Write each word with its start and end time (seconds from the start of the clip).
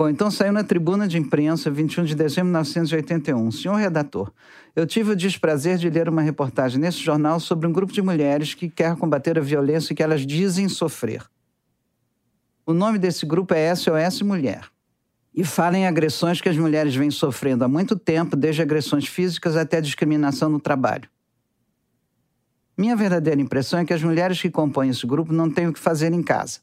Bom, 0.00 0.08
então 0.08 0.30
saiu 0.30 0.50
na 0.50 0.64
tribuna 0.64 1.06
de 1.06 1.18
imprensa 1.18 1.70
21 1.70 2.04
de 2.04 2.14
dezembro 2.14 2.46
de 2.46 2.52
1981. 2.52 3.50
Senhor 3.50 3.74
redator, 3.74 4.32
eu 4.74 4.86
tive 4.86 5.10
o 5.10 5.14
desprazer 5.14 5.76
de 5.76 5.90
ler 5.90 6.08
uma 6.08 6.22
reportagem 6.22 6.80
nesse 6.80 6.96
jornal 7.00 7.38
sobre 7.38 7.66
um 7.66 7.72
grupo 7.72 7.92
de 7.92 8.00
mulheres 8.00 8.54
que 8.54 8.70
quer 8.70 8.96
combater 8.96 9.36
a 9.36 9.42
violência 9.42 9.94
que 9.94 10.02
elas 10.02 10.26
dizem 10.26 10.70
sofrer. 10.70 11.22
O 12.64 12.72
nome 12.72 12.98
desse 12.98 13.26
grupo 13.26 13.52
é 13.52 13.74
SOS 13.74 14.22
Mulher. 14.22 14.70
E 15.34 15.44
fala 15.44 15.76
em 15.76 15.86
agressões 15.86 16.40
que 16.40 16.48
as 16.48 16.56
mulheres 16.56 16.96
vêm 16.96 17.10
sofrendo 17.10 17.62
há 17.62 17.68
muito 17.68 17.94
tempo, 17.94 18.36
desde 18.36 18.62
agressões 18.62 19.06
físicas 19.06 19.54
até 19.54 19.82
discriminação 19.82 20.48
no 20.48 20.58
trabalho. 20.58 21.10
Minha 22.74 22.96
verdadeira 22.96 23.38
impressão 23.38 23.78
é 23.78 23.84
que 23.84 23.92
as 23.92 24.02
mulheres 24.02 24.40
que 24.40 24.48
compõem 24.48 24.88
esse 24.88 25.06
grupo 25.06 25.30
não 25.30 25.50
têm 25.50 25.68
o 25.68 25.74
que 25.74 25.78
fazer 25.78 26.10
em 26.14 26.22
casa 26.22 26.60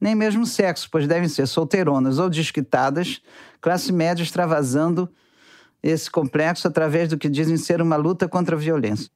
nem 0.00 0.14
mesmo 0.14 0.46
sexo, 0.46 0.88
pois 0.90 1.06
devem 1.06 1.28
ser 1.28 1.46
solteironas 1.46 2.18
ou 2.18 2.30
desquitadas, 2.30 3.20
classe 3.60 3.92
média 3.92 4.22
extravasando 4.22 5.08
esse 5.82 6.10
complexo 6.10 6.66
através 6.66 7.08
do 7.08 7.18
que 7.18 7.28
dizem 7.28 7.56
ser 7.56 7.82
uma 7.82 7.96
luta 7.96 8.28
contra 8.28 8.56
a 8.56 8.58
violência. 8.58 9.10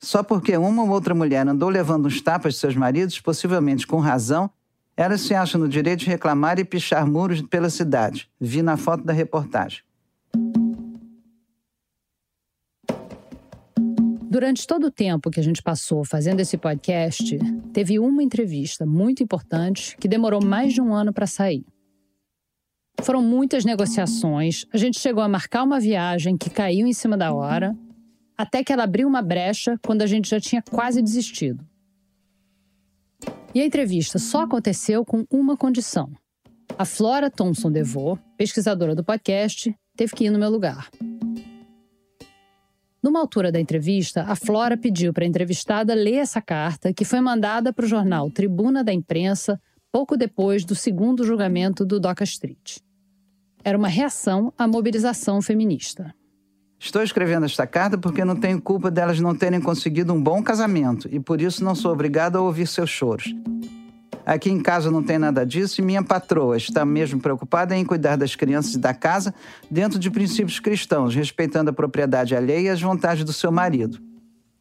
Só 0.00 0.22
porque 0.22 0.56
uma 0.56 0.82
ou 0.82 0.90
outra 0.90 1.14
mulher 1.14 1.46
andou 1.46 1.68
levando 1.68 2.06
uns 2.06 2.20
tapas 2.20 2.54
de 2.54 2.60
seus 2.60 2.76
maridos, 2.76 3.20
possivelmente 3.20 3.86
com 3.86 3.98
razão, 3.98 4.50
elas 4.96 5.20
se 5.22 5.34
acham 5.34 5.60
no 5.60 5.68
direito 5.68 6.00
de 6.00 6.06
reclamar 6.06 6.58
e 6.58 6.64
pichar 6.64 7.06
muros 7.06 7.42
pela 7.42 7.70
cidade. 7.70 8.28
Vi 8.40 8.62
na 8.62 8.76
foto 8.76 9.04
da 9.04 9.12
reportagem. 9.12 9.87
Durante 14.38 14.68
todo 14.68 14.86
o 14.86 14.90
tempo 14.92 15.32
que 15.32 15.40
a 15.40 15.42
gente 15.42 15.60
passou 15.60 16.04
fazendo 16.04 16.38
esse 16.38 16.56
podcast, 16.56 17.36
teve 17.72 17.98
uma 17.98 18.22
entrevista 18.22 18.86
muito 18.86 19.20
importante 19.20 19.96
que 19.96 20.06
demorou 20.06 20.40
mais 20.40 20.72
de 20.72 20.80
um 20.80 20.94
ano 20.94 21.12
para 21.12 21.26
sair. 21.26 21.66
Foram 23.02 23.20
muitas 23.20 23.64
negociações, 23.64 24.64
a 24.72 24.76
gente 24.76 25.00
chegou 25.00 25.24
a 25.24 25.28
marcar 25.28 25.64
uma 25.64 25.80
viagem 25.80 26.36
que 26.36 26.48
caiu 26.48 26.86
em 26.86 26.92
cima 26.92 27.16
da 27.16 27.34
hora, 27.34 27.76
até 28.36 28.62
que 28.62 28.72
ela 28.72 28.84
abriu 28.84 29.08
uma 29.08 29.22
brecha 29.22 29.76
quando 29.84 30.02
a 30.02 30.06
gente 30.06 30.30
já 30.30 30.38
tinha 30.38 30.62
quase 30.62 31.02
desistido. 31.02 31.66
E 33.52 33.60
a 33.60 33.66
entrevista 33.66 34.20
só 34.20 34.42
aconteceu 34.42 35.04
com 35.04 35.26
uma 35.28 35.56
condição. 35.56 36.12
A 36.78 36.84
Flora 36.84 37.28
Thompson 37.28 37.72
DeVoe, 37.72 38.20
pesquisadora 38.36 38.94
do 38.94 39.02
podcast, 39.02 39.74
teve 39.96 40.14
que 40.14 40.26
ir 40.26 40.30
no 40.30 40.38
meu 40.38 40.48
lugar. 40.48 40.88
Numa 43.02 43.20
altura 43.20 43.52
da 43.52 43.60
entrevista, 43.60 44.24
a 44.26 44.34
Flora 44.34 44.76
pediu 44.76 45.12
para 45.12 45.24
a 45.24 45.28
entrevistada 45.28 45.94
ler 45.94 46.16
essa 46.16 46.42
carta 46.42 46.92
que 46.92 47.04
foi 47.04 47.20
mandada 47.20 47.72
para 47.72 47.84
o 47.84 47.88
jornal 47.88 48.30
Tribuna 48.30 48.82
da 48.82 48.92
Imprensa 48.92 49.60
pouco 49.92 50.16
depois 50.16 50.64
do 50.64 50.74
segundo 50.74 51.24
julgamento 51.24 51.84
do 51.84 52.00
Doca 52.00 52.24
Street. 52.24 52.78
Era 53.64 53.78
uma 53.78 53.88
reação 53.88 54.52
à 54.58 54.66
mobilização 54.66 55.40
feminista. 55.40 56.14
Estou 56.78 57.02
escrevendo 57.02 57.46
esta 57.46 57.66
carta 57.66 57.98
porque 57.98 58.24
não 58.24 58.36
tenho 58.36 58.60
culpa 58.60 58.90
delas 58.90 59.18
não 59.18 59.34
terem 59.34 59.60
conseguido 59.60 60.12
um 60.12 60.22
bom 60.22 60.42
casamento 60.42 61.08
e 61.10 61.18
por 61.18 61.40
isso 61.40 61.64
não 61.64 61.74
sou 61.74 61.92
obrigado 61.92 62.36
a 62.36 62.40
ouvir 62.40 62.66
seus 62.66 62.90
choros. 62.90 63.34
Aqui 64.28 64.50
em 64.50 64.60
casa 64.60 64.90
não 64.90 65.02
tem 65.02 65.18
nada 65.18 65.42
disso 65.46 65.80
e 65.80 65.82
minha 65.82 66.02
patroa 66.02 66.58
está 66.58 66.84
mesmo 66.84 67.18
preocupada 67.18 67.74
em 67.74 67.82
cuidar 67.82 68.14
das 68.14 68.36
crianças 68.36 68.74
e 68.74 68.78
da 68.78 68.92
casa 68.92 69.34
dentro 69.70 69.98
de 69.98 70.10
princípios 70.10 70.60
cristãos, 70.60 71.14
respeitando 71.14 71.70
a 71.70 71.72
propriedade 71.72 72.36
alheia 72.36 72.66
e 72.66 72.68
as 72.68 72.82
vontades 72.82 73.24
do 73.24 73.32
seu 73.32 73.50
marido. 73.50 73.98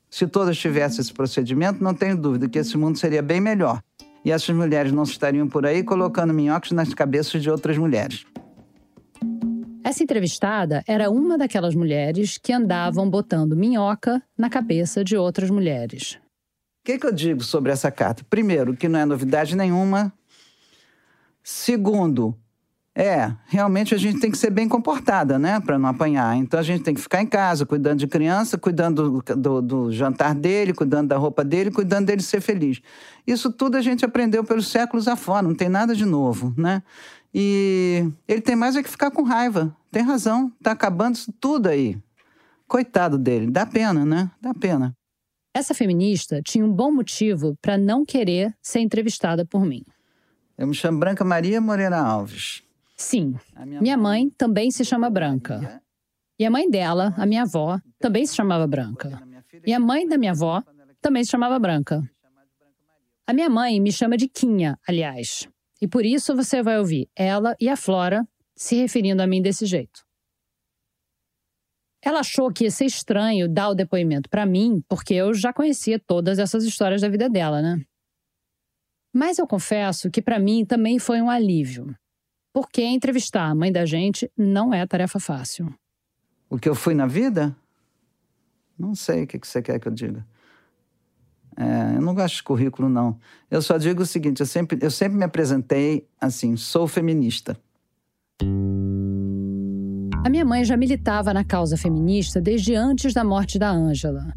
Se 0.09 0.26
todas 0.26 0.58
tivessem 0.58 1.02
esse 1.02 1.12
procedimento, 1.12 1.84
não 1.84 1.94
tenho 1.94 2.16
dúvida 2.16 2.48
que 2.48 2.58
esse 2.58 2.78
mundo 2.78 2.98
seria 2.98 3.22
bem 3.22 3.42
melhor 3.42 3.82
e 4.24 4.32
essas 4.32 4.56
mulheres 4.56 4.94
não 4.94 5.04
estariam 5.04 5.50
por 5.50 5.66
aí 5.66 5.84
colocando 5.84 6.34
minhocas 6.34 6.72
nas 6.72 6.94
cabeças 6.94 7.44
de 7.44 7.50
outras 7.50 7.78
mulheres. 7.78 8.26
Essa 9.84 10.02
entrevistada 10.02 10.81
era 10.88 11.12
uma 11.12 11.38
daquelas 11.38 11.76
mulheres 11.76 12.38
que 12.42 12.54
andavam 12.54 13.09
botando 13.09 13.54
minhoca 13.54 14.24
na 14.38 14.50
cabeça 14.50 15.04
de 15.04 15.18
outras 15.18 15.50
mulheres 15.50 16.18
que, 16.88 16.98
que 16.98 17.06
eu 17.06 17.12
digo 17.12 17.44
sobre 17.44 17.70
essa 17.70 17.92
carta? 17.92 18.25
Primeiro, 18.30 18.74
que 18.74 18.88
não 18.88 18.98
é 18.98 19.03
novidade 19.03 19.58
nenhuma. 19.58 20.14
Segundo, 21.44 22.34
é, 22.96 23.34
realmente 23.48 23.94
a 23.94 23.98
gente 23.98 24.22
tem 24.22 24.31
que 24.31 24.38
ser 24.38 24.52
bem 24.52 24.70
comportada, 24.70 25.38
né, 25.38 25.59
para 25.59 25.78
não 25.78 25.90
apanhar. 25.90 26.38
Então 26.38 26.58
a 26.58 26.64
gente 26.64 26.86
tem 26.86 26.94
que 26.94 27.02
ficar 27.02 27.22
em 27.22 27.26
casa, 27.26 27.66
cuidando 27.66 28.00
de 28.00 28.08
criança, 28.08 28.58
cuidando 28.58 29.22
do, 29.36 29.62
do, 29.62 29.92
jantar 29.92 30.34
dele, 30.34 30.74
cuidando 30.74 31.09
da 31.09 31.18
roupa 31.18 31.44
dele, 31.44 31.72
cuidando 31.72 32.06
dele 32.06 32.22
ser 32.22 32.40
feliz. 32.40 32.80
Isso 33.28 33.52
tudo 33.52 33.76
a 33.76 33.81
gente 33.81 34.06
aprendeu 34.06 34.42
pelos 34.42 34.70
séculos 34.70 35.09
afora, 35.09 35.46
não 35.46 35.56
tem 35.56 35.68
nada 35.68 35.94
de 35.94 36.06
novo, 36.06 36.53
né? 36.58 36.81
E 37.34 38.09
ele 38.26 38.40
tem 38.40 38.56
mais 38.56 38.78
é 38.78 38.81
que 38.81 38.90
ficar 38.90 39.12
com 39.12 39.24
raiva. 39.24 39.76
Tem 39.92 40.03
razão, 40.03 40.50
tá 40.64 40.72
acabando 40.72 41.16
isso 41.16 41.34
tudo 41.38 41.68
aí. 41.68 41.97
Coitado 42.66 43.18
dele, 43.18 43.52
dá 43.52 43.66
pena, 43.66 44.06
né? 44.06 44.31
Dá 44.42 44.53
pena. 44.53 44.97
Essa 45.57 45.73
feminista 45.73 46.40
tinha 46.44 46.63
um 46.63 46.72
bom 46.72 46.91
motivo 46.91 47.57
para 47.59 47.79
não 47.79 48.06
querer 48.06 48.53
ser 48.62 48.79
entrevistada 48.79 49.44
por 49.44 49.66
mim. 49.66 49.84
Eu 50.56 50.68
me 50.68 50.75
chamo 50.75 51.00
Branca 51.00 51.25
Maria 51.25 51.59
Moreira 51.59 51.97
Alves. 51.97 52.62
Sim, 52.95 53.34
minha, 53.66 53.81
minha 53.81 53.97
mãe 53.97 54.29
também 54.38 54.69
se 54.69 54.85
chama 54.85 55.09
Branca. 55.09 55.81
E 56.38 56.46
a 56.46 56.51
mãe 56.51 56.69
dela, 56.69 57.12
a 57.17 57.25
minha 57.25 57.41
avó, 57.41 57.79
também 57.97 58.23
se 58.28 58.35
chamava 58.35 58.67
Branca. 58.67 59.19
E 59.66 59.73
a 59.73 59.79
mãe 59.79 60.07
da 60.07 60.16
minha 60.16 60.34
avó 60.34 60.62
também 61.01 61.23
se 61.23 61.31
chamava 61.31 61.57
Branca. 61.57 62.07
A 63.25 63.34
minha 63.34 63.50
mãe 63.50 63.79
me 63.79 63.91
chama 63.91 64.16
de 64.16 64.28
Quinha, 64.28 64.78
aliás. 64.88 65.50
E 65.81 65.88
por 65.88 66.06
isso 66.06 66.35
você 66.35 66.62
vai 66.62 66.78
ouvir 66.78 67.09
ela 67.16 67.56
e 67.59 67.67
a 67.67 67.75
Flora 67.75 68.23
se 68.56 68.75
referindo 68.75 69.23
a 69.23 69.28
mim 69.28 69.41
desse 69.41 69.66
jeito. 69.66 70.06
Ela 72.02 72.19
achou 72.19 72.52
que 72.52 72.63
ia 72.63 72.72
ser 72.72 72.85
estranho 72.85 73.50
dar 73.50 73.69
o 73.69 73.75
depoimento 73.75 74.30
para 74.30 74.46
mim, 74.46 74.84
porque 74.88 75.13
eu 75.13 75.34
já 75.34 75.52
conhecia 75.52 76.00
todas 76.00 76.40
essas 76.40 76.63
histórias 76.63 77.02
da 77.02 77.09
vida 77.09 77.30
dela, 77.30 77.62
né? 77.62 77.81
Mas 79.13 79.40
eu 79.40 79.47
confesso 79.47 80.12
que 80.12 80.22
para 80.22 80.40
mim 80.40 80.63
também 80.63 81.00
foi 81.00 81.22
um 81.22 81.30
alívio. 81.30 81.96
Porque 82.53 82.84
entrevistar 82.84 83.46
a 83.46 83.56
mãe 83.56 83.72
da 83.72 83.85
gente 83.85 84.31
não 84.38 84.74
é 84.74 84.85
tarefa 84.85 85.19
fácil. 85.19 85.74
O 86.50 86.58
que 86.58 86.69
eu 86.69 86.75
fui 86.75 86.94
na 86.94 87.08
vida? 87.08 87.56
Não 88.78 88.94
sei 88.94 89.24
o 89.24 89.28
que 89.28 89.40
você 89.41 89.62
quer 89.62 89.79
que 89.79 89.88
eu 89.88 89.91
diga. 89.91 90.25
É, 91.58 91.97
eu 91.97 92.02
não 92.02 92.14
gosto 92.14 92.35
de 92.35 92.44
currículo, 92.44 92.88
não. 92.88 93.19
Eu 93.50 93.62
só 93.62 93.78
digo 93.78 94.03
o 94.03 94.06
seguinte: 94.06 94.40
eu 94.40 94.46
sempre, 94.46 94.78
eu 94.81 94.91
sempre 94.91 95.18
me 95.18 95.24
apresentei 95.24 96.08
assim, 96.22 96.56
sou 96.56 96.88
feminista. 96.88 97.59
A 100.28 100.30
minha 100.30 100.44
mãe 100.44 100.66
já 100.66 100.76
militava 100.76 101.34
na 101.34 101.42
causa 101.42 101.78
feminista 101.78 102.42
desde 102.42 102.76
antes 102.76 103.14
da 103.14 103.24
morte 103.24 103.58
da 103.58 103.72
Ângela. 103.72 104.34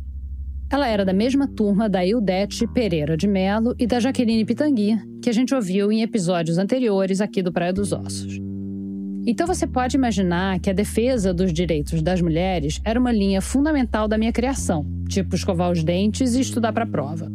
Ela 0.71 0.87
era 0.87 1.05
da 1.05 1.13
mesma 1.13 1.49
turma 1.49 1.89
da 1.89 2.07
Ildete 2.07 2.65
Pereira 2.69 3.17
de 3.17 3.27
Melo 3.27 3.75
e 3.77 3.89
da 3.89 3.99
Jaqueline 3.99 4.45
Pitangui, 4.45 4.97
que 5.21 5.29
a 5.29 5.33
gente 5.33 5.53
ouviu 5.53 5.91
em 5.91 6.03
episódios 6.03 6.59
anteriores 6.59 7.21
aqui 7.21 7.43
do 7.43 7.53
Praia 7.53 7.73
dos 7.73 7.91
Ossos. 7.93 8.39
Então 9.27 9.49
você 9.49 9.67
pode 9.67 9.97
imaginar 9.97 10.61
que 10.61 10.71
a 10.71 10.73
defesa 10.73 11.35
dos 11.35 11.53
direitos 11.53 12.01
das 12.03 12.23
mulheres 12.23 12.81
era 12.85 13.01
uma 13.01 13.11
linha 13.11 13.41
fundamental 13.41 14.07
da 14.07 14.17
minha 14.17 14.31
criação, 14.31 14.87
tipo 15.09 15.35
escovar 15.35 15.73
os 15.73 15.83
dentes 15.83 16.37
e 16.37 16.41
estudar 16.41 16.73
para 16.73 16.85
a 16.85 16.89
prova. 16.89 17.29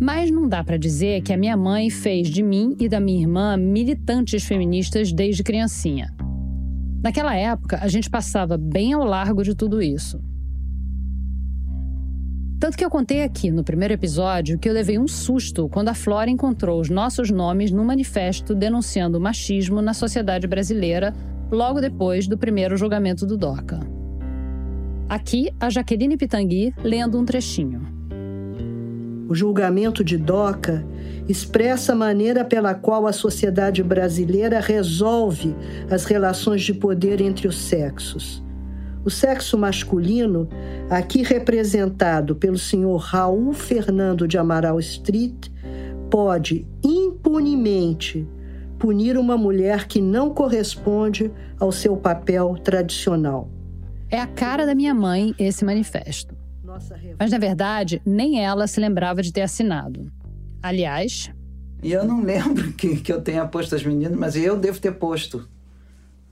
Mas 0.00 0.30
não 0.30 0.48
dá 0.48 0.62
para 0.62 0.76
dizer 0.76 1.22
que 1.22 1.32
a 1.32 1.36
minha 1.36 1.56
mãe 1.56 1.90
fez 1.90 2.28
de 2.28 2.40
mim 2.40 2.76
e 2.78 2.88
da 2.88 3.00
minha 3.00 3.22
irmã 3.22 3.56
militantes 3.56 4.44
feministas 4.44 5.12
desde 5.12 5.42
criancinha. 5.42 6.15
Naquela 7.06 7.36
época, 7.36 7.78
a 7.80 7.86
gente 7.86 8.10
passava 8.10 8.58
bem 8.58 8.92
ao 8.92 9.04
largo 9.04 9.44
de 9.44 9.54
tudo 9.54 9.80
isso. 9.80 10.20
Tanto 12.58 12.76
que 12.76 12.84
eu 12.84 12.90
contei 12.90 13.22
aqui 13.22 13.48
no 13.48 13.62
primeiro 13.62 13.94
episódio 13.94 14.58
que 14.58 14.68
eu 14.68 14.72
levei 14.72 14.98
um 14.98 15.06
susto 15.06 15.68
quando 15.68 15.88
a 15.88 15.94
Flora 15.94 16.28
encontrou 16.28 16.80
os 16.80 16.90
nossos 16.90 17.30
nomes 17.30 17.70
num 17.70 17.84
manifesto 17.84 18.56
denunciando 18.56 19.18
o 19.18 19.20
machismo 19.20 19.80
na 19.80 19.94
sociedade 19.94 20.48
brasileira 20.48 21.14
logo 21.48 21.80
depois 21.80 22.26
do 22.26 22.36
primeiro 22.36 22.76
julgamento 22.76 23.24
do 23.24 23.36
DOCA. 23.36 23.78
Aqui, 25.08 25.52
a 25.60 25.70
Jaqueline 25.70 26.16
Pitangui 26.16 26.74
lendo 26.82 27.20
um 27.20 27.24
trechinho. 27.24 27.95
O 29.28 29.34
julgamento 29.34 30.04
de 30.04 30.16
DOCA 30.16 30.86
expressa 31.28 31.92
a 31.92 31.96
maneira 31.96 32.44
pela 32.44 32.74
qual 32.74 33.06
a 33.06 33.12
sociedade 33.12 33.82
brasileira 33.82 34.60
resolve 34.60 35.56
as 35.90 36.04
relações 36.04 36.62
de 36.62 36.72
poder 36.72 37.20
entre 37.20 37.48
os 37.48 37.56
sexos. 37.56 38.44
O 39.04 39.10
sexo 39.10 39.58
masculino, 39.58 40.48
aqui 40.88 41.22
representado 41.22 42.36
pelo 42.36 42.58
senhor 42.58 42.96
Raul 42.98 43.52
Fernando 43.52 44.28
de 44.28 44.38
Amaral 44.38 44.78
Street, 44.78 45.48
pode 46.08 46.66
impunemente 46.84 48.28
punir 48.78 49.16
uma 49.16 49.36
mulher 49.36 49.88
que 49.88 50.00
não 50.00 50.30
corresponde 50.30 51.32
ao 51.58 51.72
seu 51.72 51.96
papel 51.96 52.56
tradicional. 52.62 53.50
É 54.08 54.20
a 54.20 54.26
cara 54.26 54.64
da 54.64 54.74
minha 54.74 54.94
mãe 54.94 55.34
esse 55.36 55.64
manifesto. 55.64 56.35
Mas, 57.18 57.30
na 57.30 57.38
verdade, 57.38 58.00
nem 58.04 58.44
ela 58.44 58.66
se 58.66 58.78
lembrava 58.80 59.22
de 59.22 59.32
ter 59.32 59.42
assinado. 59.42 60.10
Aliás, 60.62 61.30
E 61.82 61.92
eu 61.92 62.04
não 62.04 62.22
lembro 62.22 62.72
que, 62.72 62.96
que 62.96 63.12
eu 63.12 63.20
tenha 63.20 63.46
posto 63.46 63.74
as 63.74 63.84
meninas, 63.84 64.18
mas 64.18 64.34
eu 64.36 64.56
devo 64.56 64.80
ter 64.80 64.92
posto. 64.92 65.48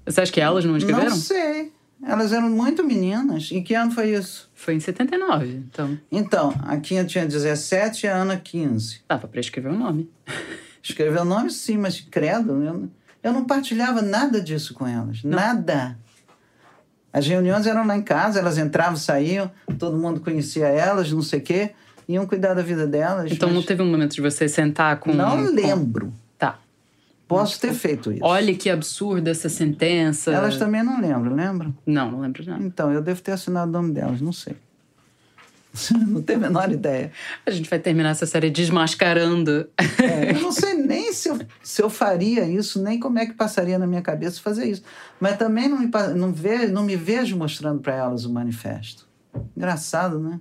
Você 0.06 0.20
acha 0.20 0.32
que 0.32 0.41
elas 0.41 0.64
não 0.64 0.76
escreveram? 0.76 1.11
Não 1.11 1.17
sei. 1.17 1.73
Elas 2.06 2.32
eram 2.32 2.50
muito 2.50 2.85
meninas. 2.85 3.50
Em 3.52 3.62
que 3.62 3.75
ano 3.75 3.91
foi 3.93 4.14
isso? 4.14 4.50
Foi 4.55 4.75
em 4.75 4.81
79, 4.81 5.46
então. 5.46 5.99
Então, 6.11 6.55
a 6.64 6.76
Quinha 6.76 7.05
tinha 7.05 7.25
17 7.25 8.05
e 8.05 8.08
a 8.08 8.17
Ana 8.17 8.37
15. 8.37 9.00
Dava 9.08 9.26
pra 9.26 9.40
escrever 9.40 9.70
o 9.70 9.79
nome. 9.79 10.11
Escrever 10.82 11.23
o 11.23 11.25
nome, 11.25 11.50
sim, 11.50 11.79
mas 11.79 11.99
credo, 11.99 12.62
eu, 12.62 12.90
eu 13.23 13.32
não 13.32 13.47
partilhava 13.47 14.02
nada 14.02 14.38
disso 14.38 14.75
com 14.75 14.87
elas. 14.87 15.23
Não. 15.25 15.31
Nada. 15.38 15.99
As 17.14 17.25
reuniões 17.28 17.64
eram 17.64 17.87
lá 17.87 17.96
em 17.96 18.02
casa, 18.02 18.40
elas 18.40 18.58
entravam, 18.58 18.96
saíam, 18.96 19.49
todo 19.78 19.96
mundo 19.96 20.19
conhecia 20.19 20.66
elas, 20.66 21.12
não 21.12 21.22
sei 21.22 21.38
o 21.38 21.43
quê, 21.43 21.70
iam 22.08 22.26
cuidar 22.26 22.55
da 22.55 22.62
vida 22.62 22.88
delas. 22.88 23.31
Então 23.31 23.49
mas 23.49 23.56
não 23.56 23.62
teve 23.62 23.82
um 23.82 23.87
momento 23.88 24.16
de 24.16 24.20
você 24.20 24.49
sentar 24.49 24.99
com. 24.99 25.14
Não 25.14 25.44
com- 25.46 25.55
lembro. 25.55 26.12
Tá. 26.37 26.58
Posso 27.28 27.61
ter 27.61 27.72
feito 27.72 28.11
isso. 28.11 28.25
Olha 28.25 28.52
que 28.56 28.69
absurda 28.69 29.31
essa 29.31 29.49
sentença. 29.49 30.32
Elas 30.32 30.58
também 30.58 30.82
não 30.82 31.00
lembram, 31.00 31.37
lembram? 31.37 31.72
Não, 31.87 32.11
não 32.11 32.20
lembro 32.20 32.44
nada. 32.44 32.64
Então, 32.64 32.93
eu 32.93 33.00
devo 33.00 33.22
ter 33.22 33.31
assinado 33.31 33.69
o 33.69 33.72
nome 33.72 33.94
delas, 33.94 34.20
não 34.20 34.32
sei. 34.32 34.56
não 36.06 36.23
tenho 36.23 36.38
a 36.38 36.43
menor 36.43 36.71
ideia. 36.71 37.11
A 37.44 37.50
gente 37.50 37.69
vai 37.69 37.79
terminar 37.79 38.11
essa 38.11 38.26
série 38.26 38.50
desmascarando. 38.50 39.69
É, 40.00 40.31
eu 40.31 40.41
não 40.41 40.53
sei 40.53 40.75
nem 40.75 41.12
se 41.12 41.29
eu, 41.29 41.38
se 41.62 41.82
eu 41.82 41.91
faria 41.91 42.44
isso, 42.44 42.81
nem 42.82 42.99
como 42.99 43.19
é 43.19 43.26
que 43.26 43.32
passaria 43.32 43.79
na 43.79 43.87
minha 43.87 44.03
cabeça 44.03 44.41
fazer 44.41 44.67
isso. 44.67 44.82
Mas 45.19 45.37
também 45.37 45.69
não 45.69 45.79
me, 45.79 45.91
não 46.15 46.32
ve, 46.32 46.67
não 46.69 46.85
me 46.85 46.97
vejo 46.97 47.37
mostrando 47.37 47.81
para 47.81 47.94
elas 47.94 48.25
o 48.25 48.32
manifesto. 48.32 49.06
Engraçado, 49.56 50.21
né? 50.21 50.41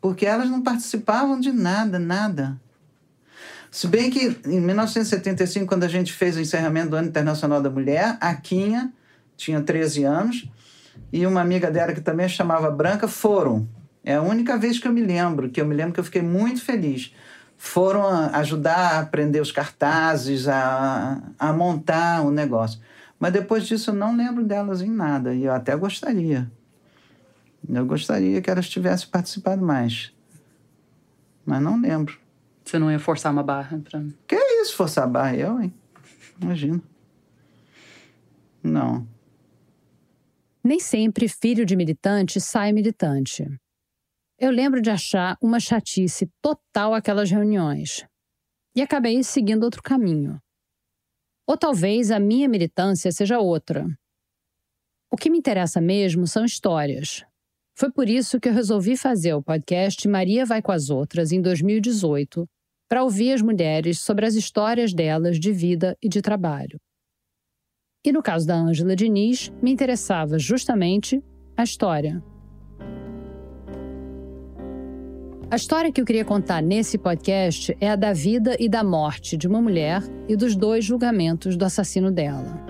Porque 0.00 0.24
elas 0.24 0.48
não 0.48 0.62
participavam 0.62 1.38
de 1.38 1.52
nada, 1.52 1.98
nada. 1.98 2.58
Se 3.70 3.86
bem 3.86 4.10
que 4.10 4.38
em 4.46 4.60
1975, 4.60 5.66
quando 5.66 5.84
a 5.84 5.88
gente 5.88 6.12
fez 6.12 6.36
o 6.36 6.40
encerramento 6.40 6.90
do 6.90 6.96
Ano 6.96 7.08
Internacional 7.08 7.60
da 7.60 7.68
Mulher, 7.68 8.16
a 8.20 8.34
Quinha 8.34 8.92
tinha 9.36 9.60
13 9.60 10.04
anos 10.04 10.48
e 11.12 11.26
uma 11.26 11.42
amiga 11.42 11.70
dela 11.70 11.92
que 11.92 12.00
também 12.00 12.28
chamava 12.28 12.70
Branca 12.70 13.06
foram. 13.06 13.68
É 14.06 14.14
a 14.14 14.22
única 14.22 14.56
vez 14.56 14.78
que 14.78 14.86
eu 14.86 14.92
me 14.92 15.02
lembro, 15.02 15.50
que 15.50 15.60
eu 15.60 15.66
me 15.66 15.74
lembro 15.74 15.92
que 15.92 15.98
eu 15.98 16.04
fiquei 16.04 16.22
muito 16.22 16.64
feliz. 16.64 17.12
Foram 17.58 18.06
ajudar 18.32 18.76
a 18.76 19.00
aprender 19.00 19.40
os 19.40 19.50
cartazes, 19.50 20.46
a, 20.46 21.20
a 21.36 21.52
montar 21.52 22.22
o 22.22 22.30
negócio. 22.30 22.80
Mas 23.18 23.32
depois 23.32 23.66
disso 23.66 23.90
eu 23.90 23.94
não 23.94 24.16
lembro 24.16 24.44
delas 24.44 24.80
em 24.80 24.90
nada 24.90 25.34
e 25.34 25.44
eu 25.44 25.52
até 25.52 25.74
gostaria. 25.74 26.48
Eu 27.68 27.84
gostaria 27.84 28.40
que 28.40 28.48
elas 28.48 28.68
tivessem 28.68 29.08
participado 29.08 29.60
mais. 29.60 30.12
Mas 31.44 31.60
não 31.60 31.80
lembro. 31.80 32.16
Você 32.64 32.78
não 32.78 32.92
ia 32.92 33.00
forçar 33.00 33.32
uma 33.32 33.42
barra 33.42 33.80
pra. 33.82 34.04
Que 34.28 34.36
é 34.36 34.62
isso, 34.62 34.76
forçar 34.76 35.02
a 35.02 35.08
barra? 35.08 35.34
Eu, 35.34 35.60
hein? 35.60 35.74
Imagina. 36.40 36.80
Não. 38.62 39.04
Nem 40.62 40.78
sempre 40.78 41.28
filho 41.28 41.66
de 41.66 41.74
militante 41.74 42.40
sai 42.40 42.72
militante. 42.72 43.48
Eu 44.38 44.50
lembro 44.50 44.82
de 44.82 44.90
achar 44.90 45.38
uma 45.40 45.58
chatice 45.58 46.30
total 46.42 46.92
aquelas 46.92 47.30
reuniões. 47.30 48.06
E 48.74 48.82
acabei 48.82 49.22
seguindo 49.22 49.64
outro 49.64 49.82
caminho. 49.82 50.38
Ou 51.46 51.56
talvez 51.56 52.10
a 52.10 52.20
minha 52.20 52.46
militância 52.46 53.10
seja 53.10 53.38
outra. 53.38 53.86
O 55.10 55.16
que 55.16 55.30
me 55.30 55.38
interessa 55.38 55.80
mesmo 55.80 56.26
são 56.26 56.44
histórias. 56.44 57.24
Foi 57.78 57.90
por 57.90 58.10
isso 58.10 58.38
que 58.38 58.48
eu 58.48 58.52
resolvi 58.52 58.94
fazer 58.96 59.32
o 59.32 59.42
podcast 59.42 60.06
Maria 60.06 60.44
Vai 60.44 60.60
com 60.60 60.72
as 60.72 60.90
Outras 60.90 61.32
em 61.32 61.40
2018, 61.40 62.46
para 62.88 63.02
ouvir 63.02 63.32
as 63.32 63.40
mulheres 63.40 64.00
sobre 64.00 64.26
as 64.26 64.34
histórias 64.34 64.92
delas 64.92 65.40
de 65.40 65.52
vida 65.52 65.96
e 66.02 66.08
de 66.08 66.20
trabalho. 66.20 66.78
E 68.04 68.12
no 68.12 68.22
caso 68.22 68.46
da 68.46 68.54
Ângela 68.54 68.94
Diniz, 68.94 69.50
me 69.62 69.70
interessava 69.70 70.38
justamente 70.38 71.22
a 71.56 71.64
história. 71.64 72.22
A 75.48 75.54
história 75.54 75.92
que 75.92 76.00
eu 76.00 76.04
queria 76.04 76.24
contar 76.24 76.60
nesse 76.60 76.98
podcast 76.98 77.76
é 77.80 77.88
a 77.88 77.94
da 77.94 78.12
vida 78.12 78.56
e 78.58 78.68
da 78.68 78.82
morte 78.82 79.36
de 79.36 79.46
uma 79.46 79.62
mulher 79.62 80.02
e 80.28 80.34
dos 80.34 80.56
dois 80.56 80.84
julgamentos 80.84 81.56
do 81.56 81.64
assassino 81.64 82.10
dela. 82.10 82.60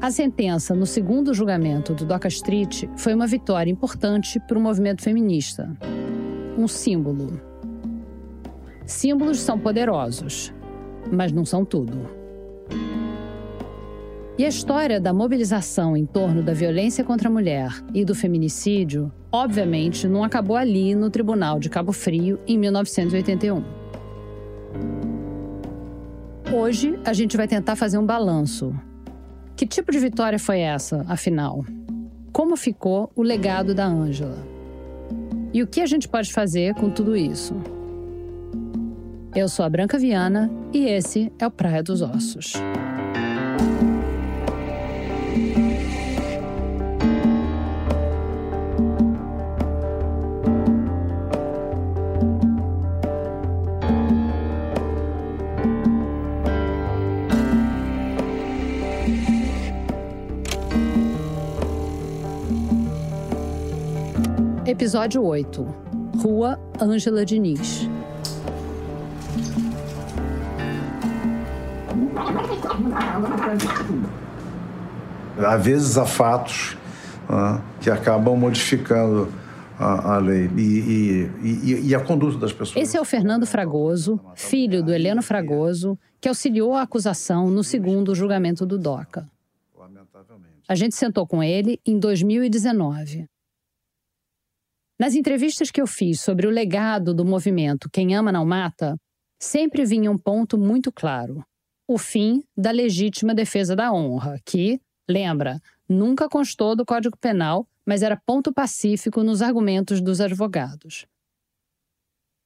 A 0.00 0.12
sentença 0.12 0.76
no 0.76 0.86
segundo 0.86 1.34
julgamento 1.34 1.92
do 1.92 2.04
Doca 2.04 2.28
Street 2.28 2.84
foi 2.96 3.12
uma 3.12 3.26
vitória 3.26 3.68
importante 3.68 4.38
para 4.38 4.56
o 4.56 4.62
movimento 4.62 5.02
feminista. 5.02 5.76
Um 6.56 6.68
símbolo. 6.68 7.40
Símbolos 8.86 9.40
são 9.40 9.58
poderosos, 9.58 10.54
mas 11.10 11.32
não 11.32 11.44
são 11.44 11.64
tudo. 11.64 12.23
E 14.36 14.44
a 14.44 14.48
história 14.48 15.00
da 15.00 15.12
mobilização 15.12 15.96
em 15.96 16.04
torno 16.04 16.42
da 16.42 16.52
violência 16.52 17.04
contra 17.04 17.28
a 17.28 17.32
mulher 17.32 17.70
e 17.94 18.04
do 18.04 18.16
feminicídio, 18.16 19.12
obviamente, 19.30 20.08
não 20.08 20.24
acabou 20.24 20.56
ali 20.56 20.92
no 20.92 21.08
Tribunal 21.08 21.60
de 21.60 21.70
Cabo 21.70 21.92
Frio 21.92 22.40
em 22.44 22.58
1981. 22.58 23.62
Hoje, 26.52 26.98
a 27.04 27.12
gente 27.12 27.36
vai 27.36 27.46
tentar 27.46 27.76
fazer 27.76 27.96
um 27.96 28.04
balanço. 28.04 28.74
Que 29.54 29.64
tipo 29.64 29.92
de 29.92 30.00
vitória 30.00 30.38
foi 30.38 30.58
essa, 30.58 31.04
afinal? 31.08 31.64
Como 32.32 32.56
ficou 32.56 33.12
o 33.14 33.22
legado 33.22 33.72
da 33.72 33.86
Ângela? 33.86 34.44
E 35.52 35.62
o 35.62 35.66
que 35.68 35.80
a 35.80 35.86
gente 35.86 36.08
pode 36.08 36.32
fazer 36.32 36.74
com 36.74 36.90
tudo 36.90 37.16
isso? 37.16 37.54
Eu 39.32 39.48
sou 39.48 39.64
a 39.64 39.68
Branca 39.68 39.96
Viana 39.96 40.50
e 40.72 40.86
esse 40.86 41.32
é 41.38 41.46
o 41.46 41.50
Praia 41.52 41.84
dos 41.84 42.02
Ossos. 42.02 42.54
Episódio 64.78 65.22
8 65.22 65.62
Rua 66.20 66.58
Ângela 66.80 67.24
Diniz. 67.24 67.88
Às 75.38 75.64
vezes 75.64 75.98
há 75.98 76.04
fatos 76.06 76.76
ah, 77.28 77.60
que 77.80 77.90
acabam 77.90 78.36
modificando 78.36 79.28
a, 79.78 80.14
a 80.14 80.18
lei 80.18 80.48
e, 80.56 81.28
e- 81.42 81.70
e- 81.72 81.88
e 81.88 81.94
a 81.94 82.00
conduta 82.00 82.38
das 82.38 82.52
pessoas. 82.52 82.76
Esse 82.76 82.96
é 82.96 83.00
o 83.00 83.04
Fernando 83.04 83.46
Fragoso, 83.46 84.20
filho 84.34 84.82
do 84.82 84.92
Heleno 84.92 85.22
Fragoso, 85.22 85.98
que 86.20 86.28
auxiliou 86.28 86.74
a 86.74 86.82
acusação 86.82 87.50
no 87.50 87.64
segundo 87.64 88.14
julgamento 88.14 88.64
do 88.64 88.78
DOCA. 88.78 89.28
A 90.68 90.74
gente 90.74 90.94
sentou 90.94 91.26
com 91.26 91.42
ele 91.42 91.78
em 91.84 91.98
2019. 91.98 93.26
Nas 94.98 95.14
entrevistas 95.14 95.70
que 95.72 95.80
eu 95.80 95.86
fiz 95.86 96.20
sobre 96.20 96.46
o 96.46 96.50
legado 96.50 97.12
do 97.12 97.24
movimento 97.24 97.90
Quem 97.90 98.14
Ama 98.14 98.30
Não 98.30 98.46
Mata, 98.46 98.96
sempre 99.40 99.84
vinha 99.84 100.10
um 100.10 100.16
ponto 100.16 100.56
muito 100.56 100.92
claro: 100.92 101.44
o 101.88 101.98
fim 101.98 102.44
da 102.56 102.70
legítima 102.70 103.34
defesa 103.34 103.74
da 103.74 103.92
honra, 103.92 104.38
que, 104.44 104.80
lembra, 105.08 105.60
nunca 105.88 106.28
constou 106.28 106.76
do 106.76 106.84
Código 106.84 107.16
Penal, 107.18 107.66
mas 107.84 108.02
era 108.02 108.20
ponto 108.24 108.52
pacífico 108.52 109.22
nos 109.22 109.42
argumentos 109.42 110.00
dos 110.00 110.20
advogados. 110.20 111.06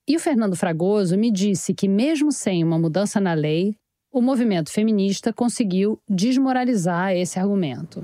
E 0.08 0.16
o 0.16 0.20
Fernando 0.20 0.56
Fragoso 0.56 1.18
me 1.18 1.30
disse 1.30 1.74
que, 1.74 1.86
mesmo 1.86 2.32
sem 2.32 2.64
uma 2.64 2.78
mudança 2.78 3.20
na 3.20 3.34
lei, 3.34 3.76
o 4.10 4.22
movimento 4.22 4.72
feminista 4.72 5.34
conseguiu 5.34 6.00
desmoralizar 6.08 7.12
esse 7.12 7.38
argumento. 7.38 8.02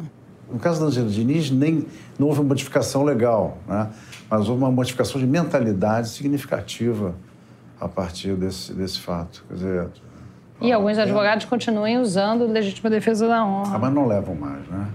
No 0.53 0.59
caso 0.59 0.81
da 0.81 0.87
Angela 0.87 1.09
Diniz, 1.09 1.51
nem, 1.51 1.87
não 2.19 2.29
houve 2.29 2.43
modificação 2.43 3.03
legal, 3.03 3.59
né? 3.67 3.91
Mas 4.31 4.49
houve 4.49 4.63
uma 4.63 4.71
modificação 4.71 5.21
de 5.21 5.27
mentalidade 5.27 6.09
significativa 6.09 7.15
a 7.81 7.89
partir 7.89 8.35
desse, 8.35 8.73
desse 8.73 9.01
fato. 9.01 9.45
Quer 9.49 9.55
dizer, 9.55 9.89
E 10.61 10.73
alguns 10.73 10.99
é. 10.99 11.03
advogados 11.03 11.45
continuem 11.47 11.99
usando 11.99 12.47
legítima 12.47 12.89
defesa 12.89 13.29
da 13.29 13.39
ah, 13.39 13.47
honra. 13.47 13.79
mas 13.79 13.93
não 13.93 14.07
levam 14.07 14.35
mais, 14.35 14.67
né? 14.69 14.89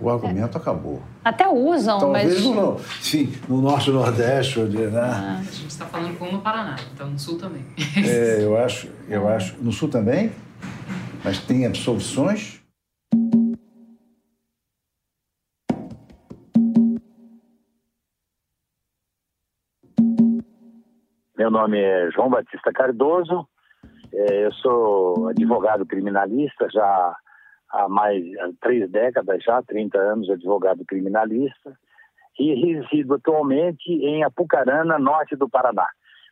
O 0.00 0.10
argumento 0.10 0.58
acabou. 0.58 1.00
Até 1.24 1.48
usam, 1.48 1.98
Talvez 1.98 2.44
mas. 2.44 2.54
no, 2.54 2.80
sim, 3.00 3.32
no 3.48 3.60
norte 3.62 3.90
e 3.90 3.92
nordeste, 3.92 4.60
onde, 4.60 4.76
né? 4.76 5.00
A 5.38 5.42
gente 5.42 5.68
está 5.68 5.86
falando 5.86 6.18
com 6.18 6.30
no 6.30 6.40
Paraná, 6.40 6.76
então 6.92 7.08
no 7.08 7.18
sul 7.18 7.38
também. 7.38 7.64
É, 7.96 8.38
eu 8.44 8.58
acho, 8.58 8.88
eu 9.08 9.26
acho. 9.28 9.54
No 9.62 9.72
sul 9.72 9.88
também, 9.88 10.32
mas 11.24 11.38
tem 11.38 11.64
absolvições. 11.64 12.60
Meu 21.44 21.50
nome 21.50 21.78
é 21.78 22.10
João 22.10 22.30
Batista 22.30 22.72
Cardoso, 22.72 23.46
É, 24.14 24.46
eu 24.46 24.52
sou 24.54 25.28
advogado 25.28 25.84
criminalista 25.84 26.66
já 26.72 27.14
há 27.70 27.86
mais 27.86 28.24
há 28.38 28.48
três 28.62 28.90
décadas, 28.90 29.44
já 29.44 29.62
30 29.62 29.98
anos 29.98 30.30
advogado 30.30 30.82
criminalista 30.86 31.78
e 32.38 32.54
resido 32.54 33.12
atualmente 33.12 33.92
em 33.92 34.24
Apucarana, 34.24 34.98
norte 34.98 35.36
do 35.36 35.46
Paraná. 35.46 35.86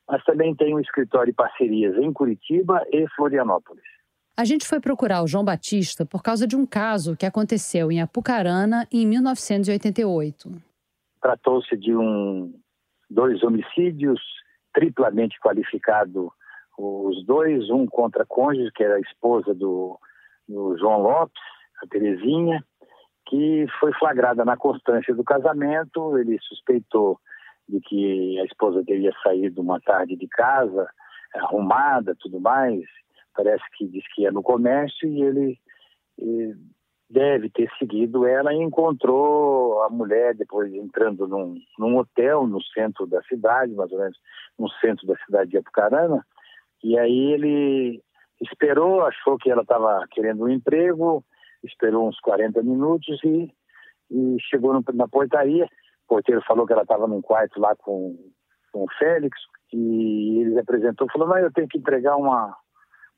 Mas 0.09 0.25
também 0.25 0.57
tenho 0.57 0.79
um 0.79 0.81
escritório 0.81 1.31
de 1.31 1.37
parcerias 1.37 1.95
em 1.99 2.11
Curitiba 2.11 2.83
e 2.91 3.07
Florianópolis. 3.15 3.85
A 4.35 4.47
gente 4.47 4.67
foi 4.67 4.81
procurar 4.81 5.23
o 5.23 5.27
João 5.27 5.45
Batista 5.45 6.07
por 6.07 6.23
causa 6.23 6.47
de 6.47 6.57
um 6.57 6.65
caso 6.65 7.19
que 7.19 7.27
aconteceu 7.27 7.93
em 7.93 8.01
Apucarana 8.01 8.89
em 8.91 9.07
1988. 9.07 10.51
Tratou-se 11.21 11.77
de 11.77 11.95
um, 11.95 12.51
dois 13.11 13.43
homicídios 13.43 14.19
triplamente 14.73 15.39
qualificados, 15.41 16.31
os 16.79 17.25
dois, 17.25 17.69
um 17.71 17.87
contra 17.87 18.23
a 18.23 18.27
cônjuge, 18.27 18.73
que 18.75 18.83
era 18.83 18.97
a 18.97 19.01
esposa 19.01 19.55
do, 19.55 19.99
do 20.49 20.77
João 20.79 21.01
Lopes, 21.01 21.43
a 21.83 21.87
Terezinha, 21.87 22.65
que 23.29 23.67
foi 23.79 23.93
flagrada 23.95 24.45
na 24.45 24.57
constância 24.57 25.15
do 25.15 25.25
casamento. 25.25 26.19
Ele 26.19 26.39
suspeitou 26.41 27.19
de 27.69 27.81
que 27.81 28.41
a 28.41 28.45
esposa 28.45 28.83
teria 28.85 29.13
saído 29.23 29.61
uma 29.61 29.81
tarde 29.81 30.17
de 30.17 30.29
casa, 30.29 30.89
arrumada, 31.35 32.17
tudo 32.19 32.41
mais. 32.41 32.83
Parece 33.35 33.65
que 33.77 33.87
disse 33.87 34.07
que 34.15 34.23
ia 34.23 34.33
no 34.33 34.43
comércio 34.43 35.09
e 35.09 35.23
ele 35.23 35.59
deve 37.13 37.51
ter 37.51 37.71
seguido 37.79 38.27
ela 38.27 38.55
e 38.55 38.57
encontrou 38.57 39.83
a 39.83 39.91
mulher 39.91 40.35
depois 40.35 40.73
entrando 40.73 41.29
num, 41.29 41.55
num 41.79 41.99
hotel 41.99 42.47
no 42.47 42.61
centro 42.63 43.07
da 43.07 43.23
cidade, 43.25 43.75
mais 43.75 43.93
ou 43.93 43.99
menos 43.99 44.19
no 44.59 44.71
centro 44.81 45.07
da 45.07 45.15
cidade 45.27 45.51
de 45.51 45.59
Apucarana. 45.59 46.25
E 46.83 46.99
aí 46.99 47.33
ele 47.33 48.03
esperou, 48.41 49.03
achou 49.03 49.37
que 49.37 49.51
ela 49.51 49.61
estava 49.61 50.07
querendo 50.11 50.45
um 50.45 50.49
emprego, 50.49 51.23
esperou 51.63 52.09
uns 52.09 52.19
40 52.21 52.63
minutos 52.63 53.21
e, 53.23 53.53
e 54.11 54.37
chegou 54.41 54.73
no, 54.73 54.83
na 54.95 55.07
portaria. 55.07 55.67
O 56.07 56.09
porteiro 56.09 56.43
falou 56.47 56.67
que 56.67 56.73
ela 56.73 56.83
estava 56.83 57.07
num 57.07 57.21
quarto 57.21 57.61
lá 57.61 57.77
com, 57.77 58.17
com 58.73 58.85
o 58.85 58.93
Félix 58.99 59.39
e 59.71 60.41
ele 60.41 60.59
apresentou, 60.59 61.07
falou, 61.13 61.29
mas 61.29 61.45
eu 61.45 61.53
tenho 61.53 61.69
que 61.69 61.79
entregar 61.79 62.17
uma, 62.17 62.57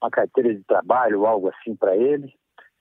uma 0.02 0.10
carteira 0.10 0.52
de 0.52 0.64
trabalho, 0.64 1.26
algo 1.26 1.48
assim 1.48 1.76
para 1.76 1.96
ele, 1.96 2.34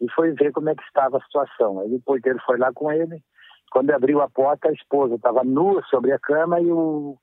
e 0.03 0.11
foi 0.11 0.33
ver 0.33 0.51
como 0.51 0.69
é 0.69 0.75
que 0.75 0.83
estava 0.83 1.17
a 1.17 1.21
situação. 1.21 1.79
Aí 1.79 1.95
o 1.95 2.01
porteiro 2.01 2.37
foi 2.45 2.57
lá 2.57 2.73
com 2.73 2.91
ele, 2.91 3.23
quando 3.71 3.89
abriu 3.91 4.21
a 4.21 4.29
porta, 4.29 4.67
a 4.67 4.73
esposa 4.73 5.15
estava 5.15 5.43
nua 5.45 5.81
sobre 5.83 6.11
a 6.11 6.19
cama 6.19 6.59
e 6.59 6.69
o, 6.69 7.17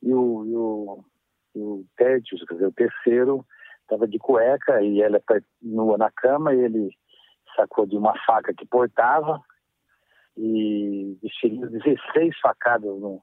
e 0.00 0.14
o, 0.14 0.44
e 0.46 0.56
o, 0.56 1.04
e 1.56 1.60
o 1.60 1.84
Tertius, 1.96 2.44
quer 2.44 2.54
dizer, 2.54 2.66
o 2.66 2.72
terceiro, 2.72 3.44
estava 3.82 4.06
de 4.06 4.18
cueca 4.18 4.80
e 4.80 5.02
ela 5.02 5.20
tá 5.26 5.40
nua 5.60 5.98
na 5.98 6.10
cama, 6.12 6.54
e 6.54 6.60
ele 6.60 6.90
sacou 7.56 7.84
de 7.84 7.96
uma 7.96 8.14
faca 8.24 8.54
que 8.54 8.64
portava 8.64 9.40
e 10.36 11.18
desferiu 11.20 11.68
16 11.68 12.38
facadas 12.40 12.88
no, 13.00 13.20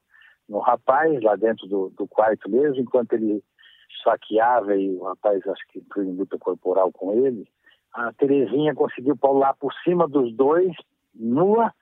no 0.50 0.60
rapaz, 0.60 1.24
lá 1.24 1.38
dentro 1.38 1.66
do, 1.66 1.90
do 1.98 2.06
quarto 2.08 2.50
mesmo, 2.50 2.82
enquanto 2.82 3.14
ele 3.14 3.42
esfaqueava 3.90 4.76
e 4.76 4.92
o 4.92 5.04
rapaz, 5.04 5.48
acho 5.48 5.66
que 5.70 5.80
entrou 5.80 6.04
em 6.04 6.14
luta 6.14 6.38
corporal 6.38 6.92
com 6.92 7.14
ele. 7.14 7.50
A 7.98 8.14
Terezinha 8.14 8.76
conseguiu 8.76 9.18
pular 9.18 9.56
por 9.56 9.74
cima 9.84 10.08
dos 10.08 10.32
dois, 10.36 10.72
nua, 11.16 11.74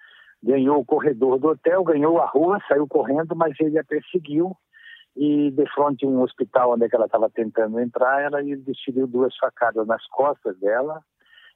ganhou 0.42 0.80
o 0.80 0.86
corredor 0.86 1.38
do 1.38 1.50
hotel, 1.50 1.84
ganhou 1.84 2.22
a 2.22 2.26
rua, 2.26 2.58
saiu 2.70 2.88
correndo, 2.88 3.36
mas 3.36 3.54
ele 3.60 3.78
a 3.78 3.84
perseguiu 3.84 4.56
e 5.14 5.52
de 5.52 5.66
frente 5.74 6.06
a 6.06 6.08
um 6.08 6.22
hospital 6.22 6.72
onde 6.72 6.86
é 6.86 6.90
ela 6.92 7.06
estava 7.06 7.30
tentando 7.30 7.82
entrar, 7.82 8.22
ela 8.22 8.42
desferiu 8.42 9.06
duas 9.06 9.36
facadas 9.36 9.86
nas 9.86 10.06
costas 10.08 10.58
dela 10.58 11.02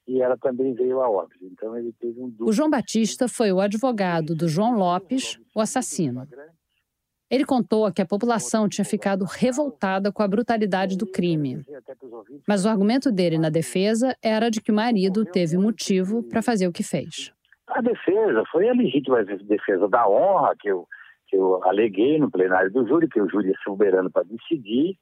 e 0.05 0.21
ela 0.21 0.37
também 0.37 0.73
veio 0.73 1.01
a 1.01 1.09
óbito. 1.09 1.45
Então 1.45 1.77
ele 1.77 1.93
teve 1.93 2.19
um 2.19 2.33
O 2.41 2.51
João 2.51 2.69
Batista 2.69 3.29
foi 3.29 3.53
o 3.53 3.61
advogado 3.61 4.35
do 4.35 4.49
João 4.49 4.77
Lopes, 4.77 5.39
o 5.55 5.61
assassino. 5.61 6.27
Ele 7.29 7.45
contou 7.45 7.91
que 7.93 8.01
a 8.01 8.05
população 8.05 8.67
tinha 8.67 8.83
ficado 8.83 9.23
revoltada 9.23 10.11
com 10.11 10.23
a 10.23 10.27
brutalidade 10.27 10.97
do 10.97 11.05
crime. 11.05 11.63
Mas 12.47 12.65
o 12.65 12.69
argumento 12.69 13.11
dele 13.11 13.37
na 13.37 13.49
defesa 13.49 14.15
era 14.23 14.49
de 14.49 14.59
que 14.59 14.71
o 14.71 14.75
marido 14.75 15.23
teve 15.25 15.57
motivo 15.57 16.23
para 16.23 16.41
fazer 16.41 16.67
o 16.67 16.71
que 16.71 16.83
fez. 16.83 17.31
A 17.67 17.81
defesa 17.81 18.43
foi 18.51 18.67
a 18.67 18.73
legítima 18.73 19.23
defesa 19.23 19.87
da 19.87 20.07
honra 20.07 20.55
que 20.59 20.69
eu, 20.69 20.87
que 21.27 21.35
eu 21.35 21.63
aleguei 21.65 22.17
no 22.17 22.31
plenário 22.31 22.71
do 22.71 22.87
júri, 22.87 23.07
que 23.07 23.21
o 23.21 23.29
júri 23.29 23.51
é 23.51 23.57
soberano 23.63 24.09
para 24.09 24.23
decidir. 24.23 24.97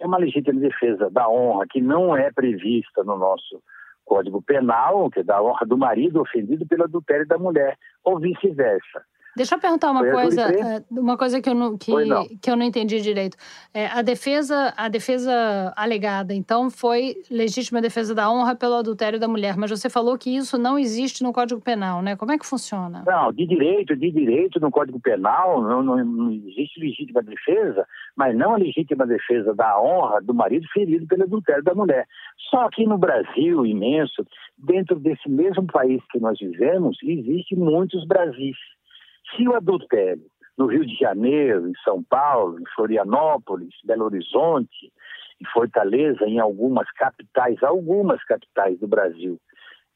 É 0.00 0.06
uma 0.06 0.18
legítima 0.18 0.58
defesa 0.58 1.08
da 1.10 1.28
honra 1.28 1.64
que 1.70 1.80
não 1.80 2.16
é 2.16 2.32
prevista 2.32 3.04
no 3.04 3.16
nosso 3.16 3.62
Código 4.04 4.42
Penal, 4.42 5.08
que 5.10 5.20
é 5.20 5.22
da 5.22 5.40
honra 5.40 5.64
do 5.64 5.78
marido 5.78 6.20
ofendido 6.20 6.66
pelo 6.66 6.84
adultério 6.84 7.26
da 7.26 7.38
mulher, 7.38 7.76
ou 8.02 8.18
vice-versa. 8.18 9.04
Deixa 9.38 9.54
eu 9.54 9.60
perguntar 9.60 9.92
uma 9.92 10.04
coisa, 10.04 10.42
é, 10.42 10.82
uma 10.90 11.16
coisa 11.16 11.40
que 11.40 11.48
eu 11.48 11.54
não, 11.54 11.78
que, 11.78 11.92
não. 11.92 12.26
que 12.26 12.50
eu 12.50 12.56
não 12.56 12.64
entendi 12.64 13.00
direito. 13.00 13.36
É, 13.72 13.86
a 13.86 14.02
defesa, 14.02 14.74
a 14.76 14.88
defesa 14.88 15.72
alegada, 15.76 16.34
então, 16.34 16.68
foi 16.68 17.14
legítima 17.30 17.80
defesa 17.80 18.12
da 18.16 18.28
honra 18.28 18.56
pelo 18.56 18.74
adultério 18.74 19.20
da 19.20 19.28
mulher, 19.28 19.56
mas 19.56 19.70
você 19.70 19.88
falou 19.88 20.18
que 20.18 20.34
isso 20.36 20.58
não 20.58 20.76
existe 20.76 21.22
no 21.22 21.32
Código 21.32 21.60
Penal, 21.60 22.02
né? 22.02 22.16
Como 22.16 22.32
é 22.32 22.38
que 22.38 22.44
funciona? 22.44 23.04
Não, 23.06 23.32
de 23.32 23.46
direito, 23.46 23.94
de 23.94 24.10
direito 24.10 24.58
no 24.58 24.72
Código 24.72 24.98
Penal 24.98 25.62
não, 25.62 25.84
não, 25.84 26.04
não 26.04 26.32
existe 26.32 26.80
legítima 26.80 27.22
defesa, 27.22 27.86
mas 28.16 28.36
não 28.36 28.54
a 28.54 28.58
legítima 28.58 29.06
defesa 29.06 29.54
da 29.54 29.80
honra 29.80 30.20
do 30.20 30.34
marido 30.34 30.66
ferido 30.72 31.06
pelo 31.06 31.22
adultério 31.22 31.62
da 31.62 31.76
mulher. 31.76 32.08
Só 32.50 32.62
aqui 32.62 32.84
no 32.84 32.98
Brasil, 32.98 33.64
imenso, 33.64 34.26
dentro 34.58 34.98
desse 34.98 35.28
mesmo 35.28 35.64
país 35.66 36.02
que 36.10 36.18
nós 36.18 36.36
vivemos, 36.40 36.98
existe 37.04 37.54
muitos 37.54 38.04
Brasis. 38.04 38.56
Se 39.34 39.46
o 39.46 39.54
adultério 39.54 40.24
no 40.56 40.66
Rio 40.66 40.84
de 40.84 40.94
Janeiro, 40.96 41.68
em 41.68 41.74
São 41.84 42.02
Paulo, 42.02 42.58
em 42.60 42.64
Florianópolis, 42.74 43.74
Belo 43.84 44.06
Horizonte, 44.06 44.92
em 45.40 45.44
Fortaleza, 45.52 46.24
em 46.24 46.40
algumas 46.40 46.90
capitais, 46.92 47.62
algumas 47.62 48.22
capitais 48.24 48.78
do 48.80 48.88
Brasil, 48.88 49.38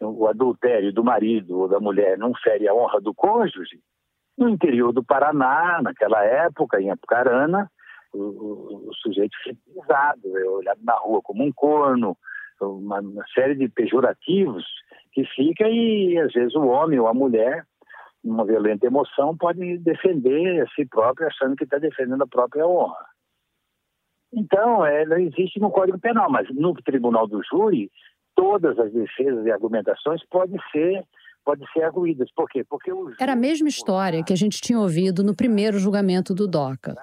o 0.01 0.27
adultério 0.27 0.93
do 0.93 1.03
marido 1.03 1.59
ou 1.59 1.69
da 1.69 1.81
mulher 1.81 2.17
não 2.17 2.33
fere 2.35 2.69
a 2.69 2.75
honra 2.75 3.01
do 3.01 3.15
cônjuge, 3.15 3.81
no 4.37 4.49
interior 4.49 4.93
do 4.93 5.05
Paraná, 5.05 5.81
naquela 5.83 6.25
época, 6.25 6.81
em 6.81 6.91
Apucarana, 6.91 7.71
o, 8.13 8.19
o, 8.19 8.89
o 8.89 8.95
sujeito 8.95 9.37
foi 9.43 9.55
pisado, 9.55 10.39
é 10.39 10.45
olhado 10.45 10.81
na 10.83 10.95
rua 10.95 11.21
como 11.23 11.45
um 11.45 11.53
corno, 11.53 12.17
uma, 12.61 13.01
uma 13.01 13.25
série 13.35 13.55
de 13.55 13.69
pejorativos 13.69 14.65
que 15.13 15.25
fica 15.25 15.69
e 15.69 16.19
às 16.19 16.33
vezes 16.33 16.55
o 16.55 16.67
homem 16.67 16.99
ou 16.99 17.09
a 17.09 17.15
mulher 17.15 17.65
uma 18.25 18.45
violenta 18.45 18.87
emoção, 18.87 19.37
pode 19.37 19.79
defender 19.79 20.63
a 20.63 20.67
si 20.75 20.87
próprio 20.87 21.27
achando 21.27 21.57
que 21.57 21.65
está 21.65 21.79
defendendo 21.79 22.23
a 22.23 22.27
própria 22.27 22.67
honra. 22.67 23.07
Então, 24.33 24.87
ela 24.87 25.21
existe 25.21 25.61
no 25.61 25.71
Código 25.71 25.99
Penal, 25.99 26.31
mas 26.31 26.49
no 26.55 26.73
Tribunal 26.75 27.27
do 27.27 27.43
Júri, 27.45 27.91
todas 28.35 28.79
as 28.79 28.93
defesas 28.93 29.45
e 29.45 29.51
argumentações 29.51 30.23
podem 30.31 30.59
ser 30.71 31.05
podem 31.45 31.67
ser 31.73 31.83
arguídas. 31.83 32.31
Por 32.37 32.49
quê? 32.49 32.63
Porque 32.63 32.93
o 32.93 33.13
Era 33.19 33.33
a 33.33 33.37
mesma 33.37 33.69
história 33.69 34.23
que 34.25 34.33
a 34.33 34.37
gente 34.37 34.61
tinha 34.61 34.79
ouvido 34.79 35.25
no 35.25 35.35
primeiro 35.35 35.77
julgamento 35.77 36.33
do 36.33 36.47
DOCA. 36.47 36.95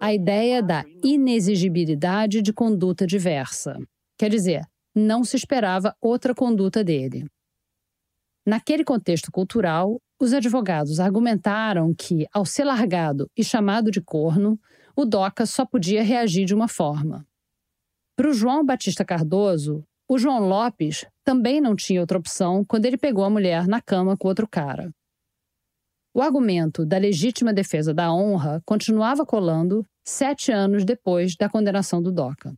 A 0.00 0.14
ideia 0.14 0.62
da 0.62 0.82
inexigibilidade 1.04 2.40
de 2.40 2.54
conduta 2.54 3.06
diversa. 3.06 3.76
Quer 4.18 4.30
dizer, 4.30 4.62
não 4.94 5.22
se 5.24 5.36
esperava 5.36 5.94
outra 6.00 6.34
conduta 6.34 6.82
dele. 6.82 7.26
Naquele 8.46 8.82
contexto 8.82 9.30
cultural, 9.30 10.00
os 10.20 10.34
advogados 10.34 11.00
argumentaram 11.00 11.94
que, 11.94 12.26
ao 12.30 12.44
ser 12.44 12.64
largado 12.64 13.30
e 13.34 13.42
chamado 13.42 13.90
de 13.90 14.02
corno, 14.02 14.60
o 14.94 15.06
DOCA 15.06 15.46
só 15.46 15.64
podia 15.64 16.02
reagir 16.02 16.44
de 16.44 16.54
uma 16.54 16.68
forma. 16.68 17.26
Para 18.14 18.28
o 18.28 18.34
João 18.34 18.62
Batista 18.62 19.02
Cardoso, 19.02 19.82
o 20.06 20.18
João 20.18 20.46
Lopes 20.46 21.06
também 21.24 21.58
não 21.58 21.74
tinha 21.74 22.02
outra 22.02 22.18
opção 22.18 22.62
quando 22.66 22.84
ele 22.84 22.98
pegou 22.98 23.24
a 23.24 23.30
mulher 23.30 23.66
na 23.66 23.80
cama 23.80 24.14
com 24.14 24.28
outro 24.28 24.46
cara. 24.46 24.92
O 26.12 26.20
argumento 26.20 26.84
da 26.84 26.98
legítima 26.98 27.52
defesa 27.52 27.94
da 27.94 28.12
honra 28.12 28.60
continuava 28.66 29.24
colando 29.24 29.86
sete 30.04 30.52
anos 30.52 30.84
depois 30.84 31.34
da 31.34 31.48
condenação 31.48 32.02
do 32.02 32.12
DOCA. 32.12 32.54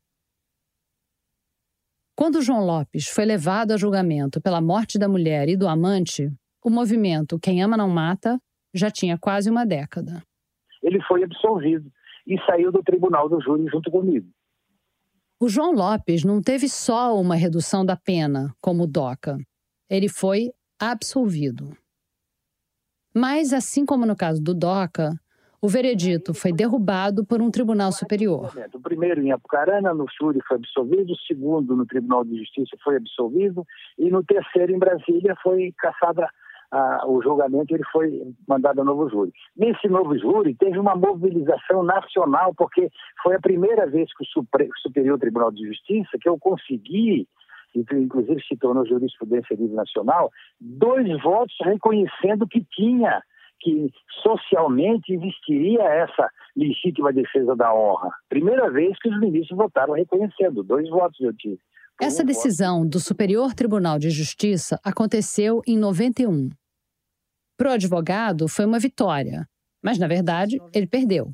Quando 2.16 2.42
João 2.42 2.64
Lopes 2.64 3.06
foi 3.06 3.24
levado 3.24 3.72
a 3.72 3.76
julgamento 3.76 4.40
pela 4.40 4.60
morte 4.60 4.98
da 4.98 5.08
mulher 5.08 5.48
e 5.48 5.56
do 5.56 5.68
amante, 5.68 6.32
o 6.64 6.70
movimento 6.70 7.38
Quem 7.38 7.62
Ama 7.62 7.76
Não 7.76 7.88
Mata 7.88 8.40
já 8.72 8.90
tinha 8.90 9.18
quase 9.18 9.50
uma 9.50 9.66
década. 9.66 10.22
Ele 10.82 11.00
foi 11.02 11.22
absolvido 11.24 11.90
e 12.26 12.38
saiu 12.46 12.70
do 12.70 12.82
tribunal 12.82 13.28
do 13.28 13.40
júri 13.40 13.66
junto 13.68 13.90
comigo. 13.90 14.28
O 15.40 15.48
João 15.48 15.72
Lopes 15.72 16.24
não 16.24 16.40
teve 16.40 16.68
só 16.68 17.20
uma 17.20 17.34
redução 17.34 17.84
da 17.84 17.96
pena, 17.96 18.54
como 18.60 18.84
o 18.84 18.86
DOCA. 18.86 19.36
Ele 19.90 20.08
foi 20.08 20.52
absolvido. 20.80 21.76
Mas, 23.14 23.52
assim 23.52 23.84
como 23.84 24.06
no 24.06 24.16
caso 24.16 24.40
do 24.40 24.54
DOCA, 24.54 25.12
o 25.60 25.68
veredito 25.68 26.32
foi 26.32 26.52
derrubado 26.52 27.24
por 27.24 27.42
um 27.42 27.50
tribunal 27.50 27.92
superior. 27.92 28.52
O 28.74 28.80
primeiro 28.80 29.20
em 29.20 29.30
Apucarana, 29.30 29.92
no 29.94 30.06
Júri, 30.18 30.40
foi 30.46 30.56
absolvido, 30.56 31.12
o 31.12 31.18
segundo 31.18 31.76
no 31.76 31.86
Tribunal 31.86 32.24
de 32.24 32.36
Justiça 32.38 32.76
foi 32.82 32.96
absolvido, 32.96 33.64
e 33.98 34.10
no 34.10 34.24
terceiro, 34.24 34.72
em 34.72 34.78
Brasília, 34.78 35.36
foi 35.42 35.72
caçada 35.78 36.28
o 37.06 37.22
julgamento 37.22 37.74
ele 37.74 37.84
foi 37.92 38.22
mandado 38.48 38.80
a 38.80 38.84
novo 38.84 39.08
júri. 39.08 39.32
Nesse 39.56 39.88
novo 39.88 40.16
júri, 40.18 40.54
teve 40.54 40.78
uma 40.78 40.94
mobilização 40.94 41.82
nacional, 41.82 42.54
porque 42.56 42.88
foi 43.22 43.36
a 43.36 43.40
primeira 43.40 43.86
vez 43.86 44.08
que 44.16 44.24
o 44.24 44.70
Superior 44.82 45.18
Tribunal 45.18 45.52
de 45.52 45.66
Justiça 45.66 46.18
que 46.20 46.28
eu 46.28 46.38
consegui 46.38 47.28
inclusive 47.74 48.42
se 48.46 48.56
tornou 48.56 48.86
jurisprudência 48.86 49.56
livre 49.56 49.74
nacional, 49.74 50.30
dois 50.60 51.08
votos 51.22 51.54
reconhecendo 51.62 52.46
que 52.46 52.64
tinha, 52.70 53.22
que 53.60 53.90
socialmente 54.22 55.14
existiria 55.14 55.82
essa 55.82 56.28
legítima 56.56 57.12
defesa 57.12 57.56
da 57.56 57.72
honra. 57.74 58.10
Primeira 58.28 58.70
vez 58.70 58.98
que 58.98 59.08
os 59.08 59.18
ministros 59.18 59.56
votaram 59.56 59.94
reconhecendo, 59.94 60.62
dois 60.62 60.88
votos 60.90 61.18
eu 61.20 61.34
tive. 61.34 61.58
Essa 62.00 62.24
decisão 62.24 62.86
do 62.86 62.98
Superior 62.98 63.54
Tribunal 63.54 63.98
de 63.98 64.10
Justiça 64.10 64.78
aconteceu 64.84 65.62
em 65.66 65.78
91. 65.78 66.50
Para 67.62 67.70
o 67.70 67.74
advogado, 67.74 68.48
foi 68.48 68.64
uma 68.64 68.80
vitória, 68.80 69.48
mas, 69.80 69.96
na 69.96 70.08
verdade, 70.08 70.60
ele 70.74 70.84
perdeu. 70.84 71.30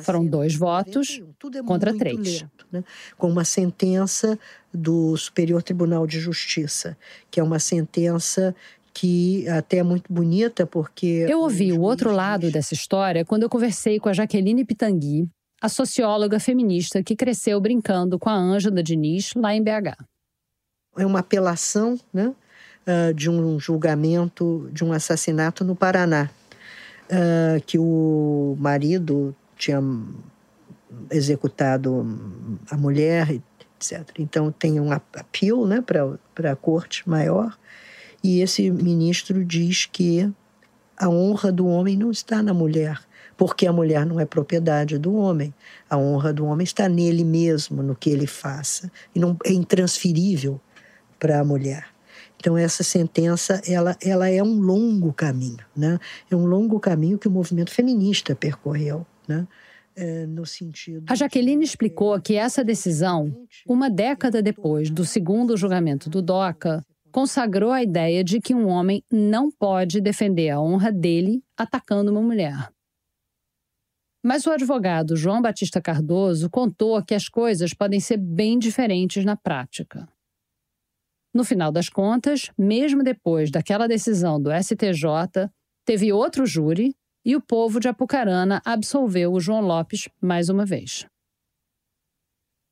Foram 0.00 0.24
dois 0.24 0.54
votos 0.54 1.20
contra 1.66 1.94
três. 1.94 2.42
Com 3.18 3.28
uma 3.28 3.44
sentença 3.44 4.38
do 4.72 5.14
Superior 5.18 5.62
Tribunal 5.62 6.06
de 6.06 6.18
Justiça, 6.20 6.96
que 7.30 7.38
é 7.38 7.42
uma 7.42 7.58
sentença 7.58 8.56
que 8.94 9.46
até 9.46 9.76
é 9.76 9.82
muito 9.82 10.10
bonita, 10.10 10.66
porque. 10.66 11.26
Eu 11.28 11.40
ouvi 11.40 11.70
o 11.70 11.82
outro 11.82 12.12
lado 12.12 12.50
dessa 12.50 12.72
história 12.72 13.22
quando 13.22 13.42
eu 13.42 13.50
conversei 13.50 14.00
com 14.00 14.08
a 14.08 14.14
Jaqueline 14.14 14.64
Pitangui, 14.64 15.28
a 15.60 15.68
socióloga 15.68 16.40
feminista 16.40 17.02
que 17.02 17.14
cresceu 17.14 17.60
brincando 17.60 18.18
com 18.18 18.30
a 18.30 18.34
Ângela 18.34 18.82
Diniz 18.82 19.34
lá 19.36 19.54
em 19.54 19.62
BH. 19.62 20.02
É 20.96 21.04
uma 21.04 21.18
apelação 21.18 22.00
né, 22.10 22.34
ah, 22.88 23.12
de 23.12 23.28
um 23.28 23.60
julgamento 23.60 24.66
de 24.72 24.82
um 24.82 24.94
assassinato 24.94 25.62
no 25.62 25.76
Paraná, 25.76 26.30
ah, 27.10 27.60
que 27.66 27.78
o 27.78 28.56
marido 28.58 29.36
tinha 29.58 29.78
executado 31.10 32.06
a 32.70 32.78
mulher, 32.78 33.30
etc. 33.76 34.08
Então 34.18 34.50
tem 34.50 34.80
um 34.80 34.90
apelo 34.90 35.66
né, 35.66 35.82
para 35.82 36.52
a 36.52 36.56
corte 36.56 37.06
maior, 37.06 37.58
e 38.24 38.40
esse 38.40 38.70
ministro 38.70 39.44
diz 39.44 39.84
que 39.84 40.32
a 40.96 41.10
honra 41.10 41.52
do 41.52 41.66
homem 41.66 41.94
não 41.94 42.10
está 42.10 42.42
na 42.42 42.54
mulher, 42.54 42.98
porque 43.36 43.66
a 43.66 43.72
mulher 43.72 44.06
não 44.06 44.18
é 44.18 44.24
propriedade 44.24 44.96
do 44.96 45.14
homem. 45.14 45.52
A 45.90 45.98
honra 45.98 46.32
do 46.32 46.46
homem 46.46 46.64
está 46.64 46.88
nele 46.88 47.22
mesmo, 47.22 47.82
no 47.82 47.94
que 47.94 48.08
ele 48.08 48.26
faça, 48.26 48.90
e 49.14 49.20
não 49.20 49.36
é 49.44 49.52
intransferível 49.52 50.58
para 51.18 51.38
a 51.38 51.44
mulher. 51.44 51.97
Então 52.38 52.56
essa 52.56 52.82
sentença 52.82 53.60
ela, 53.66 53.96
ela 54.02 54.28
é 54.28 54.42
um 54.42 54.60
longo 54.60 55.12
caminho, 55.12 55.64
né? 55.76 55.98
É 56.30 56.36
um 56.36 56.46
longo 56.46 56.78
caminho 56.78 57.18
que 57.18 57.28
o 57.28 57.30
movimento 57.30 57.70
feminista 57.70 58.34
percorreu, 58.34 59.06
né? 59.26 59.46
É. 59.96 60.28
A 61.08 61.16
Jaqueline 61.16 61.64
explicou 61.64 62.20
que 62.20 62.36
essa 62.36 62.62
decisão, 62.62 63.36
uma 63.66 63.90
década 63.90 64.40
depois 64.40 64.90
do 64.90 65.04
segundo 65.04 65.56
julgamento 65.56 66.08
do 66.08 66.22
DOCA, 66.22 66.84
consagrou 67.10 67.72
a 67.72 67.82
ideia 67.82 68.22
de 68.22 68.40
que 68.40 68.54
um 68.54 68.68
homem 68.68 69.02
não 69.10 69.50
pode 69.50 70.00
defender 70.00 70.50
a 70.50 70.60
honra 70.60 70.92
dele 70.92 71.42
atacando 71.56 72.12
uma 72.12 72.22
mulher. 72.22 72.70
Mas 74.24 74.46
o 74.46 74.52
advogado 74.52 75.16
João 75.16 75.42
Batista 75.42 75.80
Cardoso 75.80 76.48
contou 76.48 77.02
que 77.02 77.14
as 77.14 77.28
coisas 77.28 77.74
podem 77.74 77.98
ser 77.98 78.18
bem 78.18 78.58
diferentes 78.58 79.24
na 79.24 79.36
prática. 79.36 80.08
No 81.38 81.44
final 81.44 81.70
das 81.70 81.88
contas, 81.88 82.50
mesmo 82.58 83.00
depois 83.00 83.48
daquela 83.48 83.86
decisão 83.86 84.42
do 84.42 84.50
STJ, 84.50 85.48
teve 85.86 86.12
outro 86.12 86.44
júri 86.44 86.96
e 87.24 87.36
o 87.36 87.40
povo 87.40 87.78
de 87.78 87.86
Apucarana 87.86 88.60
absolveu 88.66 89.32
o 89.32 89.38
João 89.38 89.60
Lopes 89.60 90.08
mais 90.20 90.48
uma 90.48 90.66
vez. 90.66 91.06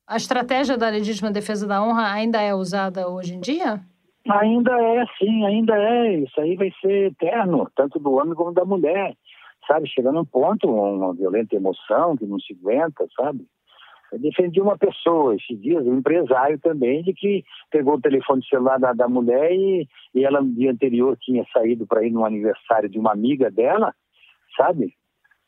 A 0.05 0.17
estratégia 0.17 0.77
da 0.77 0.89
legítima 0.89 1.31
defesa 1.31 1.65
da 1.65 1.81
honra 1.81 2.13
ainda 2.13 2.43
é 2.43 2.53
usada 2.53 3.09
hoje 3.09 3.35
em 3.35 3.41
dia? 3.41 3.81
Ainda 4.29 4.73
é, 4.73 5.07
sim, 5.17 5.47
ainda 5.47 5.77
é. 5.77 6.15
Isso 6.25 6.41
aí 6.41 6.57
vai 6.57 6.73
ser 6.81 7.13
eterno, 7.13 7.71
tanto 7.77 8.01
do 8.01 8.15
homem 8.15 8.35
como 8.35 8.53
da 8.53 8.65
mulher. 8.65 9.15
Sabe, 9.69 9.89
chegando 9.89 10.19
a 10.19 10.23
um 10.23 10.25
ponto, 10.25 10.69
uma 10.69 11.15
violenta 11.15 11.55
emoção 11.55 12.17
que 12.17 12.27
não 12.27 12.41
se 12.41 12.53
aguenta, 12.53 13.07
sabe? 13.17 13.47
Defendi 14.13 14.61
uma 14.61 14.79
pessoa 14.79 15.35
esses 15.35 15.61
dias, 15.61 15.85
um 15.85 15.99
empresário 15.99 16.59
também, 16.61 17.03
de 17.03 17.13
que 17.13 17.45
pegou 17.71 17.95
o 17.95 18.01
telefone 18.01 18.45
celular 18.47 18.79
da, 18.79 18.93
da 18.93 19.09
mulher 19.09 19.53
e, 19.53 19.89
e 20.15 20.25
ela 20.25 20.41
no 20.41 20.53
dia 20.53 20.71
anterior 20.71 21.17
tinha 21.21 21.45
saído 21.53 21.87
para 21.87 22.05
ir 22.05 22.11
no 22.11 22.25
aniversário 22.25 22.89
de 22.89 22.99
uma 22.99 23.13
amiga 23.13 23.51
dela, 23.51 23.93
sabe? 24.57 24.95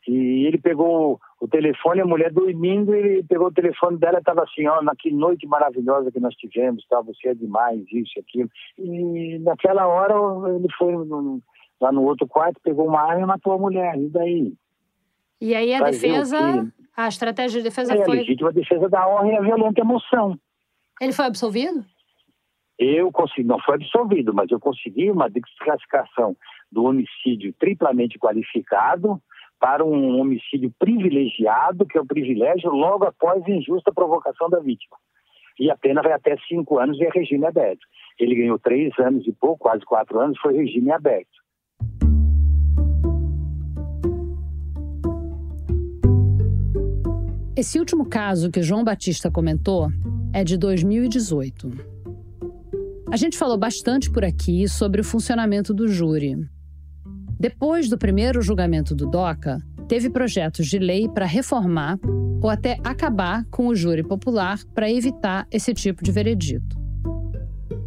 E 0.07 0.45
ele 0.47 0.57
pegou 0.57 1.19
o 1.39 1.47
telefone, 1.47 2.01
a 2.01 2.05
mulher 2.05 2.31
dormindo, 2.31 2.93
ele 2.93 3.23
pegou 3.23 3.47
o 3.47 3.53
telefone 3.53 3.97
dela 3.97 4.17
e 4.17 4.19
estava 4.19 4.43
assim, 4.43 4.67
ó, 4.67 4.81
que 4.97 5.11
noite 5.11 5.47
maravilhosa 5.47 6.11
que 6.11 6.19
nós 6.19 6.35
tivemos, 6.35 6.85
tá? 6.87 7.01
você 7.01 7.29
é 7.29 7.33
demais, 7.33 7.81
isso 7.91 8.13
e 8.17 8.19
aquilo. 8.19 8.49
E 8.77 9.39
naquela 9.39 9.87
hora 9.87 10.15
ele 10.55 10.67
foi 10.77 10.93
no, 10.93 11.41
lá 11.79 11.91
no 11.91 12.03
outro 12.03 12.27
quarto, 12.27 12.59
pegou 12.63 12.87
uma 12.87 13.01
arma 13.01 13.23
e 13.23 13.27
matou 13.27 13.53
a 13.53 13.57
mulher, 13.57 13.97
e 13.97 14.09
daí? 14.09 14.53
E 15.41 15.55
aí 15.55 15.73
a 15.73 15.83
defesa 15.83 16.71
a 16.99 17.07
estratégia 17.07 17.61
de 17.61 17.69
defesa 17.69 17.93
é, 17.93 18.03
foi. 18.03 18.17
A 18.17 18.19
legítima 18.19 18.51
defesa 18.51 18.89
da 18.89 19.07
honra 19.07 19.31
e 19.31 19.37
a 19.37 19.41
violenta 19.41 19.79
emoção. 19.79 20.37
Ele 20.99 21.13
foi 21.13 21.25
absolvido? 21.25 21.85
Eu 22.77 23.09
consegui, 23.09 23.47
não 23.47 23.59
foi 23.59 23.75
absolvido, 23.75 24.33
mas 24.33 24.51
eu 24.51 24.59
consegui 24.59 25.09
uma 25.09 25.29
desclassificação 25.29 26.35
do 26.69 26.83
homicídio 26.83 27.53
triplamente 27.57 28.19
qualificado 28.19 29.21
para 29.59 29.83
um 29.85 30.19
homicídio 30.19 30.73
privilegiado, 30.77 31.85
que 31.85 31.97
é 31.97 32.01
o 32.01 32.05
privilégio 32.05 32.69
logo 32.69 33.05
após 33.05 33.43
a 33.45 33.49
injusta 33.49 33.93
provocação 33.93 34.49
da 34.49 34.59
vítima. 34.59 34.97
E 35.57 35.71
a 35.71 35.77
pena 35.77 36.01
vai 36.01 36.11
até 36.11 36.35
cinco 36.49 36.79
anos 36.79 36.97
e 36.99 37.05
é 37.05 37.09
regime 37.09 37.45
aberto. 37.45 37.85
Ele 38.17 38.35
ganhou 38.35 38.59
três 38.59 38.91
anos 38.99 39.25
e 39.25 39.31
pouco, 39.31 39.59
quase 39.59 39.85
quatro 39.85 40.19
anos, 40.19 40.37
foi 40.39 40.53
regime 40.53 40.91
aberto. 40.91 41.38
Esse 47.59 47.77
último 47.77 48.05
caso 48.05 48.49
que 48.49 48.63
João 48.63 48.85
Batista 48.85 49.29
comentou 49.29 49.91
é 50.31 50.45
de 50.45 50.55
2018. 50.55 51.69
A 53.11 53.17
gente 53.17 53.37
falou 53.37 53.57
bastante 53.57 54.09
por 54.09 54.23
aqui 54.23 54.65
sobre 54.65 55.01
o 55.01 55.03
funcionamento 55.03 55.73
do 55.73 55.85
júri. 55.85 56.37
Depois 57.37 57.89
do 57.89 57.97
primeiro 57.97 58.41
julgamento 58.41 58.95
do 58.95 59.05
DOCA, 59.05 59.57
teve 59.89 60.09
projetos 60.09 60.67
de 60.67 60.79
lei 60.79 61.09
para 61.09 61.25
reformar 61.25 61.99
ou 62.41 62.49
até 62.49 62.79
acabar 62.81 63.43
com 63.51 63.67
o 63.67 63.75
júri 63.75 64.03
popular 64.03 64.57
para 64.73 64.89
evitar 64.89 65.45
esse 65.51 65.73
tipo 65.73 66.01
de 66.01 66.13
veredito. 66.13 66.79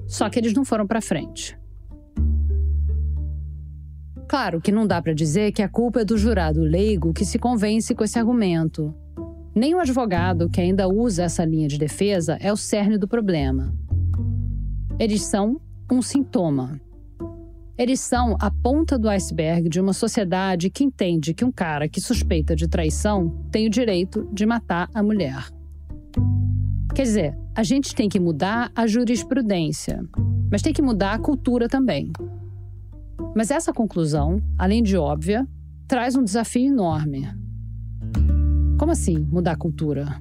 Só 0.06 0.28
que 0.28 0.38
eles 0.38 0.52
não 0.52 0.66
foram 0.66 0.86
para 0.86 1.00
frente. 1.00 1.58
Claro 4.28 4.60
que 4.60 4.70
não 4.70 4.86
dá 4.86 5.00
para 5.00 5.14
dizer 5.14 5.50
que 5.52 5.62
a 5.62 5.68
culpa 5.68 6.02
é 6.02 6.04
do 6.04 6.18
jurado 6.18 6.60
leigo 6.60 7.14
que 7.14 7.24
se 7.24 7.38
convence 7.38 7.94
com 7.94 8.04
esse 8.04 8.18
argumento, 8.18 8.94
nem 9.54 9.74
o 9.74 9.80
advogado 9.80 10.48
que 10.48 10.60
ainda 10.60 10.88
usa 10.88 11.24
essa 11.24 11.44
linha 11.44 11.68
de 11.68 11.78
defesa 11.78 12.38
é 12.40 12.50
o 12.50 12.56
cerne 12.56 12.96
do 12.96 13.06
problema. 13.06 13.74
Eles 14.98 15.22
são 15.22 15.60
um 15.90 16.00
sintoma. 16.00 16.80
Eles 17.76 18.00
são 18.00 18.36
a 18.40 18.50
ponta 18.50 18.98
do 18.98 19.08
iceberg 19.08 19.68
de 19.68 19.80
uma 19.80 19.92
sociedade 19.92 20.70
que 20.70 20.84
entende 20.84 21.34
que 21.34 21.44
um 21.44 21.52
cara 21.52 21.88
que 21.88 22.00
suspeita 22.00 22.56
de 22.56 22.68
traição 22.68 23.28
tem 23.50 23.66
o 23.66 23.70
direito 23.70 24.28
de 24.32 24.46
matar 24.46 24.88
a 24.94 25.02
mulher. 25.02 25.46
Quer 26.94 27.02
dizer, 27.02 27.38
a 27.54 27.62
gente 27.62 27.94
tem 27.94 28.08
que 28.08 28.20
mudar 28.20 28.70
a 28.74 28.86
jurisprudência, 28.86 30.02
mas 30.50 30.62
tem 30.62 30.72
que 30.72 30.82
mudar 30.82 31.12
a 31.12 31.18
cultura 31.18 31.68
também. 31.68 32.10
Mas 33.34 33.50
essa 33.50 33.72
conclusão, 33.72 34.42
além 34.58 34.82
de 34.82 34.96
óbvia, 34.96 35.46
traz 35.86 36.16
um 36.16 36.22
desafio 36.22 36.66
enorme 36.66 37.41
como 38.82 38.90
assim 38.90 39.24
mudar 39.30 39.52
a 39.52 39.56
cultura? 39.56 40.20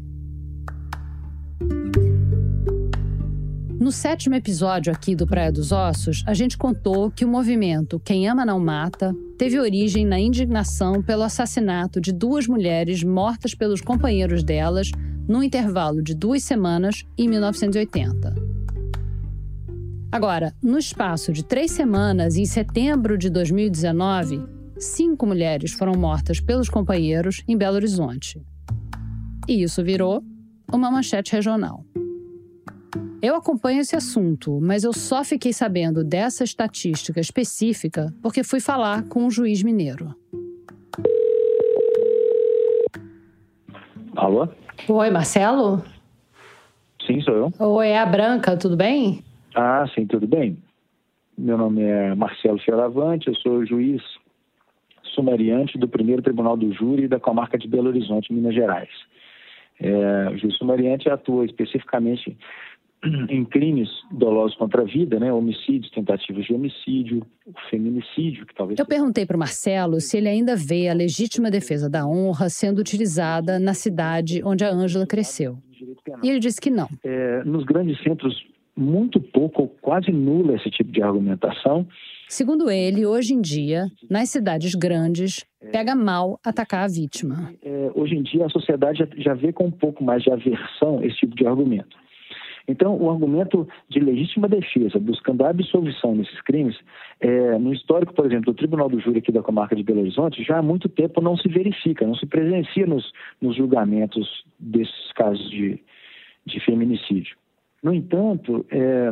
No 3.80 3.92
sétimo 3.92 4.36
episódio 4.36 4.94
aqui 4.94 5.16
do 5.16 5.26
Praia 5.26 5.52
dos 5.52 5.72
Ossos, 5.72 6.24
a 6.28 6.36
gente 6.36 6.60
contou 6.60 7.10
que 7.10 7.26
o 7.26 7.28
movimento 7.28 8.00
Quem 8.00 8.30
Ama 8.30 8.46
Não 8.46 8.60
Mata 8.60 9.16
teve 9.36 9.60
origem 9.60 10.06
na 10.06 10.20
indignação 10.20 11.02
pelo 11.02 11.24
assassinato 11.24 12.00
de 12.00 12.12
duas 12.12 12.46
mulheres 12.46 13.04
mortas 13.04 13.56
pelos 13.56 13.82
companheiros 13.82 14.44
delas 14.44 14.92
num 15.28 15.42
intervalo 15.42 16.04
de 16.04 16.14
duas 16.14 16.44
semanas 16.44 17.04
em 17.18 17.28
1980. 17.28 18.36
Agora, 20.12 20.54
no 20.62 20.78
espaço 20.78 21.34
de 21.34 21.44
três 21.44 21.72
semanas, 21.72 22.38
em 22.38 22.46
setembro 22.46 23.18
de 23.18 23.28
2019, 23.28 24.61
cinco 24.82 25.28
mulheres 25.28 25.72
foram 25.72 25.94
mortas 25.94 26.40
pelos 26.40 26.68
companheiros 26.68 27.44
em 27.48 27.56
Belo 27.56 27.76
Horizonte. 27.76 28.42
E 29.48 29.62
isso 29.62 29.84
virou 29.84 30.24
uma 30.74 30.90
manchete 30.90 31.34
regional. 31.34 31.86
Eu 33.22 33.36
acompanho 33.36 33.82
esse 33.82 33.96
assunto, 33.96 34.60
mas 34.60 34.84
eu 34.84 34.92
só 34.92 35.24
fiquei 35.24 35.54
sabendo 35.54 36.04
dessa 36.04 36.44
estatística 36.44 37.20
específica 37.20 38.12
porque 38.22 38.44
fui 38.44 38.60
falar 38.60 39.04
com 39.04 39.26
um 39.26 39.30
juiz 39.30 39.62
mineiro. 39.62 40.16
Alô? 44.16 44.48
Oi, 44.88 45.10
Marcelo? 45.12 45.84
Sim, 47.06 47.22
sou 47.22 47.36
eu. 47.36 47.54
Oi, 47.60 47.88
é 47.88 48.00
a 48.00 48.06
Branca, 48.06 48.58
tudo 48.58 48.76
bem? 48.76 49.24
Ah, 49.56 49.86
sim, 49.94 50.08
tudo 50.08 50.28
bem. 50.28 50.58
Meu 51.38 51.58
nome 51.58 51.84
é 51.84 52.16
Marcelo 52.16 52.60
Fioravante, 52.60 53.28
eu 53.28 53.36
sou 53.36 53.66
juiz 53.66 54.02
sumariante 55.14 55.78
do 55.78 55.88
primeiro 55.88 56.22
Tribunal 56.22 56.58
do 56.58 56.72
Júri 56.74 57.08
da 57.08 57.20
comarca 57.20 57.58
de 57.58 57.68
Belo 57.68 57.90
Horizonte, 57.90 58.34
Minas 58.34 58.54
Gerais. 58.54 58.90
É, 59.80 60.30
o 60.30 60.38
juiz 60.38 60.56
sumariante 60.58 61.10
atua 61.10 61.46
especificamente 61.46 62.38
em 63.30 63.44
crimes 63.44 63.90
dolosos 64.12 64.56
contra 64.58 64.84
a 64.84 64.86
vida, 64.86 65.20
né, 65.20 65.34
homicídios, 65.34 65.90
tentativas 65.92 66.46
de 66.46 66.54
homicídio, 66.54 67.26
feminicídio, 67.70 68.46
que 68.46 68.54
talvez. 68.54 68.80
Eu 68.80 68.86
perguntei 68.86 69.26
para 69.26 69.36
o 69.36 69.40
Marcelo 69.40 70.00
se 70.00 70.18
ele 70.18 70.30
ainda 70.30 70.56
vê 70.56 70.88
a 70.88 70.94
legítima 70.94 71.50
defesa 71.50 71.90
da 71.90 72.06
honra 72.06 72.50
sendo 72.50 72.80
utilizada 72.80 73.60
na 73.60 73.74
cidade 73.74 74.42
onde 74.44 74.64
a 74.64 74.72
Ângela 74.72 75.08
cresceu. 75.08 75.58
E 76.24 76.30
ele 76.30 76.40
disse 76.40 76.62
que 76.62 76.70
não. 76.70 76.88
É, 77.04 77.44
nos 77.44 77.64
grandes 77.64 78.00
centros, 78.04 78.46
muito 78.76 79.20
pouco, 79.20 79.68
quase 79.82 80.12
nula 80.12 80.56
esse 80.56 80.70
tipo 80.70 80.92
de 80.92 81.02
argumentação. 81.02 81.88
Segundo 82.32 82.72
ele, 82.72 83.06
hoje 83.06 83.34
em 83.34 83.42
dia, 83.42 83.88
nas 84.10 84.30
cidades 84.30 84.74
grandes, 84.74 85.46
pega 85.70 85.94
mal 85.94 86.40
atacar 86.46 86.86
a 86.86 86.88
vítima. 86.88 87.54
É, 87.62 87.92
hoje 87.94 88.16
em 88.16 88.24
dia, 88.24 88.46
a 88.46 88.50
sociedade 88.50 89.00
já, 89.00 89.08
já 89.18 89.34
vê 89.34 89.52
com 89.52 89.66
um 89.66 89.72
pouco 89.72 90.02
mais 90.02 90.24
de 90.24 90.32
aversão 90.32 91.04
esse 91.04 91.18
tipo 91.18 91.36
de 91.36 91.46
argumento. 91.46 91.94
Então, 92.70 92.96
o 92.96 93.12
argumento 93.12 93.68
de 93.90 94.00
legítima 94.00 94.48
defesa, 94.48 94.98
buscando 94.98 95.44
a 95.44 95.50
absolvição 95.50 96.16
nesses 96.16 96.40
crimes, 96.44 96.78
é, 97.20 97.58
no 97.58 97.74
histórico, 97.74 98.14
por 98.14 98.26
exemplo, 98.26 98.54
do 98.54 98.58
Tribunal 98.58 98.88
do 98.88 99.02
Júri 99.02 99.20
aqui 99.20 99.34
da 99.34 99.44
comarca 99.44 99.76
de 99.76 99.84
Belo 99.84 100.00
Horizonte, 100.00 100.42
já 100.42 100.60
há 100.60 100.62
muito 100.62 100.88
tempo 100.88 101.20
não 101.20 101.36
se 101.36 101.50
verifica, 101.50 102.08
não 102.08 102.16
se 102.16 102.26
presencia 102.26 102.88
nos, 102.88 103.12
nos 103.42 103.58
julgamentos 103.58 104.46
desses 104.58 105.12
casos 105.16 105.50
de, 105.50 105.84
de 106.46 106.60
feminicídio. 106.62 107.36
No 107.84 107.94
entanto, 107.94 108.66
é, 108.72 109.12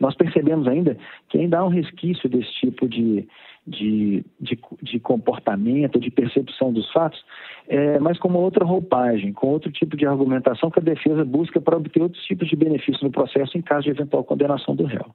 nós 0.00 0.14
percebemos 0.16 0.66
ainda 0.66 0.96
que 1.28 1.38
ainda 1.38 1.58
há 1.58 1.64
um 1.64 1.68
resquício 1.68 2.28
desse 2.28 2.52
tipo 2.54 2.88
de, 2.88 3.26
de, 3.66 4.24
de, 4.40 4.58
de 4.82 5.00
comportamento, 5.00 5.98
de 5.98 6.10
percepção 6.10 6.72
dos 6.72 6.90
fatos, 6.92 7.22
é, 7.68 7.98
mas 7.98 8.18
com 8.18 8.28
uma 8.28 8.38
outra 8.38 8.64
roupagem, 8.64 9.32
com 9.32 9.48
outro 9.48 9.70
tipo 9.70 9.96
de 9.96 10.06
argumentação 10.06 10.70
que 10.70 10.80
a 10.80 10.82
defesa 10.82 11.24
busca 11.24 11.60
para 11.60 11.76
obter 11.76 12.02
outros 12.02 12.22
tipos 12.24 12.48
de 12.48 12.56
benefícios 12.56 13.02
no 13.02 13.10
processo 13.10 13.56
em 13.56 13.62
caso 13.62 13.84
de 13.84 13.90
eventual 13.90 14.24
condenação 14.24 14.74
do 14.74 14.84
réu. 14.84 15.14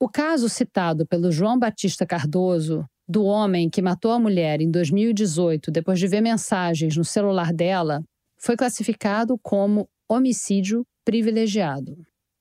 O 0.00 0.08
caso 0.08 0.48
citado 0.48 1.06
pelo 1.06 1.32
João 1.32 1.58
Batista 1.58 2.06
Cardoso, 2.06 2.84
do 3.08 3.24
homem 3.24 3.70
que 3.70 3.80
matou 3.80 4.10
a 4.12 4.18
mulher 4.18 4.60
em 4.60 4.70
2018 4.70 5.70
depois 5.70 5.98
de 5.98 6.06
ver 6.06 6.20
mensagens 6.20 6.96
no 6.96 7.04
celular 7.04 7.52
dela, 7.52 8.02
foi 8.38 8.56
classificado 8.56 9.38
como 9.42 9.88
homicídio 10.08 10.84
privilegiado 11.04 11.96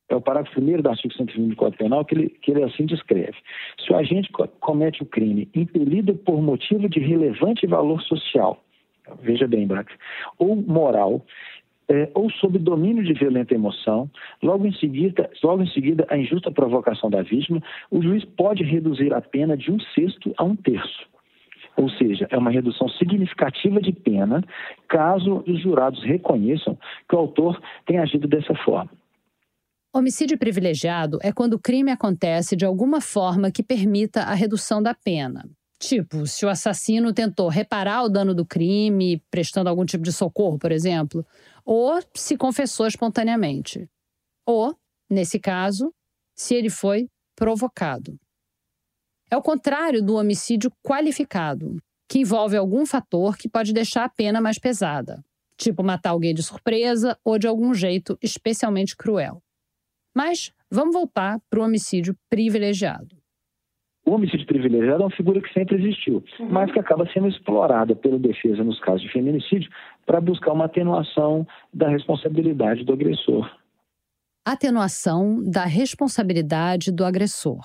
é 0.09 0.15
o 0.15 0.21
parágrafo 0.21 0.59
1 0.59 0.81
do 0.81 0.89
artigo 0.89 1.13
120 1.13 1.49
do 1.49 1.55
Código 1.55 1.77
Penal, 1.77 2.05
que 2.05 2.15
ele, 2.15 2.29
que 2.29 2.51
ele 2.51 2.63
assim 2.63 2.85
descreve. 2.85 3.35
Se 3.83 3.91
o 3.91 3.95
agente 3.95 4.31
comete 4.59 5.01
o 5.01 5.05
crime 5.05 5.49
impelido 5.55 6.13
por 6.15 6.41
motivo 6.41 6.87
de 6.87 6.99
relevante 6.99 7.65
valor 7.65 8.01
social, 8.01 8.63
veja 9.21 9.47
bem, 9.47 9.65
Brax, 9.65 9.91
ou 10.37 10.55
moral, 10.55 11.25
é, 11.87 12.09
ou 12.13 12.29
sob 12.31 12.57
domínio 12.57 13.03
de 13.03 13.13
violenta 13.13 13.53
emoção, 13.53 14.09
logo 14.41 14.65
em, 14.65 14.73
seguida, 14.73 15.29
logo 15.43 15.61
em 15.61 15.67
seguida 15.67 16.05
a 16.09 16.17
injusta 16.17 16.51
provocação 16.51 17.09
da 17.09 17.21
vítima, 17.21 17.61
o 17.91 18.01
juiz 18.01 18.25
pode 18.25 18.63
reduzir 18.63 19.13
a 19.13 19.21
pena 19.21 19.55
de 19.55 19.71
um 19.71 19.79
sexto 19.79 20.33
a 20.37 20.43
um 20.43 20.55
terço. 20.55 21.07
Ou 21.77 21.89
seja, 21.89 22.25
é 22.29 22.37
uma 22.37 22.51
redução 22.51 22.87
significativa 22.87 23.81
de 23.81 23.91
pena 23.91 24.41
caso 24.87 25.43
os 25.45 25.61
jurados 25.61 26.01
reconheçam 26.03 26.77
que 27.07 27.15
o 27.15 27.19
autor 27.19 27.61
tem 27.85 27.99
agido 27.99 28.27
dessa 28.27 28.55
forma. 28.55 28.89
Homicídio 29.97 30.37
privilegiado 30.37 31.19
é 31.21 31.31
quando 31.31 31.53
o 31.53 31.59
crime 31.59 31.89
acontece 31.89 32.53
de 32.53 32.65
alguma 32.65 32.99
forma 32.99 33.49
que 33.49 33.63
permita 33.63 34.23
a 34.23 34.33
redução 34.33 34.83
da 34.83 34.93
pena. 34.93 35.49
Tipo, 35.79 36.27
se 36.27 36.45
o 36.45 36.49
assassino 36.49 37.13
tentou 37.13 37.47
reparar 37.47 38.03
o 38.03 38.09
dano 38.09 38.35
do 38.35 38.45
crime, 38.45 39.23
prestando 39.31 39.69
algum 39.69 39.85
tipo 39.85 40.03
de 40.03 40.11
socorro, 40.11 40.59
por 40.59 40.69
exemplo, 40.69 41.25
ou 41.63 41.97
se 42.13 42.35
confessou 42.35 42.85
espontaneamente. 42.85 43.89
Ou, 44.45 44.75
nesse 45.09 45.39
caso, 45.39 45.93
se 46.35 46.53
ele 46.53 46.69
foi 46.69 47.07
provocado. 47.33 48.19
É 49.31 49.37
o 49.37 49.41
contrário 49.41 50.03
do 50.03 50.15
homicídio 50.15 50.73
qualificado, 50.83 51.77
que 52.09 52.19
envolve 52.19 52.57
algum 52.57 52.85
fator 52.85 53.37
que 53.37 53.47
pode 53.47 53.71
deixar 53.71 54.03
a 54.03 54.09
pena 54.09 54.41
mais 54.41 54.59
pesada, 54.59 55.23
tipo 55.57 55.81
matar 55.81 56.09
alguém 56.09 56.33
de 56.33 56.43
surpresa 56.43 57.17
ou 57.23 57.39
de 57.39 57.47
algum 57.47 57.73
jeito 57.73 58.17
especialmente 58.21 58.93
cruel. 58.93 59.41
Mas 60.15 60.53
vamos 60.71 60.93
voltar 60.93 61.39
para 61.49 61.59
o 61.59 61.63
homicídio 61.63 62.15
privilegiado. 62.29 63.15
O 64.05 64.11
homicídio 64.11 64.45
privilegiado 64.45 65.01
é 65.01 65.05
uma 65.05 65.15
figura 65.15 65.41
que 65.41 65.51
sempre 65.51 65.77
existiu, 65.77 66.23
uhum. 66.39 66.47
mas 66.47 66.71
que 66.71 66.79
acaba 66.79 67.11
sendo 67.11 67.27
explorada 67.27 67.95
pela 67.95 68.19
defesa 68.19 68.63
nos 68.63 68.79
casos 68.79 69.01
de 69.01 69.11
feminicídio 69.11 69.69
para 70.05 70.21
buscar 70.21 70.53
uma 70.53 70.65
atenuação 70.65 71.45
da 71.73 71.89
responsabilidade 71.89 72.85
do 72.85 72.93
agressor. 72.93 73.51
Atenuação 74.45 75.43
da 75.43 75.65
responsabilidade 75.65 76.91
do 76.91 77.03
agressor. 77.03 77.63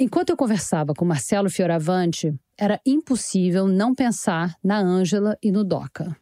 Enquanto 0.00 0.30
eu 0.30 0.36
conversava 0.36 0.92
com 0.94 1.04
Marcelo 1.04 1.48
Fioravante, 1.48 2.34
era 2.58 2.80
impossível 2.84 3.68
não 3.68 3.94
pensar 3.94 4.56
na 4.62 4.78
Ângela 4.78 5.36
e 5.40 5.52
no 5.52 5.62
Doca. 5.62 6.16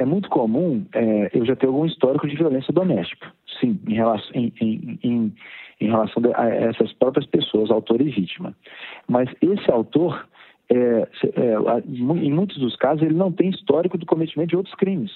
É 0.00 0.04
muito 0.06 0.30
comum 0.30 0.86
é, 0.94 1.30
eu 1.34 1.44
já 1.44 1.54
ter 1.54 1.66
algum 1.66 1.84
histórico 1.84 2.26
de 2.26 2.34
violência 2.34 2.72
doméstica 2.72 3.30
sim, 3.60 3.78
em 3.86 3.92
relação, 3.92 4.30
em, 4.34 4.50
em, 4.58 4.98
em, 5.02 5.34
em 5.78 5.86
relação 5.88 6.22
a 6.34 6.48
essas 6.48 6.90
próprias 6.94 7.26
pessoas, 7.26 7.70
autor 7.70 8.00
e 8.00 8.08
vítima. 8.10 8.56
Mas 9.06 9.28
esse 9.42 9.70
autor, 9.70 10.26
é, 10.70 10.74
é, 10.74 11.06
em 11.86 12.32
muitos 12.32 12.56
dos 12.56 12.76
casos, 12.76 13.02
ele 13.02 13.14
não 13.14 13.30
tem 13.30 13.50
histórico 13.50 13.98
do 13.98 14.06
cometimento 14.06 14.48
de 14.48 14.56
outros 14.56 14.74
crimes. 14.74 15.12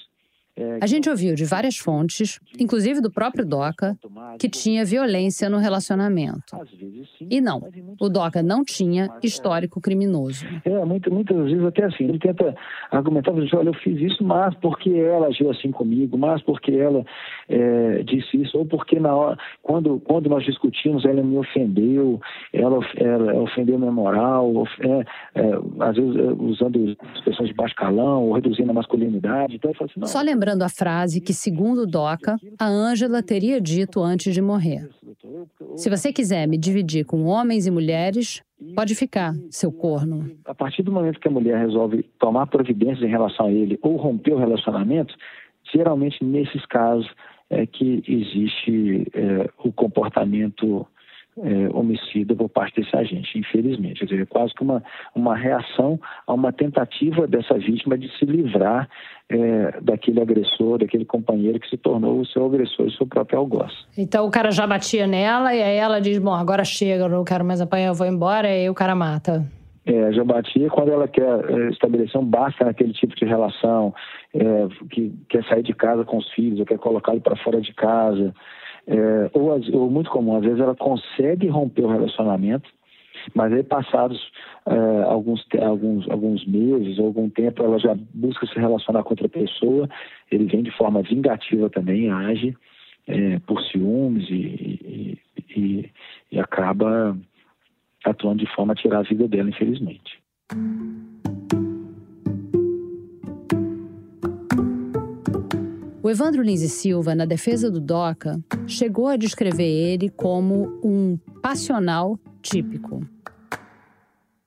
É, 0.57 0.79
a 0.81 0.87
gente 0.87 1.09
ouviu 1.09 1.35
de 1.35 1.43
várias 1.43 1.77
fontes, 1.77 2.39
inclusive 2.57 3.01
do 3.01 3.11
próprio 3.11 3.45
Doca, 3.45 3.97
que 4.39 4.47
tinha 4.47 4.85
violência 4.85 5.49
no 5.49 5.57
relacionamento. 5.57 6.55
E 7.29 7.41
não, 7.41 7.61
o 7.99 8.07
Doca 8.07 8.41
não 8.41 8.63
tinha 8.63 9.09
histórico 9.21 9.81
criminoso. 9.81 10.45
É, 10.63 10.85
muitas, 10.85 11.11
muitas 11.11 11.37
vezes 11.45 11.63
até 11.63 11.83
assim, 11.83 12.05
ele 12.05 12.19
tenta 12.19 12.55
argumentar, 12.89 13.31
olha, 13.31 13.69
eu 13.69 13.73
fiz 13.73 13.99
isso, 13.99 14.23
mas 14.23 14.55
porque 14.55 14.89
ela 14.91 15.27
agiu 15.27 15.51
assim 15.51 15.71
comigo, 15.71 16.17
mas 16.17 16.41
porque 16.43 16.71
ela 16.71 17.03
é, 17.49 18.03
disse 18.03 18.41
isso, 18.41 18.57
ou 18.57 18.65
porque 18.65 18.99
na 18.99 19.15
hora, 19.15 19.37
quando, 19.61 19.99
quando 19.99 20.29
nós 20.29 20.43
discutimos, 20.43 21.05
ela 21.05 21.21
me 21.21 21.37
ofendeu, 21.37 22.19
ela, 22.53 22.79
ela 22.97 23.41
ofendeu 23.41 23.77
minha 23.77 23.91
moral, 23.91 24.65
é, 24.79 25.05
é, 25.35 25.51
às 25.79 25.95
vezes 25.95 26.15
é, 26.15 26.33
usando 26.39 26.97
expressões 27.15 27.49
de 27.49 27.55
baixo 27.55 27.75
calão, 27.75 28.23
ou 28.23 28.33
reduzindo 28.33 28.71
a 28.71 28.73
masculinidade. 28.73 29.55
Então, 29.55 29.71
eu 29.71 29.75
falo 29.75 29.89
assim, 29.89 29.99
não, 29.99 30.07
Só 30.07 30.21
lembrando 30.21 30.45
lembrando 30.45 30.63
a 30.63 30.69
frase 30.69 31.19
que, 31.19 31.33
segundo 31.33 31.85
Doca, 31.85 32.37
a 32.59 32.67
Ângela 32.67 33.23
teria 33.23 33.59
dito 33.59 34.01
antes 34.01 34.33
de 34.33 34.41
morrer. 34.41 34.87
Se 35.75 35.89
você 35.89 36.13
quiser 36.13 36.47
me 36.47 36.57
dividir 36.57 37.05
com 37.05 37.25
homens 37.25 37.65
e 37.65 37.71
mulheres, 37.71 38.43
pode 38.75 38.95
ficar, 38.95 39.33
seu 39.49 39.71
corno. 39.71 40.31
A 40.45 40.53
partir 40.53 40.83
do 40.83 40.91
momento 40.91 41.19
que 41.19 41.27
a 41.27 41.31
mulher 41.31 41.57
resolve 41.57 42.03
tomar 42.19 42.47
providências 42.47 43.01
em 43.01 43.11
relação 43.11 43.47
a 43.47 43.51
ele 43.51 43.79
ou 43.81 43.95
romper 43.95 44.33
o 44.33 44.37
relacionamento, 44.37 45.15
geralmente 45.73 46.23
nesses 46.23 46.65
casos 46.67 47.09
é 47.55 47.65
que 47.65 48.03
existe 48.07 49.07
é, 49.13 49.49
o 49.63 49.71
comportamento 49.71 50.85
é, 51.37 51.69
homicida 51.73 52.33
por 52.35 52.49
parte 52.49 52.81
desse 52.81 52.95
agente, 52.95 53.37
infelizmente. 53.37 53.99
Quer 53.99 54.05
dizer, 54.05 54.21
é 54.21 54.25
quase 54.25 54.53
que 54.53 54.63
uma, 54.63 54.81
uma 55.13 55.35
reação 55.35 55.99
a 56.25 56.33
uma 56.33 56.53
tentativa 56.53 57.27
dessa 57.27 57.55
vítima 57.55 57.97
de 57.97 58.09
se 58.17 58.25
livrar 58.25 58.87
é, 59.29 59.79
daquele 59.81 60.21
agressor, 60.21 60.77
daquele 60.77 61.05
companheiro 61.05 61.59
que 61.59 61.69
se 61.69 61.77
tornou 61.77 62.19
o 62.19 62.25
seu 62.25 62.45
agressor 62.45 62.87
e 62.87 62.95
seu 62.95 63.05
próprio 63.05 63.39
algoz. 63.39 63.73
Então 63.97 64.25
o 64.25 64.31
cara 64.31 64.51
já 64.51 64.65
batia 64.65 65.07
nela 65.07 65.53
e 65.53 65.61
aí 65.61 65.77
ela 65.77 65.99
diz: 65.99 66.19
Bom, 66.19 66.33
agora 66.33 66.63
chega, 66.63 67.03
eu 67.03 67.09
não 67.09 67.23
quero 67.23 67.43
mais 67.43 67.59
apanhar, 67.59 67.87
eu 67.87 67.95
vou 67.95 68.07
embora, 68.07 68.47
e 68.47 68.61
aí 68.61 68.69
o 68.69 68.73
cara 68.73 68.95
mata. 68.95 69.45
É, 69.85 70.11
já 70.13 70.23
batia 70.23 70.67
quando 70.69 70.91
ela 70.91 71.07
quer 71.07 71.23
é, 71.23 71.69
estabelecer 71.69 72.19
um 72.19 72.25
basta 72.25 72.65
naquele 72.65 72.93
tipo 72.93 73.15
de 73.15 73.25
relação, 73.25 73.93
é, 74.33 74.67
que 74.89 75.13
quer 75.29 75.43
sair 75.45 75.61
de 75.61 75.73
casa 75.73 76.03
com 76.03 76.17
os 76.17 76.29
filhos, 76.31 76.59
ou 76.59 76.65
quer 76.65 76.79
colocá-lo 76.79 77.21
para 77.21 77.35
fora 77.37 77.61
de 77.61 77.73
casa. 77.73 78.33
É, 78.87 79.29
ou, 79.33 79.59
ou, 79.73 79.89
muito 79.89 80.09
comum, 80.09 80.37
às 80.37 80.43
vezes 80.43 80.59
ela 80.59 80.75
consegue 80.75 81.47
romper 81.47 81.83
o 81.83 81.91
relacionamento 81.91 82.69
Mas 83.33 83.51
aí, 83.51 83.63
passados 83.63 84.19
uh, 84.67 85.05
alguns, 85.07 85.43
alguns, 85.59 86.09
alguns 86.09 86.45
meses 86.45 86.99
ou 86.99 87.07
algum 87.07 87.29
tempo, 87.29 87.63
ela 87.63 87.79
já 87.79 87.95
busca 88.13 88.45
se 88.45 88.59
relacionar 88.59 89.03
com 89.03 89.11
outra 89.11 89.29
pessoa, 89.29 89.89
ele 90.31 90.45
vem 90.45 90.61
de 90.61 90.71
forma 90.71 91.01
vingativa 91.01 91.69
também, 91.69 92.11
age 92.11 92.55
é, 93.07 93.39
por 93.39 93.61
ciúmes 93.63 94.29
e, 94.29 94.33
e, 94.35 95.19
e, 95.55 95.89
e 96.31 96.39
acaba 96.39 97.17
atuando 98.11 98.43
de 98.43 98.55
forma 98.55 98.73
a 98.73 98.75
tirar 98.75 98.99
a 98.99 99.03
vida 99.03 99.27
dela, 99.27 99.49
infelizmente. 99.49 100.21
O 106.05 106.09
Evandro 106.09 106.43
Lins 106.43 106.61
e 106.61 106.69
Silva, 106.69 107.15
na 107.15 107.25
defesa 107.25 107.71
do 107.71 107.81
DOCA, 107.81 108.39
chegou 108.67 109.07
a 109.07 109.17
descrever 109.17 109.67
ele 109.67 110.07
como 110.07 110.79
um 110.83 111.17
passional 111.41 112.19
típico. 112.43 113.03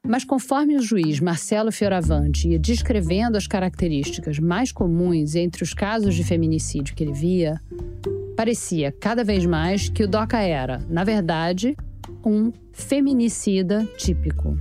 Mas 0.06 0.24
conforme 0.24 0.76
o 0.76 0.80
juiz 0.80 1.18
Marcelo 1.18 1.72
Fioravante 1.72 2.48
ia 2.48 2.60
descrevendo 2.60 3.36
as 3.36 3.48
características 3.48 4.38
mais 4.38 4.70
comuns 4.70 5.34
entre 5.34 5.64
os 5.64 5.74
casos 5.74 6.14
de 6.14 6.22
feminicídio 6.22 6.94
que 6.94 7.02
ele 7.02 7.12
via, 7.12 7.60
parecia 8.36 8.92
cada 8.92 9.24
vez 9.24 9.44
mais 9.44 9.88
que 9.88 10.04
o 10.04 10.08
DOCA 10.08 10.38
era, 10.38 10.78
na 10.88 11.02
verdade, 11.02 11.76
um 12.24 12.52
feminicida 12.72 13.84
típico. 13.96 14.56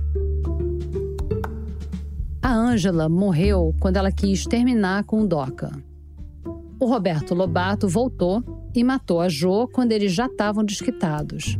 A 2.40 2.54
Ângela 2.54 3.08
morreu 3.08 3.74
quando 3.80 3.96
ela 3.96 4.10
quis 4.10 4.44
terminar 4.44 5.04
com 5.04 5.22
o 5.22 5.26
DOCA. 5.26 5.70
O 6.80 6.86
Roberto 6.86 7.34
Lobato 7.34 7.88
voltou 7.88 8.42
e 8.74 8.84
matou 8.84 9.20
a 9.20 9.28
Jo 9.28 9.68
quando 9.68 9.92
eles 9.92 10.12
já 10.12 10.26
estavam 10.26 10.64
desquitados. 10.64 11.58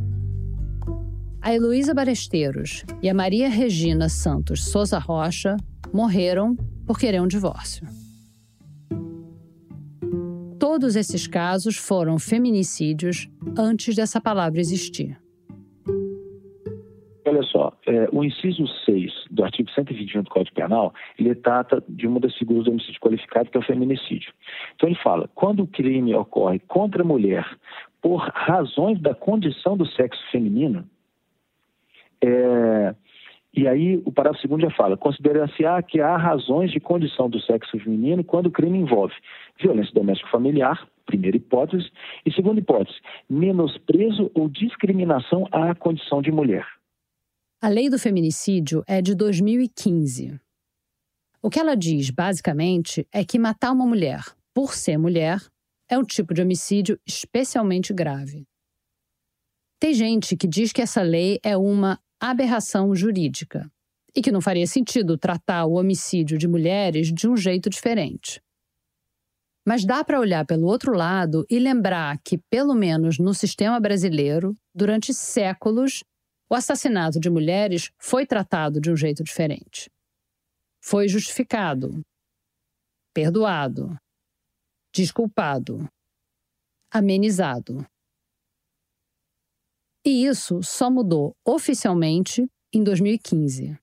A 1.40 1.54
Heloísa 1.54 1.92
Baresteiros 1.92 2.84
e 3.02 3.08
a 3.08 3.14
Maria 3.14 3.48
Regina 3.48 4.08
Santos 4.08 4.64
Souza 4.64 4.98
Rocha 4.98 5.56
morreram 5.92 6.56
por 6.86 6.98
querer 6.98 7.20
um 7.20 7.26
divórcio. 7.26 7.86
Todos 10.58 10.96
esses 10.96 11.26
casos 11.26 11.76
foram 11.76 12.18
feminicídios 12.18 13.28
antes 13.56 13.94
dessa 13.94 14.20
palavra 14.20 14.60
existir. 14.60 15.18
Olha 17.28 17.42
só, 17.42 17.72
é, 17.86 18.08
o 18.10 18.24
inciso 18.24 18.66
6 18.86 19.26
do 19.30 19.44
artigo 19.44 19.70
121 19.70 20.22
do 20.22 20.30
Código 20.30 20.54
Penal, 20.54 20.94
ele 21.18 21.34
trata 21.34 21.84
de 21.86 22.06
uma 22.06 22.18
das 22.18 22.34
figuras 22.34 22.64
do 22.64 22.70
homicídio 22.70 22.98
qualificado, 23.00 23.50
que 23.50 23.58
é 23.58 23.60
o 23.60 23.64
feminicídio. 23.64 24.32
Então 24.74 24.88
ele 24.88 24.98
fala, 24.98 25.28
quando 25.34 25.62
o 25.62 25.66
crime 25.66 26.14
ocorre 26.14 26.58
contra 26.60 27.02
a 27.02 27.04
mulher 27.04 27.46
por 28.00 28.20
razões 28.34 28.98
da 29.02 29.14
condição 29.14 29.76
do 29.76 29.84
sexo 29.84 30.22
feminino, 30.30 30.88
é, 32.24 32.94
e 33.54 33.68
aí 33.68 34.02
o 34.06 34.10
parágrafo 34.10 34.40
segundo 34.40 34.62
já 34.62 34.70
fala, 34.70 34.96
considera-se-á 34.96 35.82
que 35.82 36.00
há 36.00 36.16
razões 36.16 36.70
de 36.70 36.80
condição 36.80 37.28
do 37.28 37.40
sexo 37.42 37.78
feminino 37.78 38.24
quando 38.24 38.46
o 38.46 38.50
crime 38.50 38.78
envolve 38.78 39.14
violência 39.60 39.92
doméstica 39.92 40.30
familiar, 40.30 40.88
primeira 41.04 41.36
hipótese, 41.36 41.90
e 42.24 42.32
segunda 42.32 42.58
hipótese, 42.58 42.98
menosprezo 43.28 44.30
ou 44.34 44.48
discriminação 44.48 45.46
à 45.52 45.74
condição 45.74 46.22
de 46.22 46.32
mulher. 46.32 46.77
A 47.60 47.68
lei 47.68 47.90
do 47.90 47.98
feminicídio 47.98 48.84
é 48.86 49.02
de 49.02 49.16
2015. 49.16 50.38
O 51.42 51.50
que 51.50 51.58
ela 51.58 51.76
diz, 51.76 52.08
basicamente, 52.08 53.04
é 53.12 53.24
que 53.24 53.36
matar 53.36 53.72
uma 53.72 53.84
mulher 53.84 54.24
por 54.54 54.74
ser 54.74 54.96
mulher 54.96 55.44
é 55.90 55.98
um 55.98 56.04
tipo 56.04 56.32
de 56.32 56.40
homicídio 56.40 57.00
especialmente 57.04 57.92
grave. 57.92 58.46
Tem 59.80 59.92
gente 59.92 60.36
que 60.36 60.46
diz 60.46 60.72
que 60.72 60.80
essa 60.80 61.02
lei 61.02 61.40
é 61.42 61.56
uma 61.56 62.00
aberração 62.20 62.94
jurídica 62.94 63.68
e 64.14 64.22
que 64.22 64.30
não 64.30 64.40
faria 64.40 64.66
sentido 64.68 65.18
tratar 65.18 65.64
o 65.64 65.72
homicídio 65.72 66.38
de 66.38 66.46
mulheres 66.46 67.12
de 67.12 67.28
um 67.28 67.36
jeito 67.36 67.68
diferente. 67.68 68.40
Mas 69.66 69.84
dá 69.84 70.04
para 70.04 70.20
olhar 70.20 70.46
pelo 70.46 70.68
outro 70.68 70.92
lado 70.92 71.44
e 71.50 71.58
lembrar 71.58 72.20
que, 72.24 72.38
pelo 72.38 72.72
menos 72.72 73.18
no 73.18 73.34
sistema 73.34 73.80
brasileiro, 73.80 74.54
durante 74.72 75.12
séculos, 75.12 76.04
o 76.50 76.54
assassinato 76.54 77.20
de 77.20 77.28
mulheres 77.28 77.90
foi 77.98 78.26
tratado 78.26 78.80
de 78.80 78.90
um 78.90 78.96
jeito 78.96 79.22
diferente. 79.22 79.90
Foi 80.80 81.08
justificado, 81.08 82.02
perdoado, 83.12 83.98
desculpado, 84.92 85.88
amenizado. 86.90 87.86
E 90.04 90.24
isso 90.24 90.62
só 90.62 90.90
mudou 90.90 91.36
oficialmente 91.44 92.48
em 92.72 92.82
2015. 92.82 93.78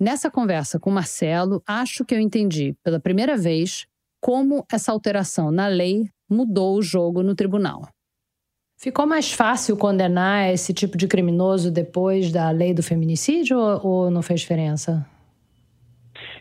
Nessa 0.00 0.30
conversa 0.30 0.80
com 0.80 0.90
Marcelo, 0.90 1.62
acho 1.66 2.04
que 2.04 2.14
eu 2.14 2.18
entendi 2.18 2.74
pela 2.82 2.98
primeira 2.98 3.36
vez 3.36 3.86
como 4.20 4.64
essa 4.70 4.90
alteração 4.90 5.50
na 5.50 5.66
lei 5.66 6.10
mudou 6.28 6.78
o 6.78 6.82
jogo 6.82 7.22
no 7.22 7.34
tribunal. 7.34 7.88
Ficou 8.82 9.06
mais 9.06 9.32
fácil 9.32 9.76
condenar 9.76 10.52
esse 10.52 10.74
tipo 10.74 10.98
de 10.98 11.06
criminoso 11.06 11.70
depois 11.70 12.32
da 12.32 12.50
lei 12.50 12.74
do 12.74 12.82
feminicídio 12.82 13.56
ou, 13.56 14.10
não 14.10 14.22
fez 14.22 14.40
diferença? 14.40 15.06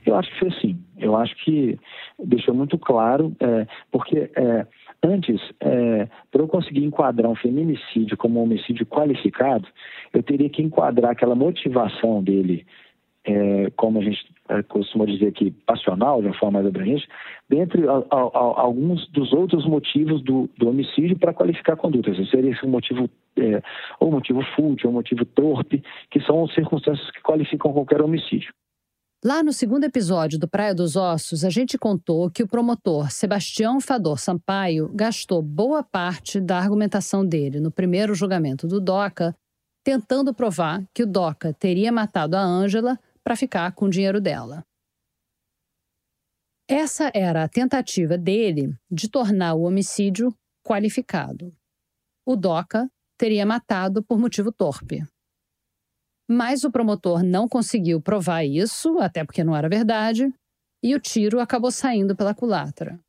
Eu 0.03 0.15
acho 0.15 0.27
que 0.31 0.39
fez 0.39 0.59
sim. 0.59 0.79
Eu 0.97 1.15
acho 1.15 1.35
que 1.45 1.77
deixou 2.17 2.55
muito 2.55 2.79
claro, 2.79 3.31
é, 3.39 3.67
porque 3.91 4.31
é, 4.35 4.65
antes, 5.03 5.39
é, 5.59 6.07
para 6.31 6.41
eu 6.41 6.47
conseguir 6.47 6.83
enquadrar 6.83 7.29
um 7.29 7.35
feminicídio 7.35 8.17
como 8.17 8.39
um 8.39 8.43
homicídio 8.43 8.87
qualificado, 8.87 9.67
eu 10.11 10.23
teria 10.23 10.49
que 10.49 10.63
enquadrar 10.63 11.11
aquela 11.11 11.35
motivação 11.35 12.23
dele 12.23 12.65
é, 13.25 13.69
como 13.75 13.99
a 13.99 14.03
gente 14.03 14.19
é, 14.49 14.63
costuma 14.63 15.05
dizer 15.05 15.27
aqui, 15.27 15.51
passional, 15.65 16.21
de 16.21 16.27
uma 16.27 16.37
forma 16.37 16.59
mais 16.59 16.67
abrangente, 16.67 17.07
dentre 17.49 17.87
a, 17.87 18.03
a, 18.09 18.17
a, 18.17 18.61
alguns 18.61 19.07
dos 19.09 19.31
outros 19.31 19.65
motivos 19.65 20.23
do, 20.23 20.49
do 20.57 20.69
homicídio 20.69 21.17
para 21.17 21.33
qualificar 21.33 21.75
condutas. 21.75 22.17
Seria 22.29 22.51
esse 22.51 22.65
um 22.65 22.69
motivo, 22.69 23.09
é, 23.37 23.61
ou 23.99 24.11
motivo 24.11 24.41
fútil, 24.55 24.89
ou 24.89 24.93
motivo 24.93 25.25
torpe, 25.25 25.83
que 26.09 26.19
são 26.21 26.47
circunstâncias 26.49 27.09
que 27.11 27.21
qualificam 27.21 27.73
qualquer 27.73 28.01
homicídio. 28.01 28.51
Lá 29.23 29.43
no 29.43 29.53
segundo 29.53 29.83
episódio 29.83 30.39
do 30.39 30.47
Praia 30.47 30.73
dos 30.73 30.95
Ossos, 30.95 31.45
a 31.45 31.49
gente 31.51 31.77
contou 31.77 32.31
que 32.31 32.41
o 32.41 32.47
promotor 32.47 33.11
Sebastião 33.11 33.79
Fador 33.79 34.17
Sampaio 34.17 34.89
gastou 34.95 35.43
boa 35.43 35.83
parte 35.83 36.41
da 36.41 36.57
argumentação 36.57 37.23
dele 37.23 37.59
no 37.59 37.69
primeiro 37.69 38.15
julgamento 38.15 38.65
do 38.65 38.81
DOCA, 38.81 39.35
tentando 39.83 40.33
provar 40.33 40.83
que 40.91 41.03
o 41.03 41.07
DOCA 41.07 41.53
teria 41.53 41.91
matado 41.91 42.35
a 42.35 42.41
Ângela 42.41 42.97
para 43.23 43.35
ficar 43.35 43.73
com 43.73 43.85
o 43.85 43.89
dinheiro 43.89 44.19
dela. 44.19 44.63
Essa 46.67 47.11
era 47.13 47.43
a 47.43 47.49
tentativa 47.49 48.17
dele 48.17 48.73
de 48.89 49.09
tornar 49.09 49.55
o 49.55 49.63
homicídio 49.63 50.33
qualificado. 50.65 51.53
O 52.25 52.35
DOCA 52.35 52.89
teria 53.17 53.45
matado 53.45 54.01
por 54.03 54.17
motivo 54.17 54.51
torpe. 54.51 55.05
Mas 56.29 56.63
o 56.63 56.71
promotor 56.71 57.23
não 57.23 57.47
conseguiu 57.47 58.01
provar 58.01 58.45
isso, 58.45 58.99
até 58.99 59.25
porque 59.25 59.43
não 59.43 59.55
era 59.55 59.67
verdade, 59.67 60.33
e 60.81 60.95
o 60.95 60.99
tiro 60.99 61.39
acabou 61.39 61.71
saindo 61.71 62.15
pela 62.15 62.33
culatra. 62.33 62.99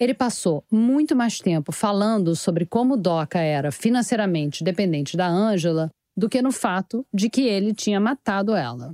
Ele 0.00 0.14
passou 0.14 0.64
muito 0.70 1.16
mais 1.16 1.38
tempo 1.38 1.72
falando 1.72 2.36
sobre 2.36 2.66
como 2.66 2.94
o 2.94 2.96
Doca 2.96 3.40
era 3.40 3.72
financeiramente 3.72 4.62
dependente 4.62 5.16
da 5.16 5.26
Ângela 5.26 5.90
do 6.18 6.28
que 6.28 6.42
no 6.42 6.50
fato 6.50 7.06
de 7.14 7.30
que 7.30 7.42
ele 7.42 7.72
tinha 7.72 8.00
matado 8.00 8.56
ela. 8.56 8.92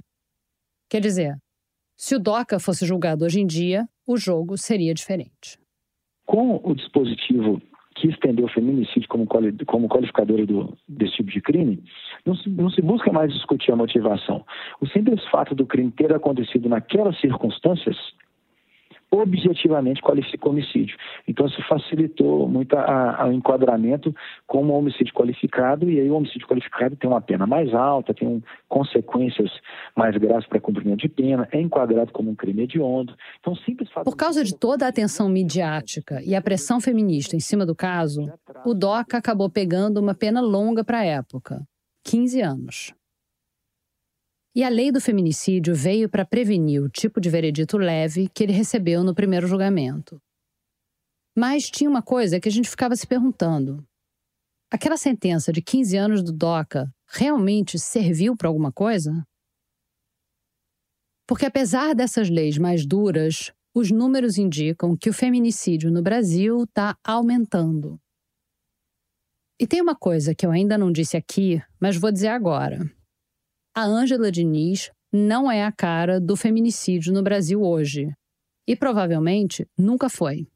Quer 0.91 1.01
dizer, 1.01 1.39
se 1.97 2.15
o 2.15 2.19
DOCA 2.19 2.61
fosse 2.61 2.85
julgado 2.85 3.25
hoje 3.25 3.41
em 3.41 3.47
dia, 3.47 3.89
o 4.07 4.19
jogo 4.19 4.59
seria 4.59 4.93
diferente. 4.93 5.59
Com 6.27 6.61
o 6.63 6.75
dispositivo 6.75 7.63
que 7.97 8.09
estendeu 8.09 8.45
o 8.45 8.51
feminicídio 8.51 9.09
como, 9.09 9.27
como 9.67 9.89
qualificador 9.89 10.45
do, 10.45 10.77
desse 10.87 11.15
tipo 11.15 11.31
de 11.31 11.41
crime, 11.41 11.83
não 12.27 12.37
se, 12.37 12.51
não 12.51 12.69
se 12.69 12.83
busca 12.83 13.11
mais 13.11 13.33
discutir 13.33 13.73
a 13.73 13.77
motivação. 13.77 14.45
O 14.79 14.87
simples 14.89 15.25
fato 15.31 15.55
do 15.55 15.65
crime 15.65 15.93
ter 15.93 16.13
acontecido 16.13 16.69
naquelas 16.69 17.19
circunstâncias 17.21 17.97
objetivamente 19.19 20.03
qualifica 20.03 20.49
homicídio. 20.49 20.97
Então, 21.27 21.47
isso 21.47 21.63
facilitou 21.69 22.49
muito 22.49 22.77
o 22.77 23.33
enquadramento 23.33 24.15
como 24.47 24.75
homicídio 24.75 25.15
qualificado, 25.15 25.91
e 25.91 26.01
aí 26.01 26.11
o 26.11 26.15
homicídio 26.15 26.47
qualificado 26.47 26.97
tem 26.97 27.09
uma 27.09 27.21
pena 27.21 27.47
mais 27.47 27.73
alta, 27.75 28.15
tem 28.15 28.29
um, 28.29 28.43
consequências 28.69 29.51
mais 29.97 30.17
graves 30.17 30.47
para 30.47 30.61
cumprimento 30.61 31.01
de 31.01 31.09
pena, 31.09 31.49
é 31.53 31.61
enquadrado 31.61 32.13
como 32.13 32.31
um 32.31 32.35
crime 32.35 32.63
hediondo. 32.63 33.15
Então, 33.41 33.55
simples 33.57 33.91
fato... 33.91 34.05
Por 34.05 34.17
causa 34.17 34.45
de 34.45 34.57
toda 34.57 34.87
a 34.87 34.89
atenção 34.89 35.29
midiática 35.29 36.21
e 36.23 36.35
a 36.35 36.43
pressão 36.43 36.81
feminista 36.81 37.37
em 37.37 37.41
cima 37.41 37.65
do 37.65 37.75
caso, 37.75 38.31
o 38.65 38.75
DOCA 38.75 39.19
acabou 39.19 39.51
pegando 39.51 39.99
uma 39.99 40.15
pena 40.15 40.41
longa 40.41 40.85
para 40.85 40.99
a 40.99 41.05
época 41.05 41.63
15 42.05 42.41
anos. 42.43 42.95
E 44.55 44.63
a 44.63 44.69
lei 44.69 44.93
do 44.93 45.01
feminicídio 45.01 45.75
veio 45.75 46.09
para 46.09 46.25
prevenir 46.25 46.81
o 46.81 46.89
tipo 46.89 47.21
de 47.21 47.29
veredito 47.29 47.77
leve 47.77 48.29
que 48.29 48.45
ele 48.45 48.53
recebeu 48.53 49.03
no 49.03 49.15
primeiro 49.15 49.49
julgamento. 49.49 50.23
Mas 51.37 51.69
tinha 51.69 51.91
uma 51.91 52.03
coisa 52.03 52.39
que 52.39 52.49
a 52.49 52.53
gente 52.53 52.71
ficava 52.71 52.95
se 52.95 53.05
perguntando. 53.05 53.85
Aquela 54.71 54.97
sentença 54.97 55.53
de 55.53 55.61
15 55.61 55.97
anos 55.97 56.23
do 56.23 56.33
DOCA 56.33 56.89
realmente 57.09 57.79
serviu 57.79 58.37
para 58.37 58.49
alguma 58.49 58.73
coisa? 58.73 59.27
Porque 61.27 61.47
apesar 61.47 61.95
dessas 61.95 62.31
leis 62.31 62.57
mais 62.57 62.87
duras, 62.87 63.53
os 63.75 63.91
números 63.91 64.39
indicam 64.39 64.97
que 64.97 65.11
o 65.11 65.13
feminicídio 65.13 65.91
no 65.91 66.03
Brasil 66.03 66.63
está 66.63 66.97
aumentando. 67.03 68.01
E 69.61 69.67
tem 69.67 69.81
uma 69.81 69.97
coisa 69.97 70.35
que 70.35 70.47
eu 70.47 70.51
ainda 70.53 70.79
não 70.79 70.93
disse 70.93 71.17
aqui, 71.17 71.61
mas 71.81 71.97
vou 71.97 72.13
dizer 72.13 72.29
agora. 72.29 72.79
A 73.77 73.83
Ângela 73.83 74.31
Diniz 74.31 74.93
não 75.13 75.51
é 75.51 75.65
a 75.65 75.73
cara 75.73 76.21
do 76.21 76.37
feminicídio 76.37 77.13
no 77.13 77.25
Brasil 77.25 77.61
hoje. 77.61 78.15
E 78.69 78.77
provavelmente 78.77 79.69
nunca 79.77 80.09
foi. 80.09 80.47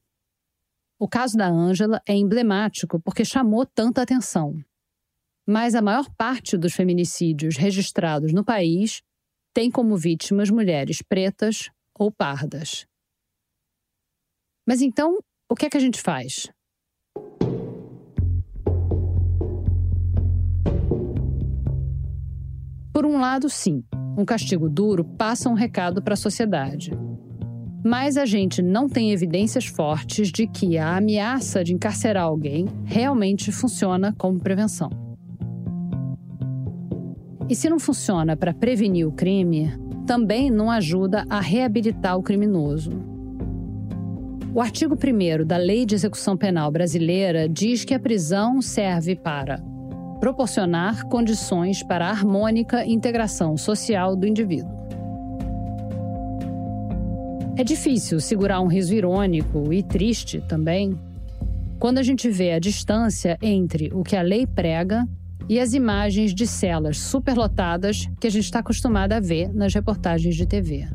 O 1.01 1.09
caso 1.09 1.37
da 1.37 1.49
Ângela 1.49 2.01
é 2.07 2.15
emblemático 2.15 3.01
porque 3.01 3.25
chamou 3.25 3.67
tanta 3.67 4.03
atenção. 4.03 4.63
Mas 5.45 5.75
a 5.75 5.83
maior 5.83 6.09
parte 6.17 6.57
dos 6.57 6.75
feminicídios 6.75 7.57
registrados 7.57 8.33
no 8.33 8.45
país 8.45 9.03
tem 9.53 9.69
como 9.69 9.97
vítimas 9.97 10.49
mulheres 10.49 11.03
pretas 11.03 11.71
ou 11.93 12.13
pardas. 12.13 12.87
Mas 14.65 14.81
então, 14.81 15.19
o 15.51 15.57
que 15.57 15.67
é 15.67 15.71
que 15.71 15.77
a 15.77 15.81
gente 15.81 16.01
faz? 16.01 16.53
Por 22.99 23.07
um 23.07 23.21
lado, 23.21 23.49
sim, 23.49 23.85
um 24.17 24.25
castigo 24.25 24.69
duro 24.69 25.05
passa 25.05 25.49
um 25.49 25.55
recado 25.55 26.03
para 26.03 26.15
a 26.15 26.17
sociedade. 26.17 26.91
Mas 27.85 28.17
a 28.17 28.27
gente 28.27 28.61
não 28.61 28.89
tem 28.89 29.13
evidências 29.13 29.67
fortes 29.67 30.33
de 30.33 30.49
que 30.49 30.77
a 30.77 30.97
ameaça 30.97 31.63
de 31.63 31.73
encarcerar 31.73 32.25
alguém 32.25 32.67
realmente 32.85 33.53
funciona 33.53 34.13
como 34.19 34.41
prevenção. 34.41 34.91
E 37.49 37.55
se 37.55 37.71
não 37.71 37.79
funciona 37.79 38.37
para 38.37 38.53
prevenir 38.53 39.07
o 39.07 39.13
crime, 39.13 39.73
também 40.05 40.51
não 40.51 40.69
ajuda 40.69 41.25
a 41.31 41.41
reabilitar 41.41 42.19
o 42.19 42.23
criminoso. 42.25 42.91
O 44.53 44.61
artigo 44.61 44.97
1 44.97 45.47
da 45.47 45.57
Lei 45.57 45.87
de 45.87 45.95
Execução 45.95 46.37
Penal 46.37 46.69
brasileira 46.73 47.49
diz 47.49 47.85
que 47.85 47.95
a 47.95 48.01
prisão 48.01 48.61
serve 48.61 49.15
para 49.15 49.63
proporcionar 50.21 51.05
condições 51.07 51.83
para 51.83 52.07
a 52.07 52.11
harmônica 52.11 52.85
integração 52.87 53.57
social 53.57 54.17
do 54.17 54.27
indivíduo. 54.27 54.77
É 57.57 57.65
difícil 57.65 58.21
segurar 58.21 58.61
um 58.61 58.69
riso 58.69 58.95
irônico 58.95 59.73
e 59.73 59.83
triste 59.83 60.41
também 60.49 60.99
quando 61.79 61.99
a 61.99 62.03
gente 62.03 62.29
vê 62.29 62.53
a 62.53 62.59
distância 62.59 63.39
entre 63.41 63.91
o 63.93 64.03
que 64.03 64.17
a 64.17 64.23
lei 64.23 64.47
prega 64.47 65.07
e 65.49 65.59
as 65.59 65.73
imagens 65.73 66.35
de 66.35 66.47
celas 66.47 66.99
superlotadas 66.99 68.09
que 68.21 68.27
a 68.27 68.31
gente 68.31 68.45
está 68.45 68.59
acostumado 68.59 69.13
a 69.13 69.21
ver 69.21 69.53
nas 69.55 69.73
reportagens 69.73 70.37
de 70.37 70.47
TV. 70.47 70.87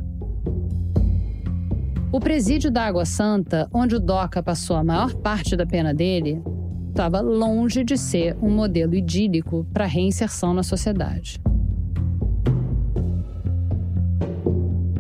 O 2.11 2.19
presídio 2.19 2.69
da 2.69 2.83
Água 2.83 3.05
Santa, 3.05 3.67
onde 3.73 3.95
o 3.95 3.99
Doca 3.99 4.43
passou 4.43 4.75
a 4.75 4.83
maior 4.83 5.15
parte 5.15 5.55
da 5.55 5.65
pena 5.65 5.93
dele, 5.93 6.43
estava 6.93 7.21
longe 7.21 7.83
de 7.83 7.97
ser 7.97 8.37
um 8.39 8.51
modelo 8.51 8.93
idílico 8.93 9.65
para 9.73 9.85
reinserção 9.85 10.53
na 10.53 10.61
sociedade. 10.61 11.41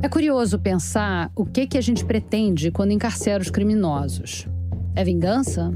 É 0.01 0.09
curioso 0.09 0.59
pensar 0.59 1.31
o 1.35 1.45
que, 1.45 1.67
que 1.67 1.77
a 1.77 1.81
gente 1.81 2.03
pretende 2.03 2.71
quando 2.71 2.91
encarcera 2.91 3.41
os 3.41 3.51
criminosos. 3.51 4.47
É 4.95 5.03
vingança? 5.03 5.71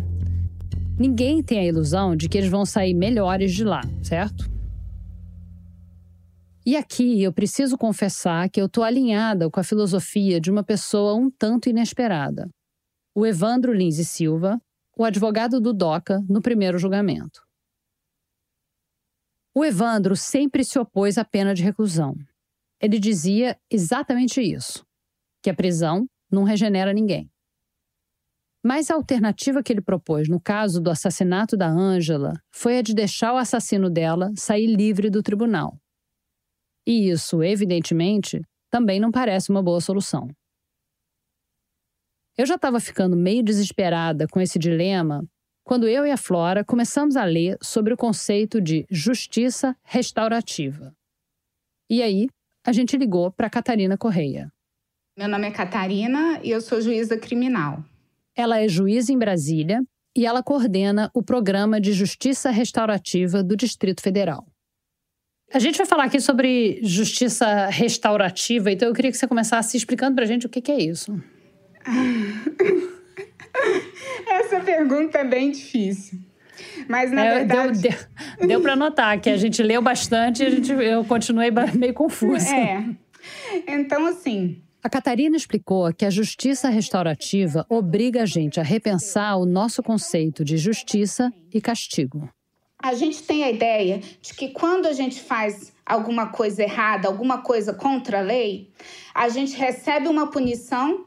Ninguém 1.00 1.44
tem 1.44 1.60
a 1.60 1.66
ilusão 1.66 2.16
de 2.16 2.28
que 2.28 2.38
eles 2.38 2.50
vão 2.50 2.66
sair 2.66 2.96
melhores 2.96 3.54
de 3.54 3.64
lá, 3.64 3.82
certo? 4.02 4.50
E 6.66 6.76
aqui 6.76 7.22
eu 7.22 7.32
preciso 7.32 7.78
confessar 7.78 8.50
que 8.50 8.60
eu 8.60 8.66
estou 8.66 8.84
alinhada 8.84 9.50
com 9.52 9.60
a 9.60 9.64
filosofia 9.64 10.42
de 10.42 10.50
uma 10.50 10.64
pessoa 10.64 11.14
um 11.14 11.30
tanto 11.30 11.70
inesperada. 11.70 12.50
O 13.16 13.26
Evandro 13.26 13.72
Lins 13.72 14.00
e 14.00 14.04
Silva, 14.04 14.60
o 14.98 15.06
advogado 15.06 15.62
do 15.62 15.74
DOCA 15.74 16.24
no 16.28 16.42
primeiro 16.42 16.80
julgamento. 16.80 17.46
O 19.54 19.64
Evandro 19.64 20.16
sempre 20.16 20.64
se 20.64 20.80
opôs 20.80 21.18
à 21.18 21.26
pena 21.26 21.54
de 21.54 21.64
reclusão. 21.64 22.16
Ele 22.82 23.00
dizia 23.00 23.60
exatamente 23.70 24.42
isso: 24.42 24.84
que 25.42 25.52
a 25.52 25.54
prisão 25.54 26.08
não 26.32 26.44
regenera 26.44 26.94
ninguém. 26.94 27.30
Mas 28.64 28.90
a 28.90 28.96
alternativa 28.96 29.62
que 29.62 29.72
ele 29.72 29.82
propôs 29.82 30.28
no 30.28 30.42
caso 30.42 30.82
do 30.82 30.90
assassinato 30.90 31.56
da 31.56 31.70
Ângela 31.70 32.34
foi 32.52 32.80
a 32.80 32.82
de 32.82 32.94
deixar 32.94 33.34
o 33.34 33.38
assassino 33.38 33.90
dela 33.90 34.32
sair 34.36 34.68
livre 34.68 35.10
do 35.10 35.22
tribunal. 35.22 35.80
E 36.86 37.10
isso, 37.10 37.44
evidentemente, 37.44 38.42
também 38.70 39.00
não 39.00 39.12
parece 39.12 39.52
uma 39.52 39.62
boa 39.62 39.80
solução. 39.80 40.28
Eu 42.38 42.46
já 42.46 42.54
estava 42.54 42.80
ficando 42.80 43.18
meio 43.18 43.42
desesperada 43.44 44.28
com 44.28 44.40
esse 44.40 44.60
dilema 44.60 45.26
quando 45.64 45.88
eu 45.88 46.06
e 46.06 46.12
a 46.12 46.18
Flora 46.18 46.64
começamos 46.64 47.18
a 47.18 47.24
ler 47.26 47.58
sobre 47.64 47.92
o 47.92 47.98
conceito 47.98 48.62
de 48.62 48.86
justiça 48.92 49.76
restaurativa. 49.84 50.94
E 51.90 52.04
aí, 52.04 52.28
a 52.64 52.72
gente 52.72 52.96
ligou 52.96 53.32
para 53.32 53.50
Catarina 53.50 53.98
Correia. 53.98 54.52
Meu 55.18 55.28
nome 55.28 55.48
é 55.48 55.52
Catarina 55.52 56.40
e 56.44 56.52
eu 56.52 56.62
sou 56.62 56.80
juíza 56.80 57.18
criminal. 57.18 57.84
Ela 58.36 58.60
é 58.60 58.68
juíza 58.68 59.12
em 59.12 59.18
Brasília 59.18 59.82
e 60.16 60.24
ela 60.24 60.44
coordena 60.44 61.10
o 61.16 61.24
programa 61.24 61.82
de 61.82 61.92
justiça 61.92 62.52
restaurativa 62.52 63.42
do 63.42 63.58
Distrito 63.58 64.00
Federal. 64.00 64.46
A 65.52 65.58
gente 65.58 65.78
vai 65.78 65.88
falar 65.88 66.04
aqui 66.04 66.20
sobre 66.20 66.80
justiça 66.84 67.66
restaurativa, 67.66 68.72
então 68.72 68.88
eu 68.88 68.94
queria 68.94 69.10
que 69.10 69.18
você 69.18 69.28
começasse 69.28 69.76
explicando 69.76 70.16
para 70.16 70.24
a 70.24 70.28
gente 70.28 70.46
o 70.46 70.50
que, 70.50 70.62
que 70.62 70.72
é 70.72 70.80
isso. 70.80 71.20
Essa 74.28 74.60
pergunta 74.60 75.20
é 75.20 75.24
bem 75.24 75.52
difícil. 75.52 76.20
Mas, 76.88 77.12
na 77.12 77.26
é, 77.26 77.36
verdade... 77.40 77.82
Deu, 77.82 77.92
deu, 78.40 78.48
deu 78.48 78.62
para 78.62 78.76
notar 78.76 79.20
que 79.20 79.30
a 79.30 79.38
gente 79.38 79.62
leu 79.64 79.82
bastante 79.82 80.44
e 80.44 80.46
a 80.46 80.50
gente, 80.50 80.72
eu 80.72 81.04
continuei 81.06 81.52
meio 81.74 81.94
confusa. 81.94 82.56
É. 82.56 82.84
Então, 83.68 84.06
assim... 84.06 84.62
A 84.84 84.90
Catarina 84.90 85.36
explicou 85.36 85.94
que 85.94 86.06
a 86.06 86.10
justiça 86.10 86.70
restaurativa 86.70 87.66
obriga 87.68 88.24
a 88.24 88.26
gente 88.26 88.60
a 88.60 88.64
repensar 88.64 89.38
o 89.38 89.46
nosso 89.46 89.84
conceito 89.84 90.46
de 90.46 90.56
justiça 90.58 91.32
e 91.54 91.60
castigo. 91.60 92.30
A 92.82 92.94
gente 92.94 93.24
tem 93.24 93.44
a 93.44 93.50
ideia 93.50 94.00
de 94.22 94.34
que 94.34 94.50
quando 94.50 94.86
a 94.86 94.94
gente 94.94 95.20
faz 95.20 95.74
alguma 95.86 96.28
coisa 96.28 96.62
errada, 96.64 97.08
alguma 97.08 97.40
coisa 97.42 97.74
contra 97.74 98.20
a 98.20 98.22
lei, 98.22 98.70
a 99.14 99.28
gente 99.30 99.58
recebe 99.58 100.08
uma 100.08 100.28
punição 100.30 101.06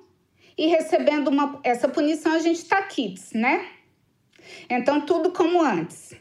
e 0.61 0.67
recebendo 0.67 1.29
uma, 1.29 1.59
essa 1.65 1.89
punição 1.89 2.33
a 2.33 2.39
gente 2.39 2.59
está 2.59 2.83
quites, 2.83 3.33
né? 3.33 3.67
Então, 4.69 5.01
tudo 5.01 5.33
como 5.33 5.63
antes. 5.63 6.15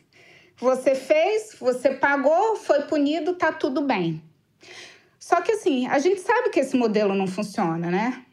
Você 0.56 0.96
fez, 0.96 1.58
você 1.60 1.90
pagou, 1.90 2.56
foi 2.56 2.84
punido, 2.84 3.34
tá 3.34 3.52
tudo 3.52 3.82
bem. 3.82 4.24
Só 5.20 5.42
que 5.42 5.52
assim, 5.52 5.88
a 5.88 6.00
gente 6.00 6.22
sabe 6.22 6.52
que 6.52 6.62
esse 6.62 6.78
modelo 6.78 7.14
não 7.14 7.28
funciona, 7.28 7.92
né? 7.92 8.26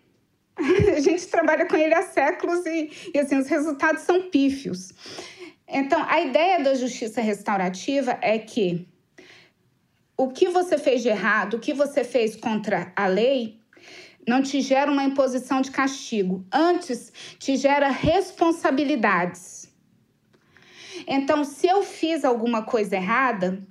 A 0.97 1.01
gente 1.01 1.27
trabalha 1.27 1.67
com 1.67 1.77
ele 1.77 1.93
há 1.93 2.03
séculos 2.03 2.65
e, 2.65 2.91
e 3.13 3.19
assim, 3.19 3.37
os 3.39 3.49
resultados 3.49 4.03
são 4.03 4.31
pífios. 4.31 4.93
Então, 5.69 6.03
a 6.09 6.21
ideia 6.21 6.63
da 6.63 6.75
justiça 6.75 7.21
restaurativa 7.21 8.17
é 8.23 8.39
que 8.39 8.89
o 10.17 10.29
que 10.29 10.49
você 10.49 10.79
fez 10.79 11.03
de 11.03 11.09
errado, 11.09 11.55
o 11.55 11.61
que 11.61 11.75
você 11.75 12.05
fez 12.05 12.37
contra 12.37 12.93
a 12.97 13.07
lei, 13.07 13.56
não 14.27 14.43
te 14.43 14.61
gera 14.61 14.91
uma 14.91 15.05
imposição 15.05 15.61
de 15.61 15.71
castigo, 15.71 16.45
antes 16.53 17.13
te 17.39 17.57
gera 17.57 17.89
responsabilidades. 17.89 19.73
Então, 21.07 21.45
se 21.45 21.67
eu 21.67 21.83
fiz 21.83 22.25
alguma 22.25 22.63
coisa 22.63 22.97
errada, 22.97 23.63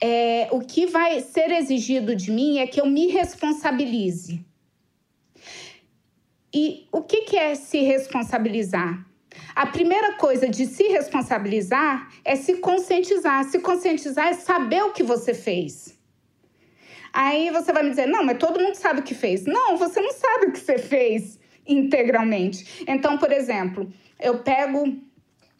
é, 0.00 0.48
o 0.50 0.60
que 0.60 0.86
vai 0.86 1.20
ser 1.20 1.52
exigido 1.52 2.16
de 2.16 2.30
mim 2.30 2.58
é 2.58 2.66
que 2.66 2.80
eu 2.80 2.86
me 2.86 3.08
responsabilize. 3.08 4.44
E 6.52 6.88
o 6.90 7.02
que, 7.02 7.22
que 7.22 7.36
é 7.36 7.54
se 7.54 7.80
responsabilizar? 7.82 9.06
A 9.54 9.66
primeira 9.66 10.14
coisa 10.14 10.48
de 10.48 10.66
se 10.66 10.84
responsabilizar 10.88 12.08
é 12.24 12.34
se 12.34 12.56
conscientizar. 12.56 13.44
Se 13.44 13.60
conscientizar 13.60 14.28
é 14.28 14.34
saber 14.34 14.82
o 14.82 14.92
que 14.92 15.02
você 15.02 15.34
fez. 15.34 15.99
Aí 17.12 17.50
você 17.50 17.72
vai 17.72 17.82
me 17.82 17.90
dizer: 17.90 18.06
não, 18.06 18.24
mas 18.24 18.38
todo 18.38 18.60
mundo 18.60 18.74
sabe 18.74 19.00
o 19.00 19.02
que 19.02 19.14
fez. 19.14 19.44
Não, 19.44 19.76
você 19.76 20.00
não 20.00 20.12
sabe 20.12 20.46
o 20.46 20.52
que 20.52 20.58
você 20.58 20.78
fez 20.78 21.38
integralmente. 21.66 22.84
Então, 22.86 23.18
por 23.18 23.32
exemplo, 23.32 23.92
eu 24.18 24.38
pego 24.38 24.84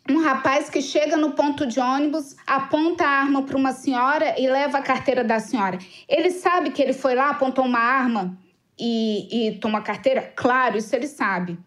um 0.09 0.19
rapaz 0.19 0.69
que 0.69 0.83
chega 0.83 1.17
no 1.17 1.33
ponto 1.33 1.67
de 1.67 1.79
ônibus, 1.79 2.35
aponta 2.47 3.05
a 3.05 3.09
arma 3.09 3.43
para 3.43 3.57
uma 3.57 3.73
senhora 3.73 4.35
e 4.39 4.49
leva 4.49 4.79
a 4.79 4.83
carteira 4.83 5.23
da 5.23 5.39
senhora. 5.39 5.79
Ele 6.09 6.31
sabe 6.31 6.71
que 6.71 6.83
ele 6.83 6.93
foi 6.93 7.15
lá, 7.15 7.31
apontou 7.31 7.65
uma 7.65 7.79
arma 7.79 8.37
e, 8.79 9.49
e 9.49 9.59
toma 9.59 9.79
a 9.79 9.83
carteira? 9.83 10.33
Claro, 10.35 10.79
isso 10.79 10.95
ele 10.97 11.07
sabe. 11.07 11.59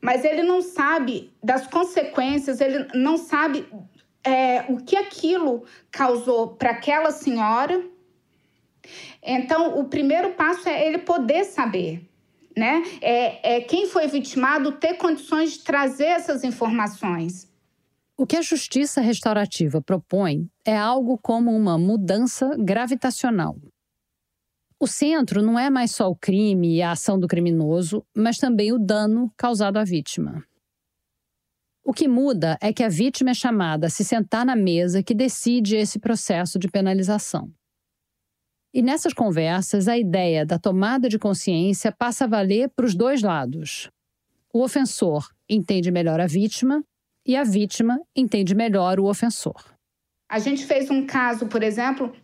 Mas 0.00 0.24
ele 0.24 0.42
não 0.42 0.62
sabe 0.62 1.32
das 1.42 1.66
consequências, 1.66 2.60
ele 2.60 2.86
não 2.94 3.16
sabe 3.16 3.66
é, 4.24 4.64
o 4.68 4.76
que 4.78 4.96
aquilo 4.96 5.64
causou 5.90 6.54
para 6.54 6.70
aquela 6.70 7.10
senhora. 7.10 7.84
Então, 9.22 9.78
o 9.78 9.84
primeiro 9.84 10.32
passo 10.32 10.68
é 10.68 10.86
ele 10.86 10.98
poder 10.98 11.44
saber. 11.44 12.08
Né? 12.56 12.82
É, 13.00 13.56
é 13.56 13.60
quem 13.60 13.86
foi 13.86 14.06
vitimado 14.08 14.72
ter 14.72 14.94
condições 14.94 15.52
de 15.52 15.60
trazer 15.60 16.06
essas 16.06 16.44
informações. 16.44 17.50
O 18.16 18.26
que 18.26 18.36
a 18.36 18.42
justiça 18.42 19.00
restaurativa 19.00 19.80
propõe 19.80 20.48
é 20.64 20.76
algo 20.76 21.18
como 21.18 21.50
uma 21.50 21.78
mudança 21.78 22.54
gravitacional. 22.58 23.56
O 24.78 24.86
centro 24.86 25.40
não 25.40 25.58
é 25.58 25.70
mais 25.70 25.92
só 25.92 26.10
o 26.10 26.16
crime 26.16 26.76
e 26.76 26.82
a 26.82 26.90
ação 26.90 27.18
do 27.18 27.28
criminoso, 27.28 28.04
mas 28.14 28.36
também 28.36 28.72
o 28.72 28.78
dano 28.78 29.32
causado 29.36 29.78
à 29.78 29.84
vítima. 29.84 30.44
O 31.84 31.92
que 31.92 32.06
muda 32.06 32.58
é 32.60 32.72
que 32.72 32.82
a 32.82 32.88
vítima 32.88 33.30
é 33.30 33.34
chamada 33.34 33.86
a 33.86 33.90
se 33.90 34.04
sentar 34.04 34.44
na 34.44 34.54
mesa 34.54 35.02
que 35.02 35.14
decide 35.14 35.76
esse 35.76 35.98
processo 35.98 36.58
de 36.58 36.68
penalização. 36.68 37.50
E 38.74 38.80
nessas 38.80 39.12
conversas, 39.12 39.86
a 39.86 39.98
ideia 39.98 40.46
da 40.46 40.58
tomada 40.58 41.06
de 41.06 41.18
consciência 41.18 41.92
passa 41.92 42.24
a 42.24 42.28
valer 42.28 42.70
para 42.70 42.86
os 42.86 42.94
dois 42.94 43.20
lados. 43.20 43.90
O 44.52 44.62
ofensor 44.62 45.28
entende 45.48 45.90
melhor 45.90 46.18
a 46.20 46.26
vítima 46.26 46.82
e 47.26 47.36
a 47.36 47.44
vítima 47.44 48.00
entende 48.16 48.54
melhor 48.54 48.98
o 48.98 49.04
ofensor. 49.04 49.62
A 50.26 50.38
gente 50.38 50.64
fez 50.64 50.90
um 50.90 51.06
caso, 51.06 51.46
por 51.46 51.62
exemplo, 51.62 52.14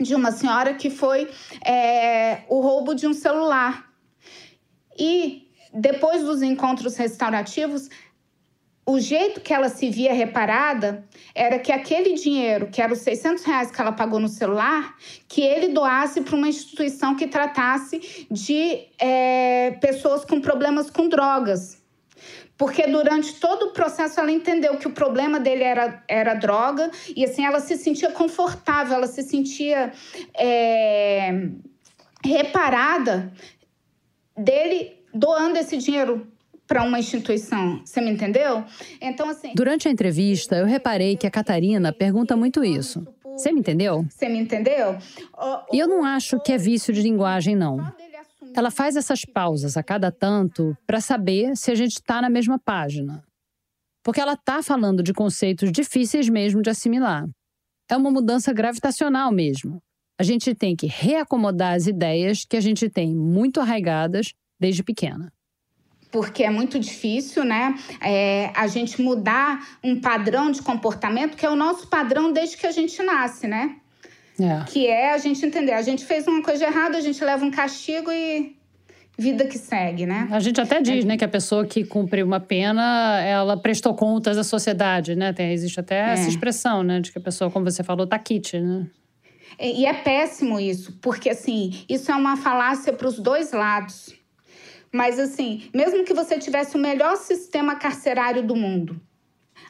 de 0.00 0.16
uma 0.16 0.32
senhora 0.32 0.74
que 0.74 0.90
foi 0.90 1.30
é, 1.64 2.42
o 2.48 2.60
roubo 2.60 2.94
de 2.94 3.06
um 3.06 3.14
celular. 3.14 3.88
E 4.98 5.48
depois 5.72 6.24
dos 6.24 6.42
encontros 6.42 6.96
restaurativos, 6.96 7.88
o 8.88 8.98
jeito 8.98 9.42
que 9.42 9.52
ela 9.52 9.68
se 9.68 9.90
via 9.90 10.14
reparada 10.14 11.06
era 11.34 11.58
que 11.58 11.70
aquele 11.70 12.14
dinheiro, 12.14 12.68
que 12.68 12.80
era 12.80 12.90
os 12.90 13.00
600 13.00 13.44
reais 13.44 13.70
que 13.70 13.78
ela 13.78 13.92
pagou 13.92 14.18
no 14.18 14.28
celular, 14.28 14.96
que 15.28 15.42
ele 15.42 15.68
doasse 15.68 16.22
para 16.22 16.34
uma 16.34 16.48
instituição 16.48 17.14
que 17.14 17.26
tratasse 17.26 18.26
de 18.30 18.86
é, 18.98 19.72
pessoas 19.78 20.24
com 20.24 20.40
problemas 20.40 20.88
com 20.88 21.06
drogas. 21.06 21.82
Porque 22.56 22.86
durante 22.86 23.34
todo 23.34 23.66
o 23.66 23.72
processo 23.74 24.20
ela 24.20 24.32
entendeu 24.32 24.78
que 24.78 24.86
o 24.86 24.92
problema 24.92 25.38
dele 25.38 25.64
era, 25.64 26.02
era 26.08 26.32
droga 26.32 26.90
e 27.14 27.26
assim 27.26 27.44
ela 27.44 27.60
se 27.60 27.76
sentia 27.76 28.10
confortável, 28.10 28.94
ela 28.94 29.06
se 29.06 29.22
sentia 29.22 29.92
é, 30.34 31.50
reparada 32.24 33.30
dele 34.34 35.04
doando 35.12 35.58
esse 35.58 35.76
dinheiro 35.76 36.26
para 36.68 36.84
uma 36.84 36.98
instituição. 36.98 37.80
Você 37.82 38.00
me 38.00 38.10
entendeu? 38.10 38.62
Então, 39.00 39.30
assim. 39.30 39.52
Durante 39.54 39.88
a 39.88 39.90
entrevista, 39.90 40.56
eu 40.56 40.66
reparei 40.66 41.16
que 41.16 41.26
a 41.26 41.30
Catarina 41.30 41.92
pergunta 41.92 42.36
muito 42.36 42.62
isso. 42.62 43.04
Você 43.24 43.50
me 43.50 43.60
entendeu? 43.60 44.04
Você 44.10 44.28
me 44.28 44.38
entendeu? 44.38 44.98
E 45.72 45.78
eu 45.78 45.88
não 45.88 46.04
acho 46.04 46.38
que 46.40 46.52
é 46.52 46.58
vício 46.58 46.92
de 46.92 47.00
linguagem, 47.00 47.56
não. 47.56 47.78
Ela 48.54 48.70
faz 48.70 48.96
essas 48.96 49.24
pausas 49.24 49.76
a 49.76 49.82
cada 49.82 50.12
tanto 50.12 50.76
para 50.86 51.00
saber 51.00 51.56
se 51.56 51.70
a 51.70 51.74
gente 51.74 51.92
está 51.92 52.20
na 52.20 52.28
mesma 52.28 52.58
página. 52.58 53.24
Porque 54.04 54.20
ela 54.20 54.34
está 54.34 54.62
falando 54.62 55.02
de 55.02 55.12
conceitos 55.12 55.72
difíceis 55.72 56.28
mesmo 56.28 56.60
de 56.60 56.70
assimilar. 56.70 57.26
É 57.90 57.96
uma 57.96 58.10
mudança 58.10 58.52
gravitacional 58.52 59.32
mesmo. 59.32 59.80
A 60.18 60.22
gente 60.22 60.54
tem 60.54 60.74
que 60.74 60.86
reacomodar 60.86 61.74
as 61.74 61.86
ideias 61.86 62.44
que 62.44 62.56
a 62.56 62.60
gente 62.60 62.90
tem 62.90 63.14
muito 63.14 63.60
arraigadas 63.60 64.32
desde 64.60 64.82
pequena 64.82 65.32
porque 66.10 66.42
é 66.42 66.50
muito 66.50 66.78
difícil, 66.78 67.44
né? 67.44 67.74
É, 68.00 68.50
a 68.54 68.66
gente 68.66 69.00
mudar 69.00 69.66
um 69.82 70.00
padrão 70.00 70.50
de 70.50 70.62
comportamento 70.62 71.36
que 71.36 71.44
é 71.44 71.50
o 71.50 71.56
nosso 71.56 71.88
padrão 71.88 72.32
desde 72.32 72.56
que 72.56 72.66
a 72.66 72.72
gente 72.72 73.02
nasce, 73.02 73.46
né? 73.46 73.76
É. 74.40 74.64
Que 74.66 74.86
é 74.86 75.12
a 75.12 75.18
gente 75.18 75.44
entender, 75.44 75.72
a 75.72 75.82
gente 75.82 76.04
fez 76.04 76.26
uma 76.26 76.42
coisa 76.42 76.64
errada, 76.64 76.96
a 76.96 77.00
gente 77.00 77.22
leva 77.24 77.44
um 77.44 77.50
castigo 77.50 78.10
e 78.10 78.56
vida 79.18 79.44
que 79.46 79.58
segue, 79.58 80.06
né? 80.06 80.28
A 80.30 80.38
gente 80.38 80.60
até 80.60 80.80
diz, 80.80 81.04
é. 81.04 81.08
né, 81.08 81.16
que 81.16 81.24
a 81.24 81.28
pessoa 81.28 81.66
que 81.66 81.84
cumpriu 81.84 82.24
uma 82.24 82.38
pena, 82.38 83.20
ela 83.20 83.56
prestou 83.56 83.92
contas 83.94 84.38
à 84.38 84.44
sociedade, 84.44 85.16
né? 85.16 85.32
Tem, 85.32 85.52
existe 85.52 85.80
até 85.80 85.96
é. 85.96 86.12
essa 86.12 86.28
expressão, 86.28 86.84
né, 86.84 87.00
de 87.00 87.10
que 87.10 87.18
a 87.18 87.20
pessoa, 87.20 87.50
como 87.50 87.68
você 87.68 87.82
falou, 87.82 88.06
tá 88.06 88.18
kit, 88.18 88.58
né? 88.60 88.86
E 89.60 89.86
é 89.86 89.92
péssimo 89.92 90.60
isso, 90.60 90.96
porque 91.02 91.30
assim, 91.30 91.84
isso 91.88 92.12
é 92.12 92.14
uma 92.14 92.36
falácia 92.36 92.92
para 92.92 93.08
os 93.08 93.18
dois 93.18 93.50
lados. 93.52 94.14
Mas, 94.92 95.18
assim, 95.18 95.68
mesmo 95.74 96.04
que 96.04 96.14
você 96.14 96.38
tivesse 96.38 96.76
o 96.76 96.78
melhor 96.78 97.16
sistema 97.16 97.76
carcerário 97.76 98.42
do 98.42 98.56
mundo, 98.56 99.00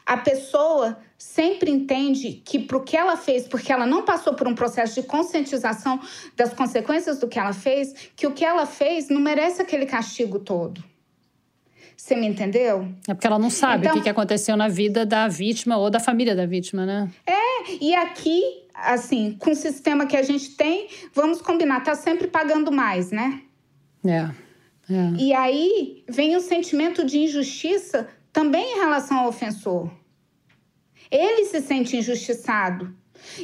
a 0.05 0.17
pessoa 0.17 0.97
sempre 1.17 1.69
entende 1.69 2.41
que 2.45 2.59
para 2.59 2.77
o 2.77 2.83
que 2.83 2.95
ela 2.95 3.17
fez, 3.17 3.47
porque 3.47 3.71
ela 3.71 3.85
não 3.85 4.03
passou 4.03 4.33
por 4.33 4.47
um 4.47 4.55
processo 4.55 5.01
de 5.01 5.05
conscientização 5.05 5.99
das 6.35 6.53
consequências 6.53 7.19
do 7.19 7.27
que 7.27 7.37
ela 7.37 7.53
fez, 7.53 7.93
que 8.15 8.25
o 8.25 8.31
que 8.31 8.45
ela 8.45 8.65
fez 8.65 9.09
não 9.09 9.19
merece 9.19 9.61
aquele 9.61 9.85
castigo 9.85 10.39
todo. 10.39 10.83
Você 11.95 12.15
me 12.15 12.25
entendeu? 12.25 12.87
É 13.07 13.13
porque 13.13 13.27
ela 13.27 13.37
não 13.37 13.49
sabe 13.49 13.85
então, 13.85 13.99
o 13.99 14.01
que 14.01 14.09
aconteceu 14.09 14.55
na 14.55 14.69
vida 14.69 15.05
da 15.05 15.27
vítima 15.27 15.77
ou 15.77 15.89
da 15.89 15.99
família 15.99 16.33
da 16.33 16.45
vítima, 16.45 16.85
né? 16.85 17.11
É, 17.27 17.73
e 17.81 17.93
aqui, 17.93 18.41
assim, 18.73 19.35
com 19.37 19.51
o 19.51 19.55
sistema 19.55 20.05
que 20.05 20.15
a 20.15 20.23
gente 20.23 20.51
tem, 20.51 20.87
vamos 21.13 21.41
combinar, 21.41 21.83
tá 21.83 21.93
sempre 21.95 22.27
pagando 22.27 22.71
mais, 22.71 23.11
né? 23.11 23.41
É. 24.05 24.29
É. 24.89 25.21
E 25.21 25.33
aí 25.33 26.03
vem 26.09 26.35
o 26.35 26.41
sentimento 26.41 27.05
de 27.05 27.19
injustiça 27.19 28.07
também 28.33 28.75
em 28.75 28.79
relação 28.79 29.19
ao 29.19 29.27
ofensor. 29.27 29.89
Ele 31.11 31.45
se 31.45 31.61
sente 31.61 31.97
injustiçado. 31.97 32.93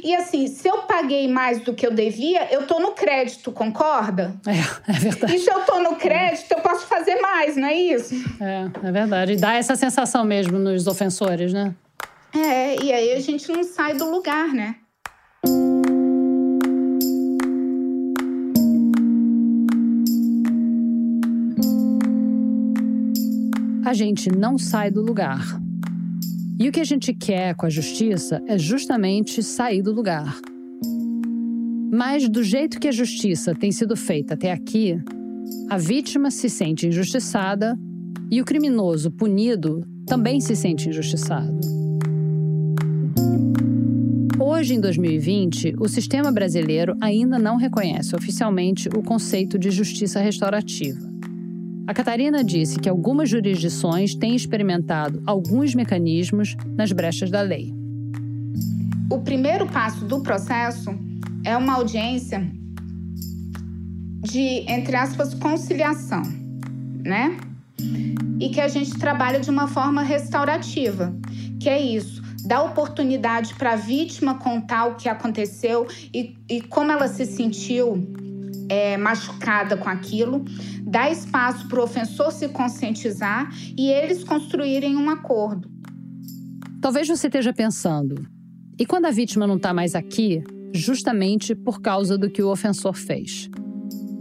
E 0.01 0.15
assim, 0.15 0.47
se 0.47 0.67
eu 0.67 0.83
paguei 0.83 1.27
mais 1.27 1.59
do 1.61 1.73
que 1.73 1.85
eu 1.85 1.91
devia, 1.91 2.51
eu 2.51 2.65
tô 2.65 2.79
no 2.79 2.91
crédito, 2.91 3.51
concorda? 3.51 4.33
É, 4.47 4.91
é 4.91 4.93
verdade. 4.93 5.35
E 5.35 5.39
se 5.39 5.51
eu 5.51 5.61
tô 5.61 5.79
no 5.81 5.95
crédito, 5.95 6.51
eu 6.51 6.61
posso 6.61 6.87
fazer 6.87 7.15
mais, 7.17 7.55
não 7.57 7.67
é 7.67 7.75
isso? 7.75 8.15
É, 8.41 8.87
é 8.87 8.91
verdade. 8.91 9.33
E 9.33 9.35
dá 9.35 9.55
essa 9.55 9.75
sensação 9.75 10.23
mesmo 10.23 10.57
nos 10.57 10.87
ofensores, 10.87 11.51
né? 11.53 11.75
É, 12.33 12.81
e 12.83 12.91
aí 12.91 13.13
a 13.13 13.19
gente 13.19 13.49
não 13.51 13.63
sai 13.63 13.95
do 13.95 14.09
lugar, 14.09 14.49
né? 14.49 14.75
A 23.85 23.93
gente 23.93 24.35
não 24.35 24.57
sai 24.57 24.89
do 24.89 24.99
lugar. 24.99 25.61
E 26.59 26.67
o 26.67 26.71
que 26.71 26.79
a 26.79 26.83
gente 26.83 27.13
quer 27.13 27.53
com 27.53 27.67
a 27.67 27.69
justiça 27.69 28.41
é 28.47 28.57
justamente 28.57 29.43
sair 29.43 29.83
do 29.83 29.93
lugar. 29.93 30.39
Mas, 31.91 32.27
do 32.27 32.43
jeito 32.43 32.79
que 32.79 32.87
a 32.87 32.91
justiça 32.91 33.53
tem 33.53 33.71
sido 33.71 33.95
feita 33.95 34.33
até 34.33 34.51
aqui, 34.51 34.97
a 35.69 35.77
vítima 35.77 36.31
se 36.31 36.49
sente 36.49 36.87
injustiçada 36.87 37.77
e 38.31 38.41
o 38.41 38.45
criminoso 38.45 39.11
punido 39.11 39.85
também 40.07 40.41
se 40.41 40.55
sente 40.55 40.89
injustiçado. 40.89 41.59
Hoje, 44.39 44.73
em 44.73 44.79
2020, 44.79 45.75
o 45.79 45.87
sistema 45.87 46.31
brasileiro 46.31 46.95
ainda 46.99 47.37
não 47.37 47.55
reconhece 47.55 48.15
oficialmente 48.15 48.89
o 48.89 49.03
conceito 49.03 49.59
de 49.59 49.69
justiça 49.69 50.19
restaurativa. 50.19 51.14
A 51.87 51.93
Catarina 51.93 52.43
disse 52.43 52.79
que 52.79 52.89
algumas 52.89 53.29
jurisdições 53.29 54.15
têm 54.15 54.35
experimentado 54.35 55.21
alguns 55.23 55.75
mecanismos 55.75 56.55
nas 56.75 56.91
brechas 56.91 57.29
da 57.29 57.41
lei. 57.41 57.71
O 59.11 59.19
primeiro 59.19 59.67
passo 59.67 60.03
do 60.03 60.21
processo 60.21 60.89
é 61.43 61.55
uma 61.55 61.73
audiência 61.75 62.43
de, 64.23 64.65
entre 64.67 64.95
aspas, 64.95 65.35
conciliação, 65.35 66.23
né? 67.05 67.37
E 68.39 68.49
que 68.49 68.59
a 68.59 68.67
gente 68.67 68.97
trabalha 68.97 69.39
de 69.39 69.51
uma 69.51 69.67
forma 69.67 70.01
restaurativa, 70.01 71.15
que 71.59 71.69
é 71.69 71.79
isso, 71.79 72.23
dar 72.47 72.63
oportunidade 72.63 73.53
para 73.53 73.73
a 73.73 73.75
vítima 73.75 74.39
contar 74.39 74.85
o 74.85 74.95
que 74.95 75.07
aconteceu 75.07 75.85
e, 76.11 76.35
e 76.49 76.61
como 76.61 76.91
ela 76.91 77.07
se 77.07 77.27
sentiu 77.27 78.03
é, 78.69 78.97
machucada 78.97 79.77
com 79.77 79.89
aquilo, 79.89 80.43
dá 80.85 81.09
espaço 81.09 81.67
para 81.67 81.79
o 81.79 81.83
ofensor 81.83 82.31
se 82.31 82.47
conscientizar 82.49 83.51
e 83.77 83.89
eles 83.89 84.23
construírem 84.23 84.95
um 84.95 85.09
acordo. 85.09 85.69
Talvez 86.79 87.07
você 87.07 87.27
esteja 87.27 87.51
pensando, 87.51 88.27
e 88.79 88.85
quando 88.85 89.05
a 89.05 89.11
vítima 89.11 89.47
não 89.47 89.55
está 89.55 89.73
mais 89.73 89.95
aqui, 89.95 90.43
justamente 90.73 91.55
por 91.55 91.81
causa 91.81 92.17
do 92.17 92.29
que 92.29 92.43
o 92.43 92.51
ofensor 92.51 92.93
fez? 92.93 93.49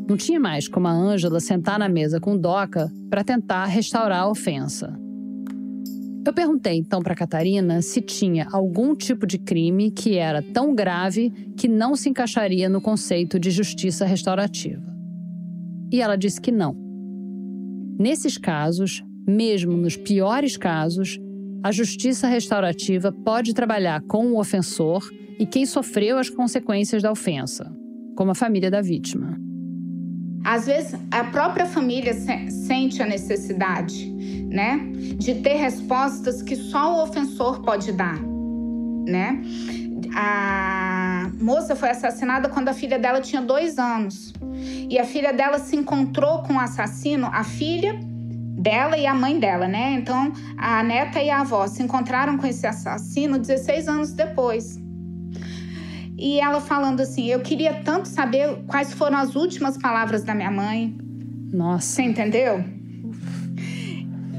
Não 0.09 0.17
tinha 0.17 0.41
mais 0.41 0.69
como 0.69 0.87
a 0.87 0.93
Ângela 0.93 1.41
sentar 1.41 1.79
na 1.79 1.89
mesa 1.89 2.21
com 2.21 2.37
Doca 2.37 2.91
para 3.11 3.25
tentar 3.25 3.67
restaurar 3.67 4.23
a 4.23 4.29
ofensa. 4.29 4.99
Eu 6.27 6.33
perguntei 6.33 6.79
então 6.79 7.03
para 7.03 7.15
Catarina 7.15 7.83
se 7.83 8.01
tinha 8.01 8.49
algum 8.51 8.95
tipo 8.95 9.27
de 9.27 9.39
crime 9.39 9.91
que 9.91 10.17
era 10.17 10.41
tão 10.41 10.75
grave 10.75 11.31
que 11.57 11.69
não 11.69 11.95
se 11.97 12.09
encaixaria 12.09 12.69
no 12.69 12.81
conceito 12.81 13.39
de 13.39 13.51
justiça 13.51 14.07
restaurativa. 14.07 14.94
E 15.93 16.01
ela 16.01 16.17
disse 16.17 16.41
que 16.41 16.51
não. 16.51 16.77
Nesses 17.99 18.37
casos, 18.37 19.05
mesmo 19.27 19.77
nos 19.77 19.97
piores 19.97 20.57
casos, 20.57 21.19
a 21.63 21.73
justiça 21.73 22.27
restaurativa 22.27 23.11
pode 23.11 23.55
trabalhar 23.55 24.03
com 24.03 24.27
o 24.27 24.39
ofensor 24.39 25.09
e 25.39 25.47
quem 25.47 25.65
sofreu 25.65 26.19
as 26.19 26.29
consequências 26.29 27.03
da 27.03 27.11
ofensa, 27.11 27.75
como 28.17 28.33
a 28.33 28.35
família 28.35 28.71
da 28.71 28.83
vítima. 28.83 29.39
Às 30.45 30.67
vezes, 30.67 30.95
a 31.11 31.25
própria 31.25 31.65
família 31.65 32.13
se 32.13 32.51
sente 32.51 33.03
a 33.03 33.07
necessidade, 33.07 34.13
né, 34.51 34.79
de 35.17 35.37
ter 35.37 35.55
respostas 35.55 36.43
que 36.43 36.55
só 36.55 36.99
o 36.99 37.03
ofensor 37.05 37.63
pode 37.63 37.93
dar, 37.93 38.21
né? 39.09 39.41
A 40.15 41.31
moça 41.41 41.75
foi 41.75 41.91
assassinada 41.91 42.49
quando 42.49 42.69
a 42.69 42.75
filha 42.75 42.99
dela 42.99 43.21
tinha 43.21 43.41
dois 43.41 43.79
anos. 43.79 44.33
E 44.91 44.99
a 44.99 45.05
filha 45.05 45.33
dela 45.33 45.59
se 45.59 45.77
encontrou 45.77 46.43
com 46.43 46.55
o 46.55 46.61
assassino, 46.61 47.29
a 47.33 47.45
filha 47.45 47.99
dela 48.59 48.97
e 48.97 49.07
a 49.07 49.15
mãe 49.15 49.39
dela, 49.39 49.69
né? 49.69 49.93
Então, 49.93 50.33
a 50.57 50.83
neta 50.83 51.21
e 51.21 51.31
a 51.31 51.41
avó 51.41 51.67
se 51.67 51.83
encontraram 51.83 52.39
com 52.39 52.47
esse 52.47 52.67
assassino 52.67 53.39
16 53.39 53.89
anos 53.89 54.13
depois. 54.13 54.79
E 56.17 56.41
ela 56.41 56.61
falando 56.61 57.01
assim: 57.01 57.27
Eu 57.27 57.41
queria 57.41 57.83
tanto 57.83 58.09
saber 58.09 58.65
quais 58.67 58.93
foram 58.93 59.19
as 59.19 59.35
últimas 59.35 59.77
palavras 59.77 60.23
da 60.23 60.35
minha 60.35 60.51
mãe. 60.51 60.97
Nossa. 61.53 61.87
Você 61.87 62.03
entendeu? 62.03 62.65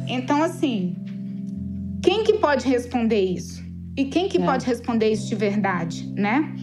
Então, 0.08 0.44
assim, 0.44 0.96
quem 2.02 2.24
que 2.24 2.34
pode 2.34 2.68
responder 2.68 3.24
isso? 3.24 3.65
E 3.98 4.06
quem 4.06 4.28
que 4.28 4.38
é. 4.38 4.46
pode 4.46 4.66
responder 4.66 5.12
isso 5.12 5.28
de 5.28 5.36
verdade, 5.36 6.12
né? 6.16 6.54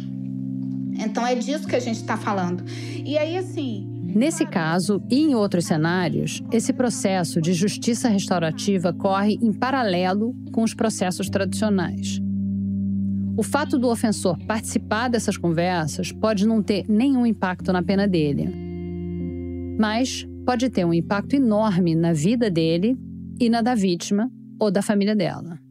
Então 0.99 1.27
é 1.27 1.35
disso 1.35 1.67
que 1.67 1.77
a 1.77 1.81
gente 1.81 1.97
está 1.97 2.17
falando. 2.17 2.65
E 3.05 3.17
aí, 3.17 3.37
assim. 3.37 3.89
Nesse 4.15 4.45
caso 4.45 5.03
e 5.11 5.21
em 5.21 5.35
outros 5.35 5.65
cenários, 5.65 6.43
esse 6.53 6.73
processo 6.73 7.41
de 7.41 7.55
justiça 7.55 8.09
restaurativa 8.09 8.93
corre 8.93 9.39
em 9.41 9.53
paralelo 9.53 10.35
com 10.53 10.63
os 10.63 10.75
processos 10.75 11.31
tradicionais. 11.31 12.21
O 13.35 13.43
fato 13.43 13.79
do 13.79 13.89
ofensor 13.89 14.37
participar 14.47 15.09
dessas 15.09 15.39
conversas 15.39 16.13
pode 16.13 16.47
não 16.47 16.63
ter 16.63 16.85
nenhum 16.87 17.25
impacto 17.25 17.73
na 17.73 17.83
pena 17.83 18.07
dele, 18.07 18.55
mas 19.79 20.29
pode 20.45 20.69
ter 20.69 20.85
um 20.85 20.93
impacto 20.93 21.35
enorme 21.35 21.95
na 21.95 22.13
vida 22.13 22.51
dele 22.51 22.99
e 23.41 23.49
na 23.49 23.63
da 23.63 23.75
vítima 23.75 24.31
ou 24.61 24.71
da 24.71 24.83
família 24.83 25.17
dela. 25.17 25.62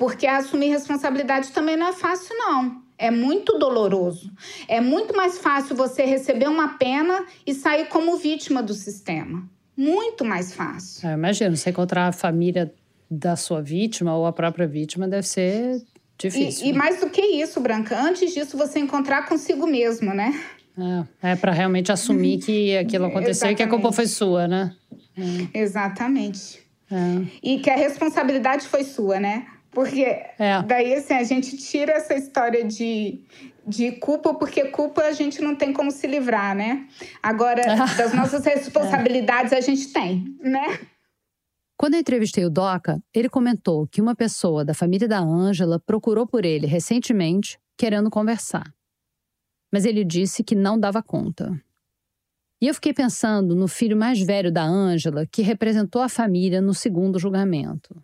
Porque 0.00 0.26
assumir 0.26 0.70
responsabilidade 0.70 1.50
também 1.50 1.76
não 1.76 1.88
é 1.88 1.92
fácil, 1.92 2.34
não. 2.34 2.80
É 2.96 3.10
muito 3.10 3.58
doloroso. 3.58 4.32
É 4.66 4.80
muito 4.80 5.14
mais 5.14 5.36
fácil 5.36 5.76
você 5.76 6.06
receber 6.06 6.48
uma 6.48 6.78
pena 6.78 7.26
e 7.46 7.52
sair 7.52 7.86
como 7.88 8.16
vítima 8.16 8.62
do 8.62 8.72
sistema. 8.72 9.46
Muito 9.76 10.24
mais 10.24 10.54
fácil. 10.54 11.06
Eu 11.06 11.12
imagino, 11.12 11.54
você 11.54 11.68
encontrar 11.68 12.06
a 12.06 12.12
família 12.12 12.72
da 13.10 13.36
sua 13.36 13.60
vítima 13.60 14.16
ou 14.16 14.24
a 14.24 14.32
própria 14.32 14.66
vítima 14.66 15.06
deve 15.06 15.26
ser 15.26 15.82
difícil. 16.16 16.68
E, 16.68 16.70
e 16.70 16.72
mais 16.72 16.98
do 17.00 17.10
que 17.10 17.20
isso, 17.20 17.60
Branca, 17.60 18.00
antes 18.00 18.32
disso 18.32 18.56
você 18.56 18.78
encontrar 18.78 19.28
consigo 19.28 19.66
mesmo, 19.66 20.14
né? 20.14 20.32
É, 21.22 21.32
é 21.32 21.36
para 21.36 21.52
realmente 21.52 21.92
assumir 21.92 22.38
que 22.38 22.74
aquilo 22.74 23.04
aconteceu 23.12 23.50
e 23.50 23.54
que 23.54 23.62
a 23.62 23.68
culpa 23.68 23.92
foi 23.92 24.06
sua, 24.06 24.48
né? 24.48 24.74
É. 25.52 25.58
Exatamente. 25.58 26.58
É. 26.90 27.26
E 27.42 27.58
que 27.58 27.68
a 27.68 27.76
responsabilidade 27.76 28.66
foi 28.66 28.82
sua, 28.82 29.20
né? 29.20 29.46
Porque 29.70 30.02
é. 30.02 30.62
daí, 30.66 30.94
assim, 30.94 31.14
a 31.14 31.22
gente 31.22 31.56
tira 31.56 31.92
essa 31.92 32.14
história 32.14 32.64
de, 32.64 33.20
de 33.66 33.92
culpa, 33.92 34.34
porque 34.34 34.64
culpa 34.66 35.02
a 35.02 35.12
gente 35.12 35.40
não 35.40 35.54
tem 35.54 35.72
como 35.72 35.90
se 35.90 36.06
livrar, 36.06 36.56
né? 36.56 36.88
Agora, 37.22 37.62
das 37.96 38.12
nossas 38.12 38.44
responsabilidades 38.46 39.52
a 39.52 39.60
gente 39.60 39.92
tem, 39.92 40.36
né? 40.40 40.80
Quando 41.78 41.94
eu 41.94 42.00
entrevistei 42.00 42.44
o 42.44 42.50
Doca, 42.50 43.02
ele 43.14 43.28
comentou 43.28 43.86
que 43.86 44.02
uma 44.02 44.14
pessoa 44.14 44.64
da 44.64 44.74
família 44.74 45.08
da 45.08 45.18
Ângela 45.18 45.80
procurou 45.80 46.26
por 46.26 46.44
ele 46.44 46.66
recentemente, 46.66 47.58
querendo 47.78 48.10
conversar. 48.10 48.74
Mas 49.72 49.86
ele 49.86 50.04
disse 50.04 50.44
que 50.44 50.54
não 50.54 50.78
dava 50.78 51.02
conta. 51.02 51.58
E 52.60 52.66
eu 52.66 52.74
fiquei 52.74 52.92
pensando 52.92 53.56
no 53.56 53.66
filho 53.66 53.96
mais 53.96 54.20
velho 54.20 54.52
da 54.52 54.62
Ângela, 54.62 55.26
que 55.26 55.40
representou 55.40 56.02
a 56.02 56.08
família 56.10 56.60
no 56.60 56.74
segundo 56.74 57.18
julgamento. 57.18 57.96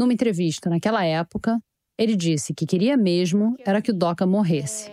Numa 0.00 0.14
entrevista 0.14 0.70
naquela 0.70 1.04
época, 1.04 1.62
ele 1.98 2.16
disse 2.16 2.54
que 2.54 2.64
queria 2.64 2.96
mesmo 2.96 3.54
era 3.66 3.82
que 3.82 3.90
o 3.90 3.94
Doca 3.94 4.26
morresse. 4.26 4.90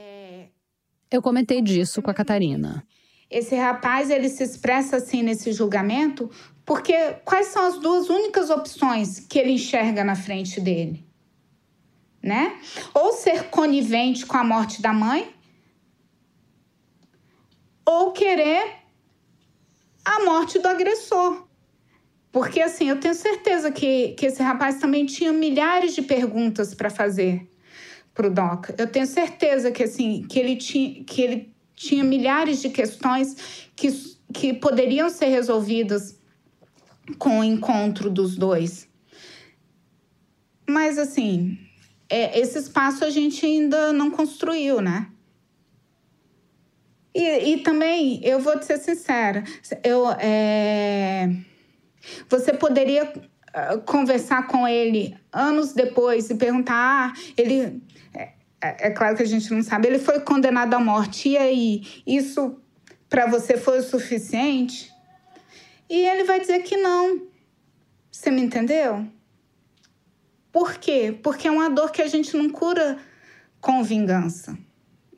Eu 1.10 1.22
comentei 1.22 1.62
disso 1.62 2.02
com 2.02 2.12
a 2.12 2.14
Catarina. 2.14 2.86
Esse 3.32 3.56
rapaz, 3.56 4.10
ele 4.10 4.28
se 4.28 4.44
expressa 4.44 4.98
assim 4.98 5.24
nesse 5.24 5.54
julgamento 5.54 6.30
porque 6.66 7.14
quais 7.24 7.48
são 7.48 7.68
as 7.68 7.80
duas 7.80 8.10
únicas 8.10 8.50
opções 8.50 9.18
que 9.18 9.40
ele 9.40 9.52
enxerga 9.52 10.04
na 10.04 10.14
frente 10.14 10.60
dele? 10.60 11.08
Né? 12.22 12.60
Ou 12.94 13.14
ser 13.14 13.46
conivente 13.46 14.26
com 14.26 14.36
a 14.36 14.44
morte 14.44 14.82
da 14.82 14.92
mãe, 14.92 15.34
ou 17.86 18.12
querer 18.12 18.76
a 20.04 20.26
morte 20.26 20.60
do 20.60 20.68
agressor. 20.68 21.47
Porque, 22.32 22.62
assim, 22.62 22.90
eu 22.90 23.00
tenho 23.00 23.14
certeza 23.14 23.72
que, 23.72 24.10
que 24.10 24.26
esse 24.26 24.44
rapaz 24.44 24.80
também 24.80 25.06
tinha 25.06 25.32
milhares 25.32 25.96
de 25.96 26.02
perguntas 26.02 26.74
para 26.74 26.90
fazer 26.90 27.50
para 28.14 28.28
o 28.28 28.32
Doc. 28.32 28.70
Eu 28.78 28.88
tenho 28.88 29.06
certeza 29.06 29.72
que, 29.72 29.84
assim, 29.84 30.26
que 30.28 30.40
ele, 30.40 30.56
tinha, 30.56 31.04
que 31.04 31.22
ele 31.22 31.54
tinha 31.76 32.04
milhares 32.04 32.62
de 32.62 32.70
questões 32.70 33.70
que, 33.76 33.90
que 34.34 34.54
poderiam 34.54 35.10
ser 35.10 35.28
resolvidas 35.28 36.20
com 37.18 37.40
o 37.40 37.44
encontro 37.44 38.10
dos 38.10 38.36
dois. 38.36 38.90
Mas, 40.68 40.98
assim, 40.98 41.58
é, 42.10 42.38
esse 42.40 42.58
espaço 42.58 43.06
a 43.06 43.10
gente 43.10 43.46
ainda 43.46 43.94
não 43.94 44.12
construiu, 44.12 44.82
né? 44.82 45.08
E, 47.16 47.54
e 47.54 47.58
também, 47.64 48.20
eu 48.24 48.40
vou 48.40 48.60
te 48.60 48.66
ser 48.66 48.80
sincera, 48.80 49.44
eu... 49.84 50.10
É 50.20 51.30
você 52.30 52.54
poderia 52.54 53.06
uh, 53.06 53.82
conversar 53.86 54.48
com 54.48 54.68
ele 54.68 55.16
anos 55.32 55.74
depois 55.74 56.30
e 56.30 56.36
perguntar: 56.36 56.76
ah, 56.76 57.14
ele. 57.38 57.82
É, 58.14 58.34
é, 58.62 58.88
é, 58.88 58.92
claro 58.92 59.16
que 59.16 59.24
a 59.24 59.28
gente 59.28 59.52
não 59.54 59.62
sabe, 59.62 59.88
ele 59.88 60.00
foi 60.00 60.20
condenado 60.20 60.74
à 60.74 60.80
morte, 60.80 61.30
e 61.30 61.38
aí? 61.38 61.84
Isso 62.06 62.58
para 63.10 63.26
você 63.26 63.58
foi 63.58 63.80
o 63.80 63.84
suficiente? 63.84 64.92
E 65.90 66.06
ele 66.06 66.24
vai 66.24 66.40
dizer 66.40 66.64
que 66.64 66.76
não. 66.76 67.28
Você 68.12 68.30
me 68.30 68.42
entendeu? 68.42 69.08
Por 70.52 70.76
quê? 70.78 71.18
Porque 71.22 71.48
é 71.48 71.52
uma 71.52 71.70
dor 71.70 71.92
que 71.92 72.02
a 72.02 72.08
gente 72.08 72.36
não 72.36 72.50
cura 72.50 72.98
com 73.62 73.84
vingança, 73.84 74.58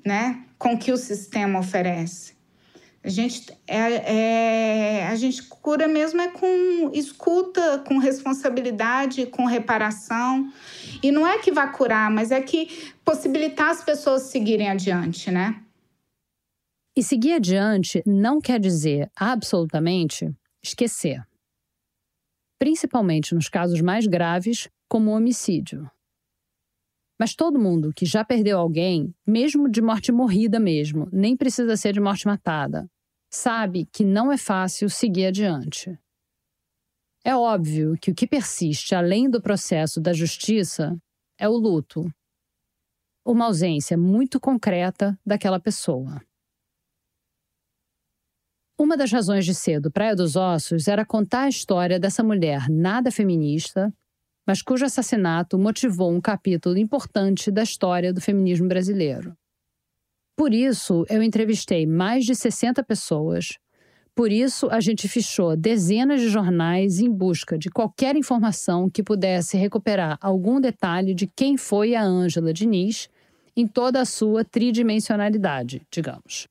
né? 0.06 0.44
Com 0.58 0.74
o 0.74 0.78
que 0.78 0.92
o 0.92 0.98
sistema 0.98 1.60
oferece. 1.60 2.39
A 3.10 3.12
gente, 3.12 3.52
é, 3.66 5.00
é, 5.00 5.08
a 5.08 5.16
gente 5.16 5.42
cura 5.42 5.88
mesmo 5.88 6.22
é 6.22 6.28
com 6.28 6.92
escuta, 6.94 7.80
com 7.80 7.98
responsabilidade, 7.98 9.26
com 9.26 9.46
reparação. 9.46 10.54
E 11.02 11.12
não 11.12 11.26
é 11.26 11.40
que 11.40 11.52
vai 11.52 11.72
curar, 11.72 12.12
mas 12.12 12.30
é 12.30 12.40
que 12.40 12.94
possibilitar 13.04 13.72
as 13.72 13.84
pessoas 13.84 14.22
seguirem 14.22 14.70
adiante, 14.70 15.32
né? 15.32 15.60
E 16.96 17.02
seguir 17.02 17.34
adiante 17.34 18.04
não 18.06 18.40
quer 18.40 18.60
dizer 18.60 19.10
absolutamente 19.16 20.32
esquecer. 20.62 21.20
Principalmente 22.60 23.34
nos 23.34 23.50
casos 23.50 23.82
mais 23.82 24.06
graves, 24.06 24.70
como 24.88 25.10
o 25.10 25.16
homicídio. 25.16 25.90
Mas 27.20 27.36
todo 27.36 27.58
mundo 27.58 27.92
que 27.92 28.06
já 28.06 28.24
perdeu 28.24 28.60
alguém, 28.60 29.14
mesmo 29.26 29.68
de 29.68 29.82
morte 29.82 30.12
morrida 30.12 30.60
mesmo, 30.60 31.10
nem 31.12 31.36
precisa 31.36 31.76
ser 31.76 31.92
de 31.92 32.00
morte 32.00 32.26
matada, 32.28 32.88
sabe 33.30 33.86
que 33.86 34.04
não 34.04 34.32
é 34.32 34.38
fácil 34.38 34.90
seguir 34.90 35.28
adiante. 35.28 35.98
É 37.24 37.36
óbvio 37.36 37.98
que 38.02 38.12
o 38.12 38.16
que 38.16 38.28
persiste 38.28 38.96
além 38.96 39.30
do 39.30 39.42
processo 39.42 40.02
da 40.02 40.14
justiça 40.14 40.98
é 41.38 41.48
o 41.48 41.54
luto. 41.54 42.12
Uma 43.26 43.46
ausência 43.46 43.98
muito 43.98 44.40
concreta 44.40 45.20
daquela 45.26 45.60
pessoa. 45.60 46.22
Uma 48.80 48.96
das 48.96 49.12
razões 49.12 49.46
de 49.46 49.54
ser 49.54 49.82
do 49.82 49.92
Praia 49.92 50.16
dos 50.16 50.36
Ossos 50.36 50.88
era 50.88 51.06
contar 51.06 51.44
a 51.44 51.50
história 51.50 52.00
dessa 52.00 52.24
mulher 52.24 52.70
nada 52.70 53.12
feminista 53.12 53.94
mas 54.50 54.64
cujo 54.64 54.84
assassinato 54.84 55.60
motivou 55.60 56.12
um 56.12 56.20
capítulo 56.20 56.76
importante 56.76 57.52
da 57.52 57.62
história 57.62 58.12
do 58.12 58.20
feminismo 58.20 58.68
brasileiro. 58.68 59.38
Por 60.40 60.54
isso, 60.54 61.06
eu 61.10 61.22
entrevistei 61.22 61.86
mais 61.86 62.24
de 62.24 62.34
60 62.34 62.82
pessoas. 62.82 63.58
Por 64.16 64.32
isso, 64.32 64.70
a 64.70 64.80
gente 64.80 65.06
fichou 65.06 65.54
dezenas 65.54 66.22
de 66.22 66.30
jornais 66.30 67.02
em 67.02 67.12
busca 67.12 67.58
de 67.58 67.70
qualquer 67.70 68.16
informação 68.16 68.90
que 68.90 69.04
pudesse 69.04 69.58
recuperar 69.58 70.18
algum 70.22 70.62
detalhe 70.62 71.14
de 71.14 71.28
quem 71.28 71.58
foi 71.58 71.94
a 71.94 72.02
Ângela 72.02 72.54
Diniz 72.54 73.10
em 73.54 73.68
toda 73.68 74.00
a 74.00 74.06
sua 74.06 74.46
tridimensionalidade, 74.46 75.82
digamos. 75.92 76.48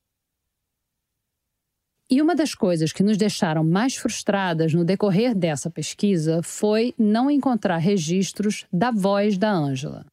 E 2.11 2.21
uma 2.21 2.35
das 2.35 2.55
coisas 2.55 2.93
que 2.93 3.03
nos 3.03 3.17
deixaram 3.17 3.65
mais 3.65 3.97
frustradas 3.97 4.75
no 4.75 4.85
decorrer 4.85 5.35
dessa 5.35 5.71
pesquisa 5.71 6.43
foi 6.43 6.93
não 6.99 7.31
encontrar 7.31 7.79
registros 7.79 8.67
da 8.71 8.91
voz 8.91 9.39
da 9.39 9.51
Ângela. 9.51 10.05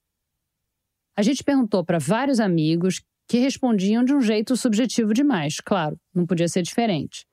A 1.17 1.21
gente 1.21 1.43
perguntou 1.43 1.83
para 1.83 1.99
vários 1.99 2.39
amigos 2.39 3.01
que 3.27 3.39
respondiam 3.39 4.03
de 4.03 4.13
um 4.13 4.21
jeito 4.21 4.55
subjetivo 4.55 5.13
demais, 5.13 5.59
claro, 5.59 5.97
não 6.13 6.25
podia 6.25 6.47
ser 6.47 6.61
diferente. 6.61 7.25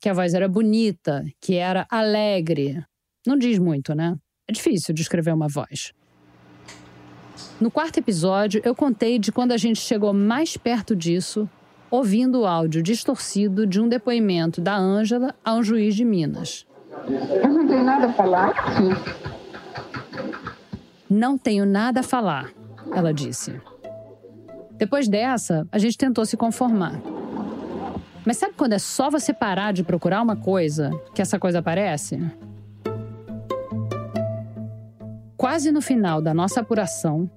Que 0.00 0.08
a 0.08 0.12
voz 0.12 0.34
era 0.34 0.48
bonita, 0.48 1.24
que 1.40 1.54
era 1.54 1.86
alegre. 1.90 2.84
Não 3.26 3.36
diz 3.38 3.58
muito, 3.58 3.94
né? 3.94 4.16
É 4.48 4.52
difícil 4.52 4.94
descrever 4.94 5.32
uma 5.32 5.48
voz. 5.48 5.92
No 7.60 7.70
quarto 7.70 7.98
episódio, 7.98 8.60
eu 8.64 8.74
contei 8.74 9.18
de 9.18 9.30
quando 9.30 9.52
a 9.52 9.56
gente 9.56 9.80
chegou 9.80 10.12
mais 10.12 10.56
perto 10.56 10.96
disso, 10.96 11.48
ouvindo 11.90 12.40
o 12.40 12.46
áudio 12.46 12.82
distorcido 12.82 13.66
de 13.66 13.80
um 13.80 13.88
depoimento 13.88 14.60
da 14.60 14.76
Ângela 14.76 15.34
a 15.44 15.54
um 15.54 15.62
juiz 15.62 15.94
de 15.94 16.04
Minas. 16.04 16.66
Eu 17.42 17.48
não 17.48 17.66
tenho 17.66 17.84
nada 17.84 18.06
a 18.06 18.12
falar. 18.12 18.54
Não 21.08 21.38
tenho 21.38 21.64
nada 21.64 22.00
a 22.00 22.02
falar, 22.02 22.52
ela 22.92 23.12
disse. 23.12 23.60
Depois 24.82 25.06
dessa, 25.06 25.64
a 25.70 25.78
gente 25.78 25.96
tentou 25.96 26.26
se 26.26 26.36
conformar. 26.36 27.00
Mas 28.26 28.38
sabe 28.38 28.54
quando 28.56 28.72
é 28.72 28.80
só 28.80 29.08
você 29.08 29.32
parar 29.32 29.70
de 29.72 29.84
procurar 29.84 30.20
uma 30.20 30.34
coisa 30.34 30.90
que 31.14 31.22
essa 31.22 31.38
coisa 31.38 31.60
aparece? 31.60 32.18
Quase 35.36 35.70
no 35.70 35.80
final 35.80 36.20
da 36.20 36.34
nossa 36.34 36.62
apuração, 36.62 37.30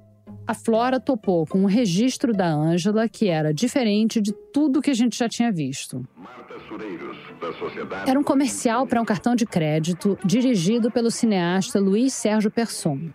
a 0.47 0.55
Flora 0.55 0.99
topou 0.99 1.45
com 1.45 1.59
um 1.59 1.67
registro 1.67 2.33
da 2.33 2.51
Ângela 2.51 3.07
que 3.07 3.27
era 3.27 3.53
diferente 3.53 4.19
de 4.19 4.33
tudo 4.51 4.81
que 4.81 4.89
a 4.89 4.95
gente 4.95 5.15
já 5.15 5.29
tinha 5.29 5.51
visto. 5.51 6.03
Era 8.07 8.19
um 8.19 8.23
comercial 8.23 8.87
para 8.87 8.99
um 8.99 9.05
cartão 9.05 9.35
de 9.35 9.45
crédito 9.45 10.17
dirigido 10.25 10.89
pelo 10.89 11.11
cineasta 11.11 11.79
Luiz 11.79 12.11
Sérgio 12.11 12.49
Persson. 12.49 13.11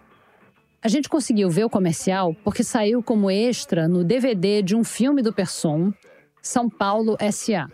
A 0.82 0.88
gente 0.88 1.10
conseguiu 1.10 1.50
ver 1.50 1.64
o 1.64 1.70
comercial 1.70 2.34
porque 2.42 2.64
saiu 2.64 3.02
como 3.02 3.30
extra 3.30 3.86
no 3.86 4.02
DVD 4.02 4.62
de 4.62 4.74
um 4.74 4.82
filme 4.82 5.20
do 5.20 5.30
Persson, 5.30 5.92
São 6.40 6.70
Paulo 6.70 7.16
S.A. 7.18 7.68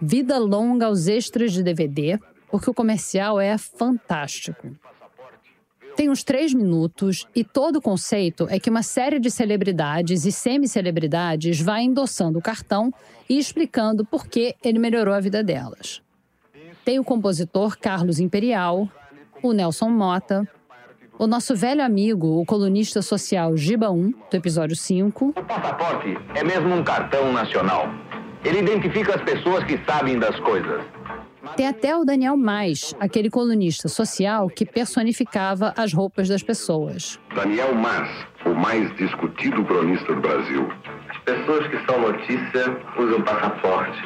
Vida 0.00 0.38
longa 0.38 0.86
aos 0.86 1.08
extras 1.08 1.52
de 1.52 1.62
DVD, 1.62 2.18
porque 2.50 2.70
o 2.70 2.74
comercial 2.74 3.38
é 3.38 3.58
fantástico. 3.58 4.74
Tem 5.94 6.08
uns 6.08 6.24
três 6.24 6.54
minutos 6.54 7.26
e 7.34 7.44
todo 7.44 7.76
o 7.76 7.82
conceito 7.82 8.46
é 8.48 8.58
que 8.58 8.70
uma 8.70 8.82
série 8.82 9.18
de 9.18 9.30
celebridades 9.30 10.24
e 10.24 10.32
semi-celebridades 10.32 11.60
vai 11.60 11.82
endossando 11.82 12.38
o 12.38 12.42
cartão 12.42 12.92
e 13.28 13.38
explicando 13.38 14.06
por 14.06 14.26
que 14.26 14.54
ele 14.64 14.78
melhorou 14.78 15.12
a 15.12 15.20
vida 15.20 15.44
delas. 15.44 16.02
Tem 16.82 16.98
o 16.98 17.04
compositor 17.04 17.78
Carlos 17.78 18.20
Imperial, 18.20 18.88
o 19.42 19.52
Nelson 19.52 19.90
Mota, 19.90 20.48
o 21.18 21.26
nosso 21.26 21.54
velho 21.54 21.82
amigo, 21.82 22.40
o 22.40 22.44
colunista 22.44 23.00
social 23.00 23.56
Giba 23.56 23.90
1, 23.90 24.10
do 24.30 24.36
episódio 24.36 24.76
5. 24.76 25.26
O 25.28 25.32
passaporte 25.32 26.16
é 26.34 26.44
mesmo 26.44 26.74
um 26.74 26.84
cartão 26.84 27.32
nacional. 27.32 27.88
Ele 28.44 28.60
identifica 28.60 29.14
as 29.14 29.22
pessoas 29.22 29.64
que 29.64 29.78
sabem 29.86 30.18
das 30.18 30.38
coisas. 30.40 30.82
Tem 31.56 31.66
até 31.66 31.96
o 31.96 32.04
Daniel 32.04 32.36
Mais, 32.36 32.94
aquele 33.00 33.30
colunista 33.30 33.88
social 33.88 34.48
que 34.48 34.66
personificava 34.66 35.72
as 35.76 35.92
roupas 35.92 36.28
das 36.28 36.42
pessoas. 36.42 37.18
Daniel 37.34 37.74
Mas, 37.74 38.08
o 38.44 38.54
mais 38.54 38.94
discutido 38.96 39.64
cronista 39.64 40.12
do 40.14 40.20
Brasil. 40.20 40.68
As 41.08 41.18
pessoas 41.20 41.66
que 41.68 41.78
são 41.86 42.00
notícia 42.00 42.76
usam 42.98 43.22
passaporte. 43.22 44.04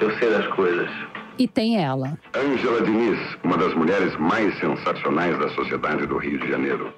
Eu 0.00 0.16
sei 0.18 0.30
das 0.30 0.46
coisas. 0.48 0.88
E 1.38 1.48
tem 1.48 1.82
ela. 1.82 2.18
Ângela 2.36 2.82
Diniz, 2.82 3.18
uma 3.42 3.56
das 3.56 3.74
mulheres 3.74 4.14
mais 4.18 4.54
sensacionais 4.60 5.38
da 5.38 5.48
sociedade 5.54 6.06
do 6.06 6.18
Rio 6.18 6.38
de 6.38 6.48
Janeiro. 6.48 6.92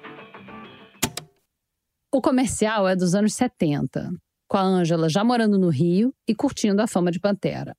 O 2.13 2.21
comercial 2.21 2.87
é 2.87 2.95
dos 2.95 3.15
anos 3.15 3.33
70, 3.33 4.11
com 4.47 4.57
a 4.57 4.61
Ângela 4.61 5.09
já 5.09 5.23
morando 5.23 5.57
no 5.57 5.69
Rio 5.69 6.13
e 6.27 6.35
curtindo 6.35 6.81
a 6.81 6.87
fama 6.87 7.11
de 7.11 7.19
Pantera. 7.19 7.75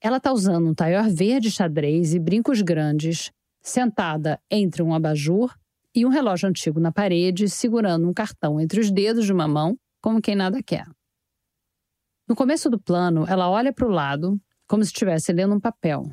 Ela 0.00 0.18
está 0.18 0.32
usando 0.32 0.68
um 0.68 0.74
taior 0.74 1.08
verde 1.08 1.50
xadrez 1.50 2.14
e 2.14 2.18
brincos 2.18 2.62
grandes, 2.62 3.32
sentada 3.60 4.40
entre 4.50 4.82
um 4.82 4.94
abajur 4.94 5.54
e 5.94 6.06
um 6.06 6.08
relógio 6.08 6.48
antigo 6.48 6.78
na 6.78 6.92
parede, 6.92 7.48
segurando 7.48 8.08
um 8.08 8.14
cartão 8.14 8.60
entre 8.60 8.80
os 8.80 8.90
dedos 8.90 9.24
de 9.24 9.32
uma 9.32 9.48
mão, 9.48 9.76
como 10.00 10.22
quem 10.22 10.36
nada 10.36 10.62
quer. 10.62 10.86
No 12.28 12.36
começo 12.36 12.68
do 12.70 12.78
plano, 12.78 13.24
ela 13.26 13.50
olha 13.50 13.72
para 13.72 13.86
o 13.86 13.90
lado, 13.90 14.38
como 14.68 14.84
se 14.84 14.92
estivesse 14.92 15.32
lendo 15.32 15.54
um 15.54 15.60
papel. 15.60 16.04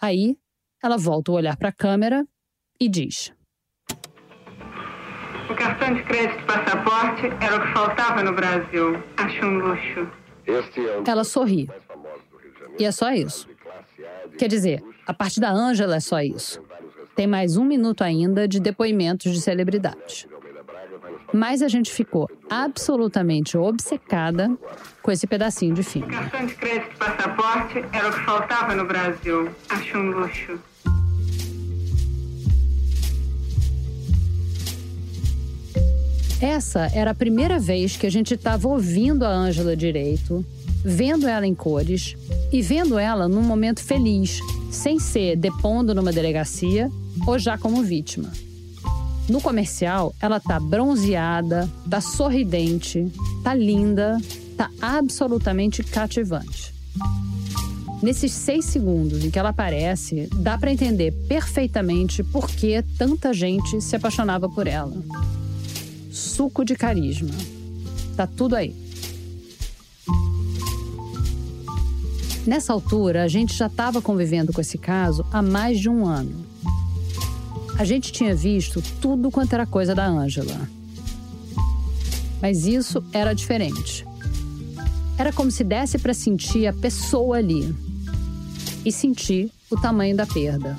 Aí, 0.00 0.36
ela 0.82 0.98
volta 0.98 1.32
o 1.32 1.34
olhar 1.34 1.56
para 1.56 1.70
a 1.70 1.72
câmera 1.72 2.26
e 2.78 2.88
diz: 2.88 3.32
O 5.48 5.54
cartão 5.54 5.94
de 5.94 6.02
crédito 6.04 6.44
passaporte 6.44 7.26
era 7.40 7.56
o 7.56 7.62
que 7.62 7.72
faltava 7.72 8.22
no 8.22 8.34
Brasil. 8.34 9.02
Acho 9.16 9.46
um 9.46 9.58
luxo. 9.58 10.10
É 10.46 11.10
ela 11.10 11.24
sorri. 11.24 11.68
E 12.78 12.84
é 12.84 12.92
só 12.92 13.12
isso. 13.12 13.48
Quer 14.38 14.48
dizer, 14.48 14.82
a 15.06 15.14
parte 15.14 15.40
da 15.40 15.50
Ângela 15.50 15.96
é 15.96 16.00
só 16.00 16.20
isso. 16.20 16.60
Tem 17.14 17.26
mais 17.26 17.56
um 17.56 17.64
minuto 17.64 18.02
ainda 18.02 18.48
de 18.48 18.58
depoimentos 18.58 19.32
de 19.32 19.40
celebridades. 19.40 20.26
Mas 21.32 21.62
a 21.62 21.68
gente 21.68 21.90
ficou 21.90 22.28
absolutamente 22.50 23.56
obcecada 23.56 24.50
com 25.02 25.10
esse 25.10 25.26
pedacinho 25.26 25.74
de 25.74 25.82
filme. 25.82 26.12
Cartão 26.12 26.44
de 26.44 26.54
crédito 26.54 26.96
passaporte 26.98 27.84
era 27.92 28.08
o 28.08 28.12
que 28.12 28.20
faltava 28.24 28.74
no 28.74 28.86
Brasil. 28.86 29.48
Acho 29.70 29.98
um 29.98 30.10
luxo. 30.10 30.58
Essa 36.40 36.90
era 36.92 37.12
a 37.12 37.14
primeira 37.14 37.58
vez 37.58 37.96
que 37.96 38.06
a 38.06 38.10
gente 38.10 38.34
estava 38.34 38.66
ouvindo 38.66 39.24
a 39.24 39.28
Ângela 39.28 39.76
direito, 39.76 40.44
vendo 40.84 41.28
ela 41.28 41.46
em 41.46 41.54
cores 41.54 42.16
e 42.52 42.60
vendo 42.60 42.98
ela 42.98 43.28
num 43.28 43.42
momento 43.42 43.80
feliz, 43.80 44.40
sem 44.70 44.98
ser 44.98 45.36
depondo 45.36 45.94
numa 45.94 46.12
delegacia 46.12 46.90
ou 47.26 47.38
já 47.38 47.56
como 47.56 47.82
vítima. 47.82 48.30
No 49.28 49.40
comercial, 49.40 50.14
ela 50.20 50.40
tá 50.40 50.58
bronzeada, 50.58 51.68
tá 51.88 52.00
sorridente, 52.00 53.10
tá 53.42 53.54
linda, 53.54 54.18
tá 54.56 54.70
absolutamente 54.80 55.82
cativante. 55.82 56.74
Nesses 58.02 58.32
seis 58.32 58.64
segundos 58.64 59.24
em 59.24 59.30
que 59.30 59.38
ela 59.38 59.50
aparece, 59.50 60.28
dá 60.34 60.58
para 60.58 60.72
entender 60.72 61.12
perfeitamente 61.28 62.24
por 62.24 62.48
que 62.48 62.82
tanta 62.98 63.32
gente 63.32 63.80
se 63.80 63.94
apaixonava 63.94 64.48
por 64.48 64.66
ela. 64.66 64.92
Suco 66.10 66.64
de 66.64 66.74
carisma. 66.74 67.30
Tá 68.16 68.26
tudo 68.26 68.56
aí. 68.56 68.74
Nessa 72.44 72.72
altura, 72.72 73.22
a 73.22 73.28
gente 73.28 73.54
já 73.54 73.68
estava 73.68 74.02
convivendo 74.02 74.52
com 74.52 74.60
esse 74.60 74.76
caso 74.76 75.24
há 75.30 75.40
mais 75.40 75.78
de 75.78 75.88
um 75.88 76.04
ano. 76.04 76.51
A 77.78 77.84
gente 77.84 78.12
tinha 78.12 78.34
visto 78.34 78.82
tudo 79.00 79.30
quanto 79.30 79.54
era 79.54 79.66
coisa 79.66 79.94
da 79.94 80.06
Ângela. 80.06 80.68
Mas 82.40 82.66
isso 82.66 83.02
era 83.12 83.32
diferente. 83.32 84.04
Era 85.18 85.32
como 85.32 85.50
se 85.50 85.64
desse 85.64 85.98
para 85.98 86.14
sentir 86.14 86.66
a 86.66 86.72
pessoa 86.72 87.36
ali 87.36 87.74
e 88.84 88.90
sentir 88.90 89.50
o 89.70 89.76
tamanho 89.76 90.16
da 90.16 90.26
perda. 90.26 90.76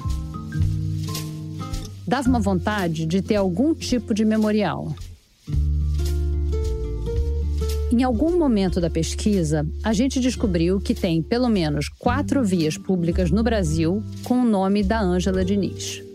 Dava 2.06 2.30
uma 2.30 2.39
vontade 2.39 3.06
de 3.06 3.22
ter 3.22 3.36
algum 3.36 3.74
tipo 3.74 4.14
de 4.14 4.26
memorial. 4.26 4.94
Em 7.91 8.04
algum 8.04 8.38
momento 8.38 8.82
da 8.82 8.89
pesquisa, 8.89 9.66
a 9.84 9.94
gente 9.94 10.20
descobriu 10.20 10.82
que 10.82 10.96
tem 10.96 11.22
pelo 11.22 11.48
menos 11.48 11.88
quatro 11.88 12.44
vias 12.44 12.78
públicas 12.78 13.32
no 13.32 13.44
Brasil 13.44 14.04
com 14.24 14.41
o 14.41 14.46
nome 14.46 14.84
da 14.84 15.00
Ângela 15.00 15.46
Diniz. 15.46 16.12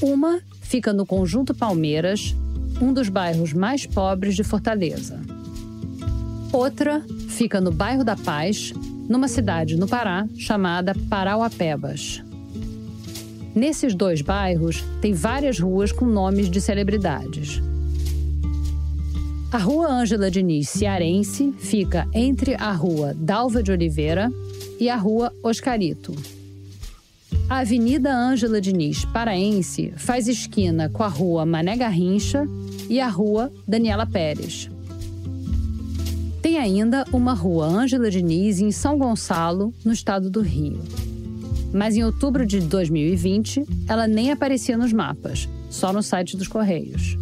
Uma 0.00 0.40
fica 0.60 0.92
no 0.92 1.04
Conjunto 1.04 1.52
Palmeiras, 1.52 2.36
um 2.80 2.92
dos 2.92 3.08
bairros 3.08 3.52
mais 3.52 3.84
pobres 3.84 4.36
de 4.36 4.44
Fortaleza. 4.44 5.20
Outra 6.52 7.04
fica 7.28 7.60
no 7.60 7.72
bairro 7.72 8.04
da 8.04 8.14
Paz, 8.14 8.72
numa 9.08 9.26
cidade 9.26 9.76
no 9.76 9.88
Pará 9.88 10.28
chamada 10.36 10.94
Parauapebas. 11.10 12.22
Nesses 13.56 13.92
dois 13.92 14.22
bairros, 14.22 14.84
tem 15.00 15.12
várias 15.12 15.58
ruas 15.58 15.90
com 15.90 16.04
nomes 16.06 16.48
de 16.48 16.60
celebridades. 16.60 17.60
A 19.50 19.58
Rua 19.58 19.90
Ângela 19.90 20.30
Diniz 20.30 20.68
Cearense 20.68 21.52
fica 21.58 22.06
entre 22.14 22.54
a 22.54 22.70
Rua 22.70 23.14
Dalva 23.14 23.64
de 23.64 23.72
Oliveira 23.72 24.30
e 24.78 24.88
a 24.88 24.94
Rua 24.94 25.32
Oscarito. 25.42 26.14
A 27.48 27.60
Avenida 27.60 28.14
Ângela 28.14 28.60
Diniz 28.60 29.06
Paraense 29.06 29.94
faz 29.96 30.28
esquina 30.28 30.90
com 30.90 31.02
a 31.02 31.08
Rua 31.08 31.46
Mané 31.46 31.76
Garrincha 31.76 32.46
e 32.90 33.00
a 33.00 33.08
Rua 33.08 33.50
Daniela 33.66 34.04
Pérez. 34.04 34.68
Tem 36.42 36.58
ainda 36.58 37.06
uma 37.10 37.32
rua 37.32 37.64
Ângela 37.64 38.10
Diniz 38.10 38.60
em 38.60 38.70
São 38.70 38.98
Gonçalo, 38.98 39.72
no 39.82 39.94
estado 39.94 40.28
do 40.28 40.42
Rio. 40.42 40.78
Mas 41.72 41.96
em 41.96 42.04
outubro 42.04 42.44
de 42.44 42.60
2020, 42.60 43.64
ela 43.88 44.06
nem 44.06 44.30
aparecia 44.30 44.76
nos 44.76 44.92
mapas, 44.92 45.48
só 45.70 45.90
no 45.90 46.02
site 46.02 46.36
dos 46.36 46.48
Correios. 46.48 47.16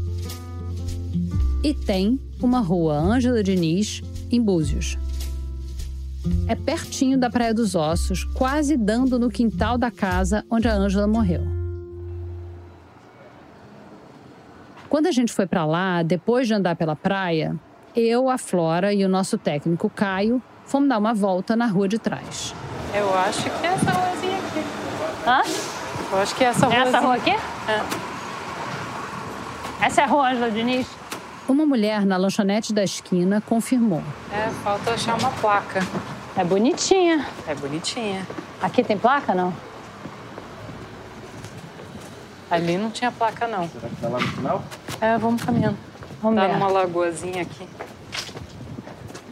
E 1.62 1.72
tem 1.72 2.18
uma 2.42 2.58
rua 2.58 2.98
Ângela 2.98 3.44
Diniz 3.44 4.02
em 4.30 4.42
Búzios. 4.42 4.98
É 6.48 6.54
pertinho 6.54 7.18
da 7.18 7.28
Praia 7.28 7.52
dos 7.52 7.74
Ossos, 7.74 8.24
quase 8.24 8.76
dando 8.76 9.18
no 9.18 9.28
quintal 9.28 9.76
da 9.76 9.90
casa 9.90 10.44
onde 10.50 10.68
a 10.68 10.74
Ângela 10.74 11.06
morreu. 11.06 11.42
Quando 14.88 15.06
a 15.06 15.12
gente 15.12 15.32
foi 15.32 15.46
para 15.46 15.64
lá, 15.64 16.02
depois 16.02 16.46
de 16.46 16.54
andar 16.54 16.76
pela 16.76 16.94
praia, 16.94 17.56
eu, 17.94 18.28
a 18.28 18.38
Flora 18.38 18.92
e 18.92 19.04
o 19.04 19.08
nosso 19.08 19.36
técnico 19.36 19.90
Caio 19.90 20.40
fomos 20.64 20.88
dar 20.88 20.98
uma 20.98 21.14
volta 21.14 21.56
na 21.56 21.66
rua 21.66 21.88
de 21.88 21.98
trás. 21.98 22.54
Eu 22.94 23.12
acho 23.18 23.42
que 23.42 23.66
é 23.66 23.70
essa 23.70 23.90
ruazinha 23.90 24.38
aqui. 24.38 24.64
Hã? 25.26 25.42
Eu 26.12 26.18
acho 26.18 26.34
que 26.34 26.44
é 26.44 26.46
essa 26.48 26.66
rua. 26.66 26.76
Essa 26.76 27.00
rua 27.00 27.14
aqui? 27.16 27.30
É. 27.30 28.06
Essa 29.86 30.00
é 30.02 30.04
a 30.04 30.06
rua 30.06 30.30
Ângela 30.30 30.50
Diniz? 30.50 30.86
Uma 31.48 31.64
mulher 31.64 32.04
na 32.04 32.16
lanchonete 32.16 32.74
da 32.74 32.82
esquina 32.82 33.40
confirmou. 33.40 34.02
É, 34.32 34.50
falta 34.64 34.90
achar 34.90 35.16
uma 35.18 35.30
placa. 35.30 35.80
É 36.36 36.42
bonitinha. 36.42 37.24
É 37.46 37.54
bonitinha. 37.54 38.26
Aqui 38.60 38.82
tem 38.82 38.98
placa, 38.98 39.32
não? 39.32 39.52
Ali 42.50 42.76
não 42.76 42.90
tinha 42.90 43.12
placa, 43.12 43.46
não. 43.46 43.68
Será 43.68 43.88
que 43.88 43.96
tá 43.96 44.08
lá 44.08 44.18
no 44.18 44.28
final? 44.28 44.64
É, 45.00 45.16
vamos 45.18 45.42
caminhando. 45.42 45.76
Vamos 46.20 46.40
tá 46.40 46.46
ver. 46.46 46.54
numa 46.54 46.68
lagoazinha 46.68 47.42
aqui. 47.42 47.66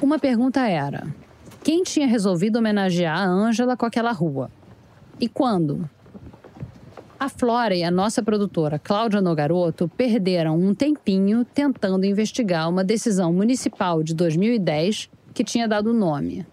Uma 0.00 0.18
pergunta 0.18 0.60
era: 0.68 1.06
quem 1.62 1.82
tinha 1.82 2.06
resolvido 2.06 2.56
homenagear 2.56 3.18
a 3.18 3.24
Ângela 3.24 3.76
com 3.76 3.86
aquela 3.86 4.12
rua? 4.12 4.50
E 5.18 5.28
quando? 5.28 5.88
A 7.18 7.28
Flora 7.28 7.74
e 7.74 7.84
a 7.84 7.90
nossa 7.90 8.22
produtora 8.22 8.78
Cláudia 8.78 9.20
Nogaroto 9.20 9.88
perderam 9.88 10.58
um 10.58 10.74
tempinho 10.74 11.44
tentando 11.44 12.04
investigar 12.04 12.68
uma 12.68 12.82
decisão 12.82 13.32
municipal 13.32 14.02
de 14.02 14.14
2010 14.14 15.08
que 15.32 15.44
tinha 15.44 15.68
dado 15.68 15.94
nome. 15.94 16.44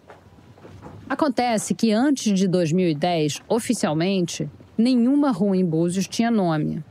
Acontece 1.10 1.74
que 1.74 1.92
antes 1.92 2.38
de 2.38 2.48
2010, 2.48 3.42
oficialmente, 3.50 4.50
nenhuma 4.78 5.32
rua 5.32 5.58
em 5.58 5.66
Búzios 5.66 6.08
tinha 6.08 6.30
nome. 6.30 6.84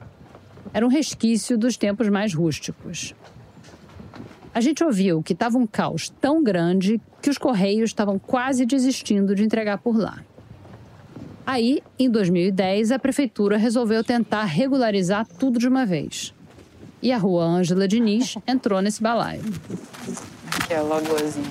Era 0.75 0.85
um 0.85 0.91
resquício 0.91 1.57
dos 1.57 1.77
tempos 1.77 2.09
mais 2.09 2.35
rústicos. 2.35 3.15
A 4.53 4.61
gente 4.61 4.83
ouviu 4.83 5.23
que 5.23 5.33
estava 5.33 5.57
um 5.57 5.67
caos 5.67 6.11
tão 6.21 6.43
grande 6.43 7.01
que 7.23 7.31
os 7.31 7.39
Correios 7.39 7.91
estavam 7.91 8.19
quase 8.19 8.67
desistindo 8.67 9.35
de 9.35 9.45
entregar 9.45 9.79
por 9.79 9.97
lá. 9.97 10.25
Aí, 11.51 11.83
em 11.99 12.09
2010, 12.09 12.93
a 12.93 12.99
prefeitura 13.01 13.57
resolveu 13.57 14.05
tentar 14.05 14.45
regularizar 14.45 15.27
tudo 15.27 15.59
de 15.59 15.67
uma 15.67 15.85
vez. 15.85 16.33
E 17.03 17.11
a 17.11 17.19
rua 17.19 17.43
Ângela 17.43 17.89
Diniz 17.89 18.37
entrou 18.47 18.81
nesse 18.81 19.03
balaio. 19.03 19.43
Aqui 20.47 20.75
é 20.75 20.77
a 20.77 20.83
lagoazinha. 20.83 21.51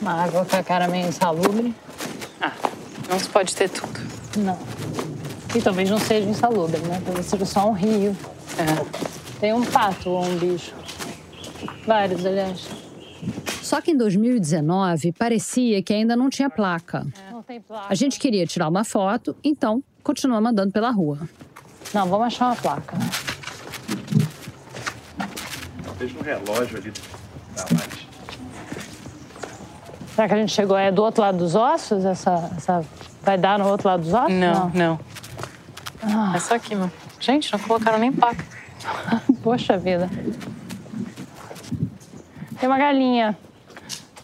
Uma 0.00 0.24
água 0.24 0.44
com 0.44 0.56
a 0.56 0.64
cara 0.64 0.88
meio 0.88 1.06
insalubre. 1.06 1.72
Ah, 2.40 2.54
não 3.08 3.16
se 3.16 3.28
pode 3.28 3.54
ter 3.54 3.70
tudo. 3.70 4.00
Não. 4.36 4.58
E 5.54 5.62
talvez 5.62 5.88
não 5.88 5.98
seja 6.00 6.28
insalubre, 6.28 6.80
né? 6.80 7.00
Talvez 7.04 7.26
seja 7.26 7.44
só 7.44 7.68
um 7.68 7.72
rio. 7.72 8.16
É. 8.58 9.38
Tem 9.38 9.52
um 9.52 9.64
pato 9.64 10.10
ou 10.10 10.24
um 10.24 10.36
bicho. 10.38 10.74
Vários, 11.86 12.26
aliás. 12.26 12.79
Só 13.62 13.80
que 13.80 13.90
em 13.90 13.96
2019 13.96 15.12
parecia 15.12 15.82
que 15.82 15.92
ainda 15.92 16.16
não 16.16 16.28
tinha 16.28 16.50
placa. 16.50 17.06
Não 17.30 17.42
tem 17.42 17.60
placa. 17.60 17.86
A 17.88 17.94
gente 17.94 18.18
queria 18.18 18.46
tirar 18.46 18.68
uma 18.68 18.84
foto, 18.84 19.36
então 19.44 19.82
continuamos 20.02 20.50
andando 20.50 20.72
pela 20.72 20.90
rua. 20.90 21.18
Não, 21.92 22.06
vamos 22.08 22.26
achar 22.26 22.46
uma 22.46 22.56
placa. 22.56 22.96
Veja 25.98 26.18
um 26.18 26.22
relógio 26.22 26.78
ali 26.78 26.92
da 27.54 27.62
laje. 27.62 28.08
Será 30.14 30.28
que 30.28 30.34
a 30.34 30.36
gente 30.38 30.52
chegou 30.52 30.76
é 30.76 30.90
do 30.90 31.02
outro 31.02 31.20
lado 31.20 31.38
dos 31.38 31.54
ossos? 31.54 32.04
Essa, 32.04 32.50
essa 32.56 32.84
vai 33.22 33.36
dar 33.36 33.58
no 33.58 33.68
outro 33.68 33.88
lado 33.88 34.02
dos 34.02 34.12
ossos? 34.12 34.32
Não, 34.32 34.70
não. 34.70 35.00
É 36.34 36.38
só 36.38 36.54
aqui, 36.54 36.74
mano. 36.74 36.90
Gente, 37.18 37.52
não 37.52 37.58
colocaram 37.58 37.98
nem 37.98 38.10
placa. 38.10 38.44
Poxa 39.42 39.76
vida. 39.76 40.08
Tem 42.60 42.68
uma 42.68 42.78
galinha. 42.78 43.36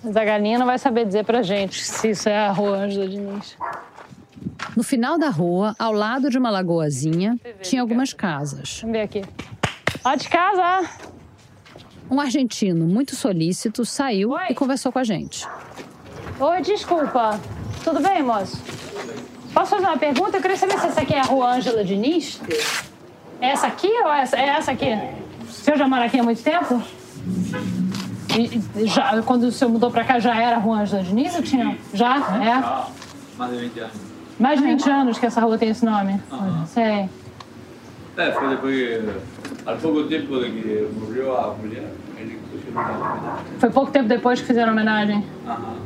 Mas 0.05 0.15
a 0.15 0.25
galinha 0.25 0.59
não 0.59 0.67
vai 0.67 0.79
saber 0.79 1.07
dizer 1.07 1.25
pra 1.25 1.43
gente 1.43 1.83
se 1.83 2.11
isso 2.11 2.29
é 2.29 2.37
a 2.37 2.53
rua 2.53 2.77
Ângela 2.77 3.09
Diniz. 3.09 3.57
No 4.77 4.83
final 4.83 5.19
da 5.19 5.31
rua, 5.31 5.75
ao 5.79 5.93
lado 5.93 6.29
de 6.29 6.37
uma 6.37 6.51
lagoazinha, 6.51 7.41
tinha 7.63 7.81
algumas 7.81 8.13
casas. 8.13 8.81
Vamos 8.83 8.97
ver 8.97 9.03
aqui. 9.03 9.25
Ó 10.05 10.15
de 10.15 10.29
casa! 10.29 10.89
Um 12.11 12.21
argentino 12.21 12.87
muito 12.87 13.17
solícito 13.17 13.85
saiu 13.87 14.39
e 14.49 14.55
conversou 14.55 14.93
com 14.93 14.99
a 14.99 15.05
gente. 15.05 15.49
Oi, 16.39 16.61
desculpa. 16.61 17.41
Tudo 17.83 18.01
bem, 18.01 18.23
moço? 18.23 18.63
Posso 19.55 19.71
fazer 19.71 19.87
uma 19.87 19.97
pergunta? 19.97 20.37
Eu 20.37 20.43
queria 20.43 20.59
saber 20.59 20.79
se 20.79 20.87
essa 20.87 21.01
aqui 21.01 21.15
é 21.15 21.21
a 21.21 21.25
rua 21.25 21.55
Ângela 21.55 21.83
Diniz. 21.83 22.39
É 23.41 23.49
essa 23.49 23.67
aqui 23.67 23.89
ou 23.89 24.13
essa? 24.13 24.37
É 24.37 24.47
essa 24.51 24.73
aqui? 24.73 24.91
O 25.43 25.51
senhor 25.51 25.79
já 25.79 25.89
mora 25.89 26.05
aqui 26.05 26.21
há 26.21 26.23
muito 26.23 26.43
tempo? 26.43 26.83
E- 28.37 28.61
e 28.77 28.87
já, 28.87 29.23
quando 29.23 29.45
o 29.45 29.53
senhor 29.53 29.71
mudou 29.71 29.91
pra 29.91 30.05
cá, 30.05 30.19
já 30.19 30.35
era 30.41 30.59
rua 30.59 30.81
Ângela 30.81 31.03
Diniz 31.03 31.35
ou 31.35 31.43
tinha? 31.43 31.77
Já? 31.95 32.17
É? 32.17 33.39
Mais 33.39 33.53
de 33.53 33.59
20 33.59 33.81
anos. 33.81 33.93
Mais 34.39 34.61
de 34.61 34.67
20 34.67 34.91
anos 34.91 35.19
que 35.19 35.27
essa 35.27 35.41
rua 35.41 35.57
tem 35.57 35.71
esse 35.71 35.85
nome. 35.85 36.21
Sei. 36.67 37.09
É, 38.19 38.33
foi 38.33 38.49
depois 38.49 38.75
que, 38.75 39.11
há 39.67 39.73
pouco 39.75 40.05
tempo 40.05 40.27
que 40.41 40.89
morreu 40.99 41.37
a 41.37 41.55
mulher, 41.55 41.91
ele 42.19 42.39
uma 42.71 43.39
Foi 43.59 43.71
pouco 43.71 43.91
tempo 43.91 44.09
depois 44.09 44.41
que 44.41 44.47
fizeram 44.47 44.71
a 44.71 44.73
homenagem. 44.73 45.25
Aham. 45.47 45.77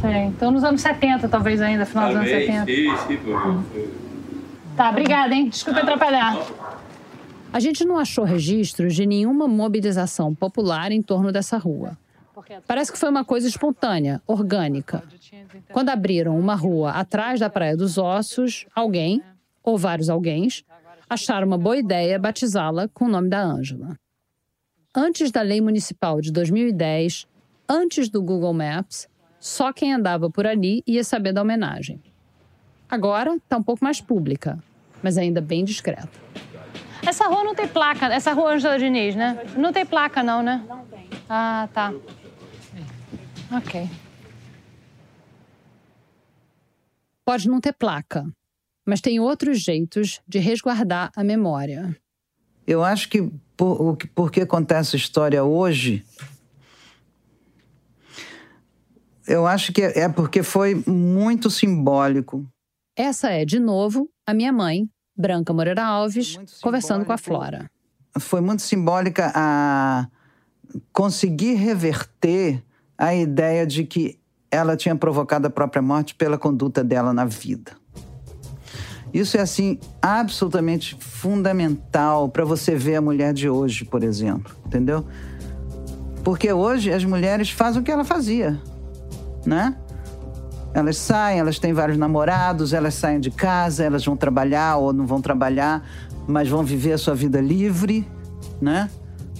Sei. 0.00 0.24
Então 0.24 0.50
nos 0.50 0.64
anos 0.64 0.80
70, 0.82 1.28
talvez 1.28 1.60
ainda, 1.62 1.86
final 1.86 2.08
dos 2.08 2.16
anos 2.16 2.28
Talvez, 2.30 2.46
70. 2.46 2.66
sim, 2.66 2.96
sim, 3.06 3.18
foi... 3.24 3.88
Tá, 4.76 4.90
obrigada, 4.90 5.34
hein? 5.34 5.48
Desculpa 5.48 5.80
atrapalhar. 5.80 6.36
A 7.52 7.60
gente 7.60 7.84
não 7.84 7.98
achou 7.98 8.24
registros 8.24 8.94
de 8.94 9.06
nenhuma 9.06 9.48
mobilização 9.48 10.34
popular 10.34 10.92
em 10.92 11.00
torno 11.00 11.32
dessa 11.32 11.56
rua. 11.56 11.96
Parece 12.66 12.92
que 12.92 12.98
foi 12.98 13.08
uma 13.08 13.24
coisa 13.24 13.48
espontânea, 13.48 14.22
orgânica. 14.26 15.02
Quando 15.72 15.88
abriram 15.88 16.38
uma 16.38 16.54
rua 16.54 16.92
atrás 16.92 17.40
da 17.40 17.48
Praia 17.50 17.76
dos 17.76 17.98
Ossos, 17.98 18.66
alguém, 18.74 19.22
ou 19.62 19.76
vários 19.78 20.08
alguéns, 20.08 20.64
acharam 21.08 21.46
uma 21.46 21.58
boa 21.58 21.76
ideia 21.76 22.18
batizá-la 22.18 22.86
com 22.88 23.06
o 23.06 23.08
nome 23.08 23.28
da 23.28 23.42
Ângela. 23.42 23.96
Antes 24.94 25.30
da 25.30 25.42
lei 25.42 25.60
municipal 25.60 26.20
de 26.20 26.30
2010, 26.30 27.26
antes 27.68 28.08
do 28.08 28.22
Google 28.22 28.52
Maps, 28.52 29.08
só 29.40 29.72
quem 29.72 29.92
andava 29.92 30.30
por 30.30 30.46
ali 30.46 30.82
ia 30.86 31.02
saber 31.02 31.32
da 31.32 31.42
homenagem. 31.42 32.00
Agora 32.88 33.34
está 33.36 33.56
um 33.56 33.62
pouco 33.62 33.84
mais 33.84 34.00
pública, 34.00 34.58
mas 35.02 35.16
ainda 35.16 35.40
bem 35.40 35.64
discreta. 35.64 36.08
Essa 37.06 37.26
rua 37.28 37.44
não 37.44 37.54
tem 37.54 37.66
placa, 37.68 38.06
essa 38.06 38.32
rua 38.32 38.54
Ângela 38.54 38.78
Diniz, 38.78 39.14
né? 39.14 39.38
Não 39.56 39.72
tem 39.72 39.86
placa, 39.86 40.22
não, 40.22 40.42
né? 40.42 40.64
Não 40.68 40.84
tem. 40.86 41.08
Ah, 41.28 41.68
tá. 41.72 41.92
Ok. 43.52 43.88
Pode 47.24 47.48
não 47.48 47.60
ter 47.60 47.72
placa, 47.74 48.26
mas 48.86 49.00
tem 49.00 49.20
outros 49.20 49.60
jeitos 49.60 50.20
de 50.26 50.38
resguardar 50.38 51.10
a 51.14 51.22
memória. 51.22 51.96
Eu 52.66 52.82
acho 52.84 53.08
que 53.08 53.22
por, 53.56 53.80
o 53.80 53.96
que- 53.96 54.06
por 54.08 54.30
que 54.30 54.44
contar 54.44 54.78
essa 54.78 54.96
história 54.96 55.42
hoje, 55.44 56.04
eu 59.26 59.46
acho 59.46 59.72
que 59.72 59.82
é 59.82 60.08
porque 60.08 60.42
foi 60.42 60.74
muito 60.86 61.50
simbólico. 61.50 62.46
Essa 62.96 63.30
é, 63.30 63.44
de 63.44 63.58
novo, 63.60 64.08
a 64.26 64.34
minha 64.34 64.52
mãe, 64.52 64.88
Branca 65.18 65.52
Moreira 65.52 65.84
Alves, 65.84 66.38
conversando 66.62 67.04
com 67.04 67.12
a 67.12 67.18
Flora. 67.18 67.68
Foi 68.20 68.40
muito 68.40 68.62
simbólica 68.62 69.32
a 69.34 70.06
conseguir 70.92 71.54
reverter 71.54 72.62
a 72.96 73.14
ideia 73.14 73.66
de 73.66 73.84
que 73.84 74.18
ela 74.50 74.76
tinha 74.76 74.94
provocado 74.94 75.48
a 75.48 75.50
própria 75.50 75.82
morte 75.82 76.14
pela 76.14 76.38
conduta 76.38 76.84
dela 76.84 77.12
na 77.12 77.24
vida. 77.24 77.72
Isso 79.12 79.36
é 79.36 79.40
assim 79.40 79.78
absolutamente 80.00 80.96
fundamental 81.00 82.28
para 82.28 82.44
você 82.44 82.74
ver 82.76 82.96
a 82.96 83.00
mulher 83.00 83.32
de 83.32 83.48
hoje, 83.48 83.84
por 83.84 84.04
exemplo, 84.04 84.54
entendeu? 84.66 85.04
Porque 86.22 86.52
hoje 86.52 86.92
as 86.92 87.04
mulheres 87.04 87.50
fazem 87.50 87.80
o 87.80 87.84
que 87.84 87.90
ela 87.90 88.04
fazia, 88.04 88.60
né? 89.46 89.76
Elas 90.78 90.96
saem, 90.96 91.40
elas 91.40 91.58
têm 91.58 91.72
vários 91.72 91.98
namorados, 91.98 92.72
elas 92.72 92.94
saem 92.94 93.18
de 93.18 93.32
casa, 93.32 93.82
elas 93.82 94.04
vão 94.04 94.16
trabalhar 94.16 94.76
ou 94.76 94.92
não 94.92 95.04
vão 95.06 95.20
trabalhar, 95.20 95.84
mas 96.26 96.48
vão 96.48 96.62
viver 96.62 96.92
a 96.92 96.98
sua 96.98 97.16
vida 97.16 97.40
livre, 97.40 98.06
né? 98.60 98.88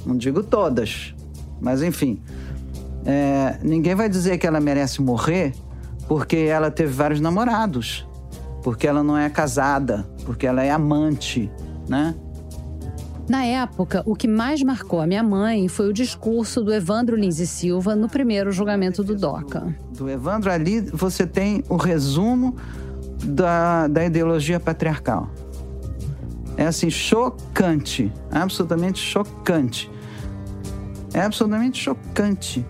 Não 0.05 0.17
digo 0.17 0.43
todas, 0.43 1.15
mas 1.61 1.81
enfim. 1.81 2.21
É, 3.07 3.57
ninguém 3.63 3.95
vai 3.95 4.09
dizer 4.09 4.37
que 4.39 4.49
ela 4.49 4.59
merece 4.59 5.01
morrer 5.01 5.55
porque 6.09 6.37
ela 6.37 6.73
teve 6.73 6.93
vários 6.93 7.21
namorados, 7.21 8.05
porque 8.63 8.89
ela 8.89 9.05
não 9.05 9.17
é 9.17 9.31
casada, 9.31 10.09
porque 10.25 10.45
ela 10.45 10.65
é 10.65 10.73
amante, 10.73 11.49
né? 11.89 12.17
Na 13.29 13.45
época, 13.45 14.03
o 14.07 14.17
que 14.17 14.27
mais 14.27 14.61
marcou 14.63 15.01
a 15.01 15.07
minha 15.07 15.23
mãe 15.23 15.69
foi 15.69 15.89
o 15.89 15.93
discurso 15.93 16.65
do 16.65 16.73
Evandro 16.73 17.15
Lins 17.15 17.39
e 17.39 17.47
Silva 17.47 17.95
no 17.95 18.09
primeiro 18.09 18.51
julgamento 18.51 19.05
do 19.05 19.15
DOCA. 19.15 19.77
Do 19.99 20.09
Evandro, 20.09 20.49
ali 20.49 20.81
você 20.81 21.27
tem 21.27 21.65
o 21.69 21.75
resumo 21.75 22.55
da, 23.25 23.89
da 23.89 24.05
ideologia 24.05 24.61
patriarcal. 24.61 25.29
É 26.57 26.67
assim, 26.67 26.89
chocante, 26.89 28.13
absolutamente 28.31 29.01
chocante. 29.01 29.91
É 31.13 31.21
absolutamente 31.23 31.83
chocante. 31.83 32.65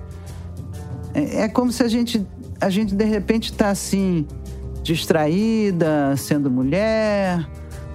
É, 1.12 1.43
é 1.43 1.49
como 1.49 1.70
se 1.70 1.83
a 1.83 1.89
gente, 1.89 2.26
a 2.59 2.70
gente 2.70 2.95
de 2.95 3.05
repente 3.05 3.53
está 3.53 3.68
assim, 3.68 4.26
distraída, 4.83 6.16
sendo 6.16 6.51
mulher, 6.51 7.47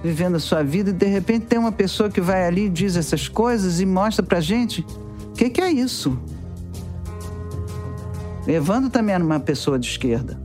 vivendo 0.02 0.36
a 0.36 0.40
sua 0.40 0.62
vida, 0.62 0.90
e 0.90 0.92
de 0.92 1.06
repente 1.06 1.46
tem 1.46 1.58
uma 1.58 1.72
pessoa 1.72 2.08
que 2.08 2.20
vai 2.20 2.46
ali 2.46 2.66
e 2.66 2.70
diz 2.70 2.96
essas 2.96 3.26
coisas 3.26 3.80
e 3.80 3.86
mostra 3.86 4.24
pra 4.24 4.40
gente 4.40 4.86
o 5.30 5.32
que, 5.32 5.50
que 5.50 5.60
é 5.60 5.72
isso. 5.72 6.16
Evandro 8.46 8.90
também 8.90 9.14
era 9.14 9.24
uma 9.24 9.40
pessoa 9.40 9.78
de 9.78 9.88
esquerda, 9.88 10.38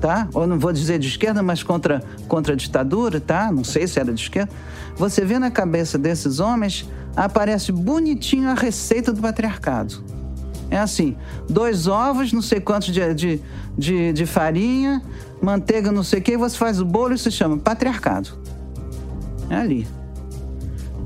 tá? 0.00 0.28
Ou 0.32 0.46
não 0.46 0.58
vou 0.58 0.72
dizer 0.72 0.98
de 0.98 1.08
esquerda, 1.08 1.42
mas 1.42 1.62
contra, 1.62 2.02
contra 2.28 2.54
a 2.54 2.56
ditadura, 2.56 3.20
tá? 3.20 3.52
Não 3.52 3.64
sei 3.64 3.86
se 3.86 4.00
era 4.00 4.12
de 4.12 4.22
esquerda. 4.22 4.50
Você 4.96 5.24
vê 5.24 5.38
na 5.38 5.50
cabeça 5.50 5.98
desses 5.98 6.40
homens, 6.40 6.88
aparece 7.14 7.70
bonitinho 7.72 8.48
a 8.48 8.54
receita 8.54 9.12
do 9.12 9.20
patriarcado. 9.20 10.02
É 10.70 10.78
assim, 10.78 11.16
dois 11.48 11.86
ovos, 11.86 12.32
não 12.32 12.42
sei 12.42 12.60
quantos 12.60 12.92
de, 12.92 13.14
de, 13.14 13.40
de, 13.78 14.12
de 14.12 14.26
farinha, 14.26 15.02
manteiga, 15.40 15.92
não 15.92 16.02
sei 16.02 16.18
o 16.18 16.22
que, 16.22 16.36
você 16.36 16.56
faz 16.56 16.80
o 16.80 16.84
bolo 16.84 17.14
e 17.14 17.18
se 17.18 17.30
chama 17.30 17.56
patriarcado. 17.56 18.30
É 19.48 19.56
ali. 19.56 19.86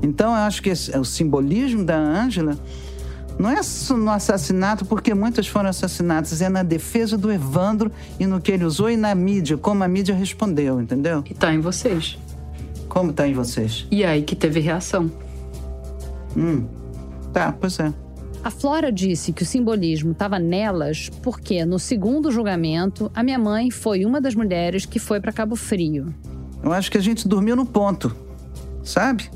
Então, 0.01 0.29
eu 0.29 0.37
acho 0.37 0.63
que 0.63 0.69
esse, 0.69 0.97
o 0.97 1.05
simbolismo 1.05 1.83
da 1.83 1.97
Ângela 1.97 2.57
não 3.41 3.49
é 3.49 3.59
no 3.95 4.11
assassinato, 4.11 4.85
porque 4.85 5.15
muitas 5.15 5.47
foram 5.47 5.69
assassinadas, 5.69 6.41
é 6.43 6.47
na 6.47 6.61
defesa 6.61 7.17
do 7.17 7.31
Evandro 7.31 7.91
e 8.19 8.27
no 8.27 8.39
que 8.39 8.51
ele 8.51 8.63
usou 8.63 8.87
e 8.87 8.95
na 8.95 9.15
mídia, 9.15 9.57
como 9.57 9.83
a 9.83 9.87
mídia 9.87 10.13
respondeu, 10.13 10.79
entendeu? 10.79 11.23
E 11.27 11.33
tá 11.33 11.51
em 11.51 11.59
vocês. 11.59 12.19
Como 12.87 13.11
tá 13.11 13.27
em 13.27 13.33
vocês? 13.33 13.87
E 13.89 14.03
aí 14.03 14.21
que 14.21 14.35
teve 14.35 14.59
reação. 14.59 15.11
Hum, 16.37 16.67
tá, 17.33 17.51
pois 17.51 17.79
é. 17.79 17.91
A 18.43 18.51
Flora 18.51 18.91
disse 18.91 19.33
que 19.33 19.41
o 19.41 19.45
simbolismo 19.45 20.11
estava 20.11 20.37
nelas 20.37 21.09
porque, 21.23 21.65
no 21.65 21.79
segundo 21.79 22.31
julgamento, 22.31 23.11
a 23.15 23.23
minha 23.23 23.39
mãe 23.39 23.71
foi 23.71 24.05
uma 24.05 24.21
das 24.21 24.35
mulheres 24.35 24.85
que 24.85 24.99
foi 24.99 25.19
para 25.19 25.31
Cabo 25.31 25.55
Frio. 25.55 26.13
Eu 26.61 26.71
acho 26.71 26.91
que 26.91 26.97
a 26.97 27.01
gente 27.01 27.27
dormiu 27.27 27.55
no 27.55 27.65
ponto, 27.65 28.15
sabe? 28.83 29.31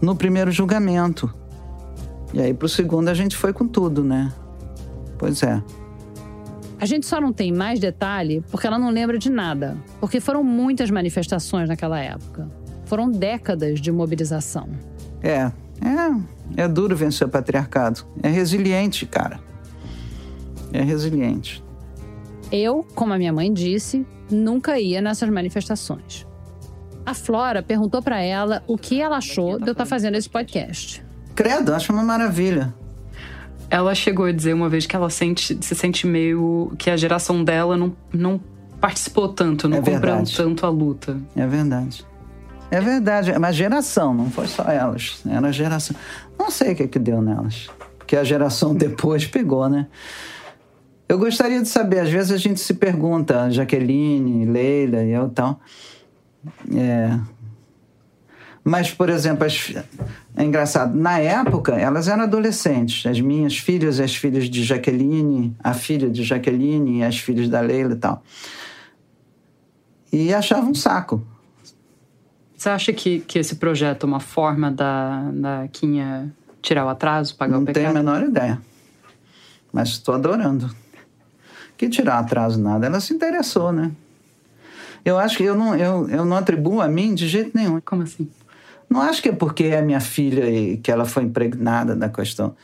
No 0.00 0.14
primeiro 0.14 0.52
julgamento. 0.52 1.39
E 2.32 2.40
aí, 2.40 2.54
pro 2.54 2.68
segundo, 2.68 3.08
a 3.08 3.14
gente 3.14 3.36
foi 3.36 3.52
com 3.52 3.66
tudo, 3.66 4.04
né? 4.04 4.32
Pois 5.18 5.42
é. 5.42 5.62
A 6.80 6.86
gente 6.86 7.04
só 7.04 7.20
não 7.20 7.32
tem 7.32 7.52
mais 7.52 7.78
detalhe 7.78 8.42
porque 8.50 8.66
ela 8.66 8.78
não 8.78 8.90
lembra 8.90 9.18
de 9.18 9.28
nada. 9.28 9.76
Porque 10.00 10.20
foram 10.20 10.42
muitas 10.42 10.90
manifestações 10.90 11.68
naquela 11.68 12.00
época. 12.00 12.48
Foram 12.86 13.10
décadas 13.10 13.80
de 13.80 13.92
mobilização. 13.92 14.68
É, 15.22 15.52
é, 15.82 16.62
é 16.62 16.68
duro 16.68 16.96
vencer 16.96 17.26
o 17.26 17.30
patriarcado. 17.30 18.06
É 18.22 18.28
resiliente, 18.28 19.04
cara. 19.04 19.40
É 20.72 20.82
resiliente. 20.82 21.62
Eu, 22.50 22.86
como 22.94 23.12
a 23.12 23.18
minha 23.18 23.32
mãe 23.32 23.52
disse, 23.52 24.06
nunca 24.30 24.78
ia 24.80 25.00
nessas 25.02 25.28
manifestações. 25.28 26.26
A 27.04 27.12
Flora 27.12 27.62
perguntou 27.62 28.00
para 28.02 28.20
ela 28.20 28.62
o 28.66 28.78
que 28.78 29.00
ela 29.00 29.18
achou 29.18 29.58
de 29.58 29.68
eu 29.68 29.72
estar 29.72 29.84
tá 29.84 29.86
fazendo 29.86 30.16
esse 30.16 30.28
podcast. 30.28 31.04
Credo, 31.40 31.72
acho 31.72 31.90
uma 31.90 32.02
maravilha. 32.02 32.74
Ela 33.70 33.94
chegou 33.94 34.26
a 34.26 34.32
dizer 34.32 34.52
uma 34.52 34.68
vez 34.68 34.84
que 34.84 34.94
ela 34.94 35.08
sente, 35.08 35.56
se 35.62 35.74
sente 35.74 36.06
meio 36.06 36.70
que 36.76 36.90
a 36.90 36.98
geração 36.98 37.42
dela 37.42 37.78
não, 37.78 37.96
não 38.12 38.38
participou 38.78 39.26
tanto, 39.26 39.66
não 39.66 39.78
é 39.78 39.80
comprou 39.80 40.22
tanto 40.24 40.66
a 40.66 40.68
luta. 40.68 41.16
É 41.34 41.46
verdade. 41.46 42.04
É 42.70 42.78
verdade, 42.78 43.30
é 43.30 43.38
uma 43.38 43.52
geração, 43.54 44.12
não 44.12 44.30
foi 44.30 44.46
só 44.48 44.64
elas. 44.64 45.22
Era 45.26 45.48
a 45.48 45.50
geração. 45.52 45.96
Não 46.38 46.50
sei 46.50 46.72
o 46.72 46.76
que, 46.76 46.86
que 46.86 46.98
deu 46.98 47.22
nelas. 47.22 47.70
Que 48.06 48.16
a 48.16 48.24
geração 48.24 48.74
depois 48.76 49.26
pegou, 49.26 49.66
né? 49.66 49.86
Eu 51.08 51.18
gostaria 51.18 51.62
de 51.62 51.68
saber, 51.68 52.00
às 52.00 52.10
vezes 52.10 52.32
a 52.32 52.36
gente 52.36 52.60
se 52.60 52.74
pergunta, 52.74 53.50
Jaqueline, 53.50 54.44
Leila 54.44 55.02
e 55.02 55.12
eu 55.12 55.30
tal. 55.30 55.58
É... 56.76 57.18
Mas, 58.62 58.90
por 58.90 59.08
exemplo, 59.08 59.46
as... 59.46 59.72
é 60.36 60.44
engraçado, 60.44 60.96
na 60.96 61.18
época 61.18 61.72
elas 61.72 62.08
eram 62.08 62.22
adolescentes. 62.22 63.04
As 63.06 63.20
minhas 63.20 63.58
filhas, 63.58 64.00
as 64.00 64.14
filhas 64.14 64.48
de 64.48 64.62
Jaqueline, 64.62 65.56
a 65.62 65.74
filha 65.74 66.08
de 66.08 66.22
Jaqueline 66.22 66.98
e 66.98 67.04
as 67.04 67.18
filhas 67.18 67.48
da 67.48 67.60
Leila 67.60 67.92
e 67.92 67.96
tal. 67.96 68.22
E 70.12 70.34
achavam 70.34 70.70
um 70.70 70.74
saco 70.74 71.24
você 72.60 72.68
acha 72.68 72.92
que, 72.92 73.20
que 73.20 73.38
esse 73.38 73.56
projeto 73.56 74.04
é 74.04 74.06
uma 74.06 74.20
forma 74.20 74.70
da, 74.70 75.30
da 75.32 75.68
Quinha 75.72 76.30
tirar 76.60 76.84
o 76.84 76.90
atraso, 76.90 77.34
pagar 77.34 77.54
Não 77.54 77.62
o 77.62 77.64
pecado? 77.64 77.82
Não 77.82 77.92
tenho 77.92 78.06
a 78.10 78.12
menor 78.12 78.28
ideia. 78.28 78.60
Mas 79.72 79.88
estou 79.88 80.14
adorando. 80.14 80.70
Que 81.78 81.88
tirar 81.88 82.18
atraso 82.18 82.60
nada. 82.60 82.84
Ela 82.84 83.00
se 83.00 83.14
interessou, 83.14 83.72
né? 83.72 83.90
Eu 85.02 85.18
acho 85.18 85.38
que 85.38 85.44
eu 85.44 85.54
não, 85.54 85.74
eu, 85.74 86.06
eu 86.10 86.22
não 86.26 86.36
atribuo 86.36 86.82
a 86.82 86.86
mim 86.86 87.14
de 87.14 87.26
jeito 87.26 87.56
nenhum. 87.56 87.80
Como 87.80 88.02
assim? 88.02 88.30
Não 88.90 89.00
acho 89.00 89.22
que 89.22 89.28
é 89.28 89.32
porque 89.32 89.64
é 89.64 89.80
minha 89.80 90.00
filha 90.00 90.50
e 90.50 90.76
que 90.76 90.90
ela 90.90 91.04
foi 91.04 91.22
impregnada 91.22 91.94
da 91.94 92.08
questão. 92.08 92.56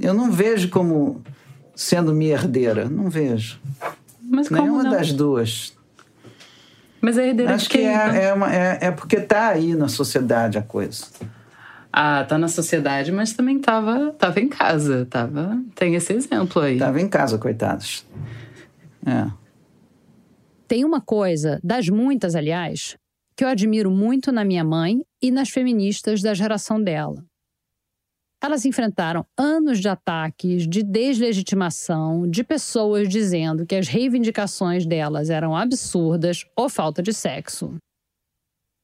Eu 0.00 0.14
não 0.14 0.30
vejo 0.30 0.70
como 0.70 1.20
sendo 1.74 2.14
minha 2.14 2.34
herdeira. 2.34 2.88
Não 2.88 3.10
vejo. 3.10 3.60
Mas 4.22 4.48
Nenhuma 4.50 4.84
não? 4.84 4.90
das 4.92 5.12
duas. 5.12 5.76
Mas 7.00 7.18
a 7.18 7.24
herdeira 7.24 7.54
Acho 7.54 7.64
de 7.64 7.70
quem, 7.70 7.80
que 7.80 7.86
é, 7.86 7.92
então? 7.92 8.14
é, 8.14 8.34
uma, 8.34 8.54
é, 8.54 8.78
é 8.82 8.90
porque 8.92 9.20
tá 9.20 9.48
aí 9.48 9.74
na 9.74 9.88
sociedade 9.88 10.58
a 10.58 10.62
coisa. 10.62 11.04
Ah, 11.92 12.24
tá 12.24 12.38
na 12.38 12.48
sociedade, 12.48 13.10
mas 13.10 13.32
também 13.32 13.58
tava, 13.58 14.12
tava 14.12 14.38
em 14.38 14.48
casa. 14.48 15.06
Tava, 15.10 15.60
tem 15.74 15.96
esse 15.96 16.12
exemplo 16.12 16.62
aí. 16.62 16.78
Tava 16.78 17.00
em 17.00 17.08
casa, 17.08 17.36
coitados. 17.36 18.06
É. 19.04 19.26
Tem 20.68 20.84
uma 20.84 21.00
coisa, 21.00 21.58
das 21.64 21.88
muitas, 21.88 22.34
aliás, 22.34 22.96
que 23.38 23.44
eu 23.44 23.48
admiro 23.48 23.88
muito 23.88 24.32
na 24.32 24.44
minha 24.44 24.64
mãe 24.64 25.00
e 25.22 25.30
nas 25.30 25.48
feministas 25.48 26.20
da 26.20 26.34
geração 26.34 26.82
dela. 26.82 27.24
Elas 28.42 28.64
enfrentaram 28.64 29.24
anos 29.38 29.78
de 29.78 29.88
ataques, 29.88 30.66
de 30.66 30.82
deslegitimação, 30.82 32.28
de 32.28 32.42
pessoas 32.42 33.08
dizendo 33.08 33.64
que 33.64 33.76
as 33.76 33.86
reivindicações 33.86 34.84
delas 34.84 35.30
eram 35.30 35.56
absurdas 35.56 36.44
ou 36.56 36.68
falta 36.68 37.00
de 37.00 37.12
sexo. 37.12 37.76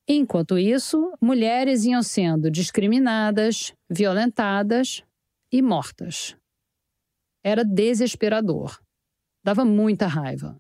Enquanto 0.09 0.57
isso, 0.57 1.13
mulheres 1.21 1.85
iam 1.85 2.03
sendo 2.03 2.49
discriminadas, 2.49 3.75
violentadas 3.91 5.03
e 5.51 5.61
mortas. 5.61 6.37
Era 7.43 7.65
desesperador. 7.65 8.81
Dava 9.45 9.65
muita 9.65 10.07
raiva. 10.07 10.57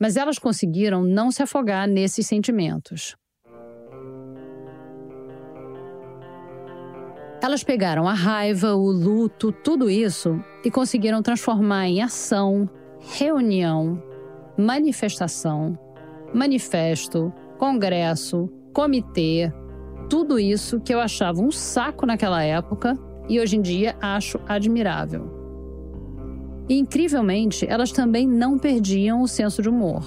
Mas 0.00 0.16
elas 0.16 0.38
conseguiram 0.38 1.04
não 1.04 1.30
se 1.30 1.42
afogar 1.42 1.86
nesses 1.86 2.26
sentimentos. 2.26 3.16
Elas 7.42 7.64
pegaram 7.64 8.06
a 8.06 8.12
raiva, 8.12 8.74
o 8.74 8.90
luto, 8.90 9.50
tudo 9.52 9.88
isso 9.88 10.42
e 10.64 10.70
conseguiram 10.70 11.22
transformar 11.22 11.86
em 11.86 12.02
ação, 12.02 12.68
reunião, 13.18 14.02
manifestação, 14.58 15.78
manifesto, 16.34 17.32
congresso, 17.58 18.48
comitê, 18.74 19.50
tudo 20.08 20.38
isso 20.38 20.80
que 20.80 20.92
eu 20.92 21.00
achava 21.00 21.40
um 21.40 21.50
saco 21.50 22.04
naquela 22.04 22.42
época 22.42 22.94
e 23.28 23.40
hoje 23.40 23.56
em 23.56 23.62
dia 23.62 23.96
acho 24.02 24.38
admirável. 24.46 25.39
E, 26.70 26.78
incrivelmente, 26.78 27.66
elas 27.68 27.90
também 27.90 28.28
não 28.28 28.56
perdiam 28.56 29.22
o 29.22 29.26
senso 29.26 29.60
de 29.60 29.68
humor. 29.68 30.04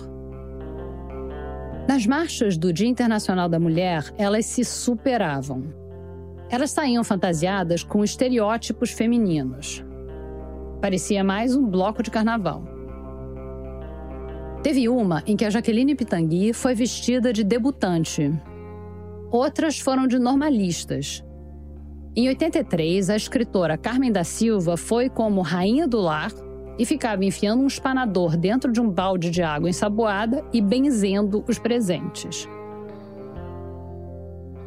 Nas 1.85 2.07
marchas 2.07 2.57
do 2.57 2.71
Dia 2.71 2.87
Internacional 2.87 3.49
da 3.49 3.59
Mulher, 3.59 4.13
elas 4.17 4.45
se 4.45 4.63
superavam. 4.63 5.65
Elas 6.49 6.71
saíam 6.71 7.03
fantasiadas 7.03 7.83
com 7.83 8.01
estereótipos 8.01 8.91
femininos. 8.91 9.83
Parecia 10.79 11.21
mais 11.21 11.53
um 11.53 11.65
bloco 11.65 12.01
de 12.01 12.09
carnaval. 12.09 12.63
Teve 14.63 14.87
uma 14.87 15.21
em 15.27 15.35
que 15.35 15.43
a 15.43 15.49
Jaqueline 15.49 15.95
Pitangui 15.95 16.53
foi 16.53 16.73
vestida 16.73 17.33
de 17.33 17.43
debutante. 17.43 18.31
Outras 19.29 19.77
foram 19.77 20.07
de 20.07 20.17
normalistas. 20.17 21.25
Em 22.15 22.29
83, 22.29 23.09
a 23.09 23.17
escritora 23.17 23.77
Carmen 23.77 24.13
da 24.13 24.23
Silva 24.23 24.77
foi 24.77 25.09
como 25.09 25.41
rainha 25.41 25.85
do 25.85 25.99
lar 25.99 26.31
e 26.77 26.85
ficava 26.85 27.23
enfiando 27.23 27.63
um 27.63 27.67
espanador 27.67 28.35
dentro 28.35 28.71
de 28.71 28.81
um 28.81 28.89
balde 28.89 29.29
de 29.29 29.41
água 29.41 29.69
ensaboada 29.69 30.43
e 30.51 30.61
benzendo 30.61 31.43
os 31.47 31.59
presentes. 31.59 32.47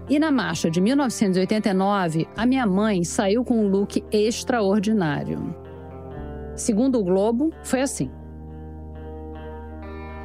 E 0.08 0.18
na 0.20 0.30
marcha 0.30 0.70
de 0.70 0.80
1989, 0.80 2.28
a 2.36 2.46
minha 2.46 2.64
mãe 2.64 3.02
saiu 3.02 3.44
com 3.44 3.58
um 3.58 3.68
look 3.68 4.04
extraordinário. 4.12 5.54
Segundo 6.54 7.00
o 7.00 7.04
Globo, 7.04 7.50
foi 7.64 7.80
assim. 7.80 8.10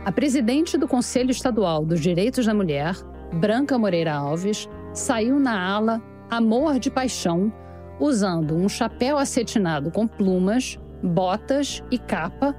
A 0.05 0.11
presidente 0.11 0.77
do 0.77 0.87
Conselho 0.87 1.31
Estadual 1.31 1.83
dos 1.83 1.99
Direitos 1.99 2.45
da 2.45 2.53
Mulher, 2.53 2.95
Branca 3.33 3.77
Moreira 3.77 4.13
Alves, 4.13 4.69
saiu 4.93 5.39
na 5.39 5.59
ala 5.59 6.01
Amor 6.29 6.79
de 6.79 6.89
Paixão, 6.89 7.51
usando 7.99 8.55
um 8.55 8.69
chapéu 8.69 9.17
acetinado 9.17 9.91
com 9.91 10.07
plumas, 10.07 10.79
botas 11.03 11.83
e 11.91 11.97
capa 11.97 12.55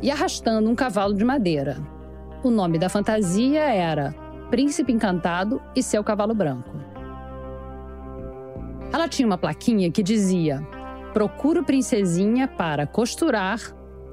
e 0.00 0.10
arrastando 0.10 0.68
um 0.68 0.74
cavalo 0.74 1.14
de 1.14 1.24
madeira. 1.24 1.76
O 2.42 2.50
nome 2.50 2.78
da 2.78 2.88
fantasia 2.88 3.60
era 3.62 4.14
Príncipe 4.50 4.92
Encantado 4.92 5.62
e 5.74 5.82
seu 5.82 6.02
cavalo 6.02 6.34
branco. 6.34 6.70
Ela 8.92 9.08
tinha 9.08 9.26
uma 9.26 9.38
plaquinha 9.38 9.90
que 9.90 10.02
dizia: 10.02 10.60
Procuro 11.12 11.64
princesinha 11.64 12.46
para 12.48 12.86
costurar, 12.86 13.58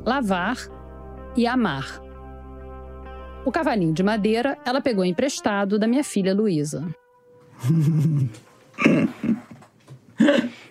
lavar 0.05 0.57
e 1.35 1.45
amar. 1.47 2.01
O 3.45 3.51
cavalinho 3.51 3.93
de 3.93 4.03
madeira 4.03 4.57
ela 4.65 4.81
pegou 4.81 5.03
emprestado 5.03 5.79
da 5.79 5.87
minha 5.87 6.03
filha 6.03 6.33
Luísa. 6.33 6.87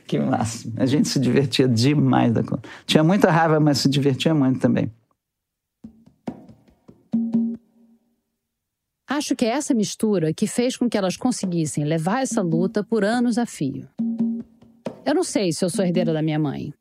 que 0.08 0.18
máximo. 0.18 0.72
A 0.78 0.86
gente 0.86 1.06
se 1.06 1.20
divertia 1.20 1.68
demais 1.68 2.32
da 2.32 2.42
conta. 2.42 2.68
Tinha 2.86 3.04
muita 3.04 3.30
raiva, 3.30 3.60
mas 3.60 3.78
se 3.78 3.88
divertia 3.88 4.34
muito 4.34 4.58
também. 4.58 4.90
Acho 9.06 9.36
que 9.36 9.44
é 9.44 9.50
essa 9.50 9.74
mistura 9.74 10.32
que 10.32 10.46
fez 10.46 10.76
com 10.76 10.88
que 10.88 10.96
elas 10.96 11.16
conseguissem 11.16 11.84
levar 11.84 12.22
essa 12.22 12.40
luta 12.40 12.82
por 12.82 13.04
anos 13.04 13.36
a 13.36 13.44
fio. 13.44 13.86
Eu 15.04 15.14
não 15.14 15.24
sei 15.24 15.52
se 15.52 15.64
eu 15.64 15.70
sou 15.70 15.84
herdeira 15.84 16.12
da 16.12 16.22
minha 16.22 16.38
mãe, 16.38 16.72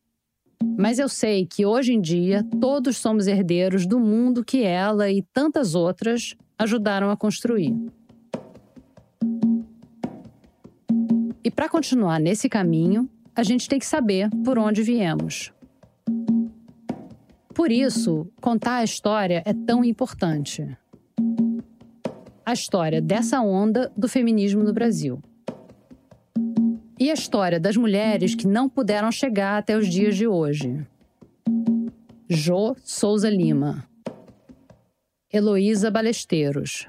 mas 0.78 1.00
eu 1.00 1.10
sei 1.10 1.46
que 1.46 1.66
hoje 1.66 1.94
em 1.94 2.02
dia 2.02 2.46
todos 2.62 2.98
somos 2.98 3.28
herdeiros 3.28 3.86
do 3.86 4.00
mundo 4.00 4.44
que 4.44 4.64
ela 4.64 5.10
e 5.10 5.22
tantas 5.34 5.76
outras 5.76 6.36
ajudaram 6.58 7.10
a 7.10 7.18
construir. 7.18 7.74
E 11.44 11.50
para 11.50 11.70
continuar 11.70 12.20
nesse 12.20 12.50
caminho, 12.50 13.10
a 13.38 13.44
gente 13.44 13.70
tem 13.70 13.78
que 13.78 13.86
saber 13.86 14.30
por 14.44 14.58
onde 14.58 14.82
viemos. 14.82 15.54
Por 17.54 17.72
isso, 17.72 18.28
contar 18.42 18.78
a 18.78 18.84
história 18.84 19.44
é 19.46 19.54
tão 19.54 19.84
importante 19.84 20.76
a 22.48 22.54
história 22.54 23.02
dessa 23.02 23.42
onda 23.42 23.92
do 23.98 24.08
feminismo 24.08 24.64
no 24.64 24.72
Brasil. 24.72 25.22
E 26.98 27.12
a 27.12 27.14
história 27.14 27.60
das 27.60 27.76
mulheres 27.76 28.36
que 28.36 28.48
não 28.48 28.70
puderam 28.70 29.12
chegar 29.12 29.58
até 29.58 29.78
os 29.78 29.86
dias 29.86 30.16
de 30.16 30.26
hoje. 30.26 30.88
Jo 32.30 32.74
Souza 32.86 33.30
Lima, 33.30 33.86
Heloísa 35.32 35.92
Balesteiros, 35.92 36.88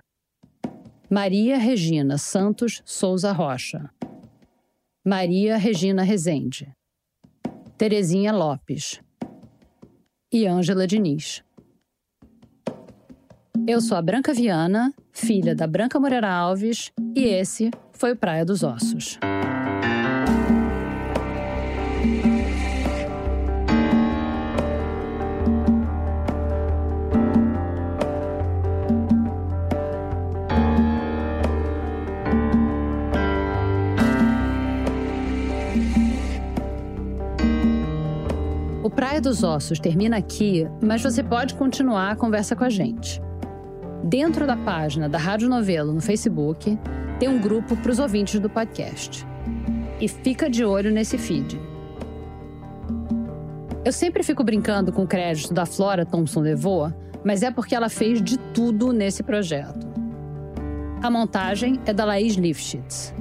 Maria 1.10 1.58
Regina 1.58 2.18
Santos 2.18 2.80
Souza 2.84 3.32
Rocha, 3.32 3.90
Maria 5.04 5.56
Regina 5.56 6.02
Rezende, 6.02 6.74
Terezinha 7.76 8.32
Lopes 8.32 9.00
e 10.32 10.46
Ângela 10.46 10.86
Diniz. 10.86 11.42
Eu 13.66 13.80
sou 13.80 13.96
a 13.96 14.02
Branca 14.02 14.34
Viana, 14.34 14.92
filha 15.12 15.54
da 15.54 15.66
Branca 15.66 16.00
Moreira 16.00 16.30
Alves, 16.30 16.90
e 17.14 17.24
esse 17.24 17.70
foi 17.92 18.12
o 18.12 18.16
Praia 18.16 18.44
dos 18.44 18.62
Ossos. 18.62 19.18
Praia 38.98 39.20
dos 39.20 39.44
Ossos 39.44 39.78
termina 39.78 40.16
aqui, 40.16 40.66
mas 40.82 41.00
você 41.00 41.22
pode 41.22 41.54
continuar 41.54 42.10
a 42.10 42.16
conversa 42.16 42.56
com 42.56 42.64
a 42.64 42.68
gente. 42.68 43.22
Dentro 44.02 44.44
da 44.44 44.56
página 44.56 45.08
da 45.08 45.16
Rádio 45.16 45.48
Novelo 45.48 45.92
no 45.92 46.00
Facebook, 46.00 46.76
tem 47.16 47.28
um 47.28 47.40
grupo 47.40 47.76
para 47.76 47.92
os 47.92 48.00
ouvintes 48.00 48.40
do 48.40 48.50
podcast. 48.50 49.24
E 50.00 50.08
fica 50.08 50.50
de 50.50 50.64
olho 50.64 50.90
nesse 50.90 51.16
feed. 51.16 51.60
Eu 53.84 53.92
sempre 53.92 54.24
fico 54.24 54.42
brincando 54.42 54.92
com 54.92 55.04
o 55.04 55.06
crédito 55.06 55.54
da 55.54 55.64
Flora 55.64 56.04
Thompson 56.04 56.40
levou, 56.40 56.92
mas 57.22 57.44
é 57.44 57.52
porque 57.52 57.76
ela 57.76 57.88
fez 57.88 58.20
de 58.20 58.36
tudo 58.52 58.92
nesse 58.92 59.22
projeto. 59.22 59.86
A 61.00 61.08
montagem 61.08 61.78
é 61.86 61.92
da 61.92 62.04
Laís 62.04 62.34
Lifshitz. 62.34 63.14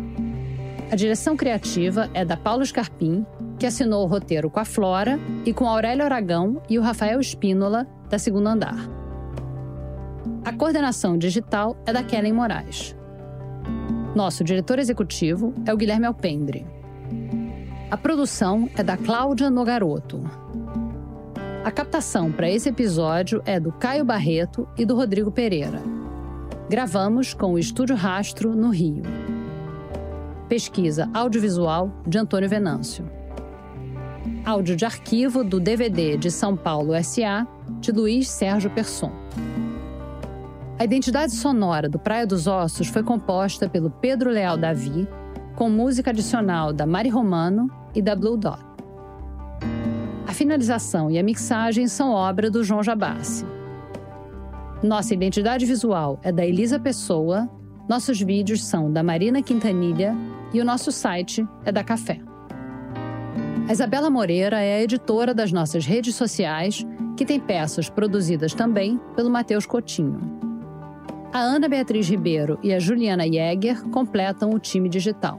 A 0.92 0.96
direção 0.96 1.38
criativa 1.38 2.10
é 2.16 2.26
da 2.26 2.36
Paulo 2.36 2.66
Scarpim, 2.66 3.24
que 3.58 3.66
assinou 3.66 4.04
o 4.04 4.08
roteiro 4.08 4.50
com 4.50 4.60
a 4.60 4.66
Flora 4.66 5.20
e 5.46 5.54
com 5.54 5.68
Aurélio 5.68 6.06
Aragão 6.06 6.62
e 6.70 6.78
o 6.78 6.82
Rafael 6.82 7.20
Espínola, 7.20 7.88
da 8.10 8.20
Segunda 8.20 8.52
Andar. 8.52 8.90
A 10.46 10.54
coordenação 10.54 11.18
digital 11.18 11.76
é 11.86 11.92
da 11.92 12.04
Kellen 12.04 12.34
Moraes. 12.34 12.96
Nosso 14.16 14.44
diretor 14.44 14.80
executivo 14.80 15.54
é 15.66 15.74
o 15.74 15.78
Guilherme 15.78 16.06
Alpendre. 16.06 16.66
A 17.90 17.98
produção 17.98 18.70
é 18.76 18.84
da 18.84 18.98
Cláudia 18.98 19.50
Nogaroto. 19.50 20.24
A 21.64 21.72
captação 21.72 22.32
para 22.32 22.50
esse 22.50 22.70
episódio 22.70 23.42
é 23.46 23.60
do 23.60 23.72
Caio 23.74 24.06
Barreto 24.06 24.68
e 24.78 24.86
do 24.86 24.96
Rodrigo 24.96 25.32
Pereira. 25.32 25.82
Gravamos 26.70 27.34
com 27.34 27.54
o 27.54 27.60
Estúdio 27.60 27.96
Rastro, 27.96 28.56
no 28.56 28.70
Rio. 28.70 29.04
Pesquisa 30.48 31.10
audiovisual 31.14 31.92
de 32.08 32.18
Antônio 32.18 32.50
Venâncio. 32.50 33.17
Áudio 34.48 34.78
de 34.78 34.86
arquivo 34.86 35.44
do 35.44 35.60
DVD 35.60 36.16
de 36.16 36.32
São 36.32 36.56
Paulo 36.56 36.94
SA, 37.04 37.46
de 37.82 37.92
Luiz 37.92 38.30
Sérgio 38.30 38.70
Persson. 38.70 39.12
A 40.80 40.86
identidade 40.86 41.34
sonora 41.34 41.90
do 41.90 42.00
Praia 42.00 42.26
dos 42.26 42.48
Ossos 42.48 42.88
foi 42.88 43.04
composta 43.04 43.68
pelo 43.68 43.90
Pedro 43.90 44.30
Leal 44.30 44.56
Davi, 44.58 45.06
com 45.54 45.70
música 45.70 46.12
adicional 46.12 46.72
da 46.72 46.86
Mari 46.86 47.10
Romano 47.10 47.70
e 47.94 48.02
da 48.02 48.16
Blue 48.16 48.38
Dot. 48.38 48.64
A 50.26 50.32
finalização 50.32 51.12
e 51.12 51.20
a 51.20 51.24
mixagem 51.24 51.86
são 51.90 52.12
obra 52.12 52.50
do 52.50 52.64
João 52.64 52.82
Jabassi. 52.82 53.46
Nossa 54.82 55.14
identidade 55.14 55.66
visual 55.66 56.22
é 56.24 56.32
da 56.32 56.46
Elisa 56.46 56.80
Pessoa, 56.80 57.50
nossos 57.90 58.22
vídeos 58.22 58.64
são 58.64 58.94
da 58.94 59.04
Marina 59.04 59.42
Quintanilha 59.42 60.16
e 60.54 60.62
o 60.62 60.64
nosso 60.64 60.90
site 60.90 61.46
é 61.66 61.72
da 61.74 61.84
Café. 61.84 62.22
A 63.68 63.74
Isabela 63.74 64.10
Moreira 64.10 64.62
é 64.62 64.78
a 64.78 64.82
editora 64.82 65.34
das 65.34 65.52
nossas 65.52 65.86
redes 65.86 66.16
sociais, 66.16 66.88
que 67.18 67.26
tem 67.26 67.38
peças 67.38 67.90
produzidas 67.90 68.54
também 68.54 68.98
pelo 69.14 69.30
Matheus 69.30 69.66
Coutinho. 69.66 70.22
A 71.34 71.40
Ana 71.40 71.68
Beatriz 71.68 72.08
Ribeiro 72.08 72.58
e 72.64 72.74
a 72.74 72.80
Juliana 72.80 73.26
Jäger 73.28 73.84
completam 73.90 74.52
o 74.52 74.60
time 74.60 74.88
digital. 74.88 75.38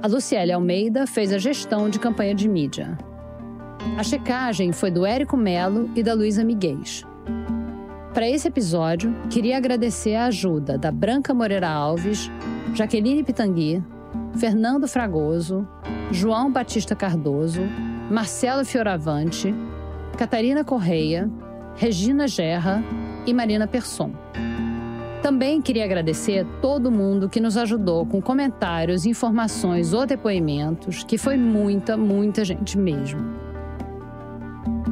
A 0.00 0.06
Luciele 0.06 0.52
Almeida 0.52 1.04
fez 1.04 1.32
a 1.32 1.38
gestão 1.38 1.90
de 1.90 1.98
campanha 1.98 2.36
de 2.36 2.48
mídia. 2.48 2.96
A 3.98 4.04
checagem 4.04 4.70
foi 4.70 4.92
do 4.92 5.04
Érico 5.04 5.36
Melo 5.36 5.90
e 5.96 6.04
da 6.04 6.14
Luísa 6.14 6.44
Miguez. 6.44 7.02
Para 8.14 8.28
esse 8.28 8.46
episódio, 8.46 9.12
queria 9.28 9.56
agradecer 9.56 10.14
a 10.14 10.26
ajuda 10.26 10.78
da 10.78 10.92
Branca 10.92 11.34
Moreira 11.34 11.68
Alves, 11.68 12.30
Jaqueline 12.74 13.24
Pitangui, 13.24 13.82
Fernando 14.36 14.88
Fragoso, 14.88 15.66
João 16.10 16.50
Batista 16.50 16.96
Cardoso, 16.96 17.62
Marcelo 18.10 18.64
Fioravante, 18.64 19.54
Catarina 20.16 20.64
Correia, 20.64 21.30
Regina 21.76 22.26
Gerra 22.26 22.82
e 23.26 23.32
Marina 23.32 23.66
Persson. 23.66 24.12
Também 25.22 25.62
queria 25.62 25.84
agradecer 25.84 26.44
todo 26.60 26.90
mundo 26.90 27.28
que 27.28 27.40
nos 27.40 27.56
ajudou 27.56 28.04
com 28.04 28.20
comentários, 28.20 29.06
informações 29.06 29.92
ou 29.92 30.04
depoimentos, 30.04 31.04
que 31.04 31.16
foi 31.16 31.36
muita, 31.36 31.96
muita 31.96 32.44
gente 32.44 32.76
mesmo. 32.76 33.20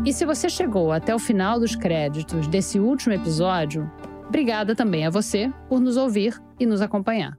E 0.05 0.13
se 0.13 0.25
você 0.25 0.49
chegou 0.49 0.93
até 0.93 1.15
o 1.15 1.19
final 1.19 1.59
dos 1.59 1.75
créditos 1.75 2.47
desse 2.47 2.79
último 2.79 3.13
episódio, 3.13 3.91
obrigada 4.29 4.75
também 4.75 5.05
a 5.05 5.11
você 5.11 5.53
por 5.69 5.81
nos 5.81 5.97
ouvir 5.97 6.41
e 6.59 6.65
nos 6.65 6.81
acompanhar. 6.81 7.37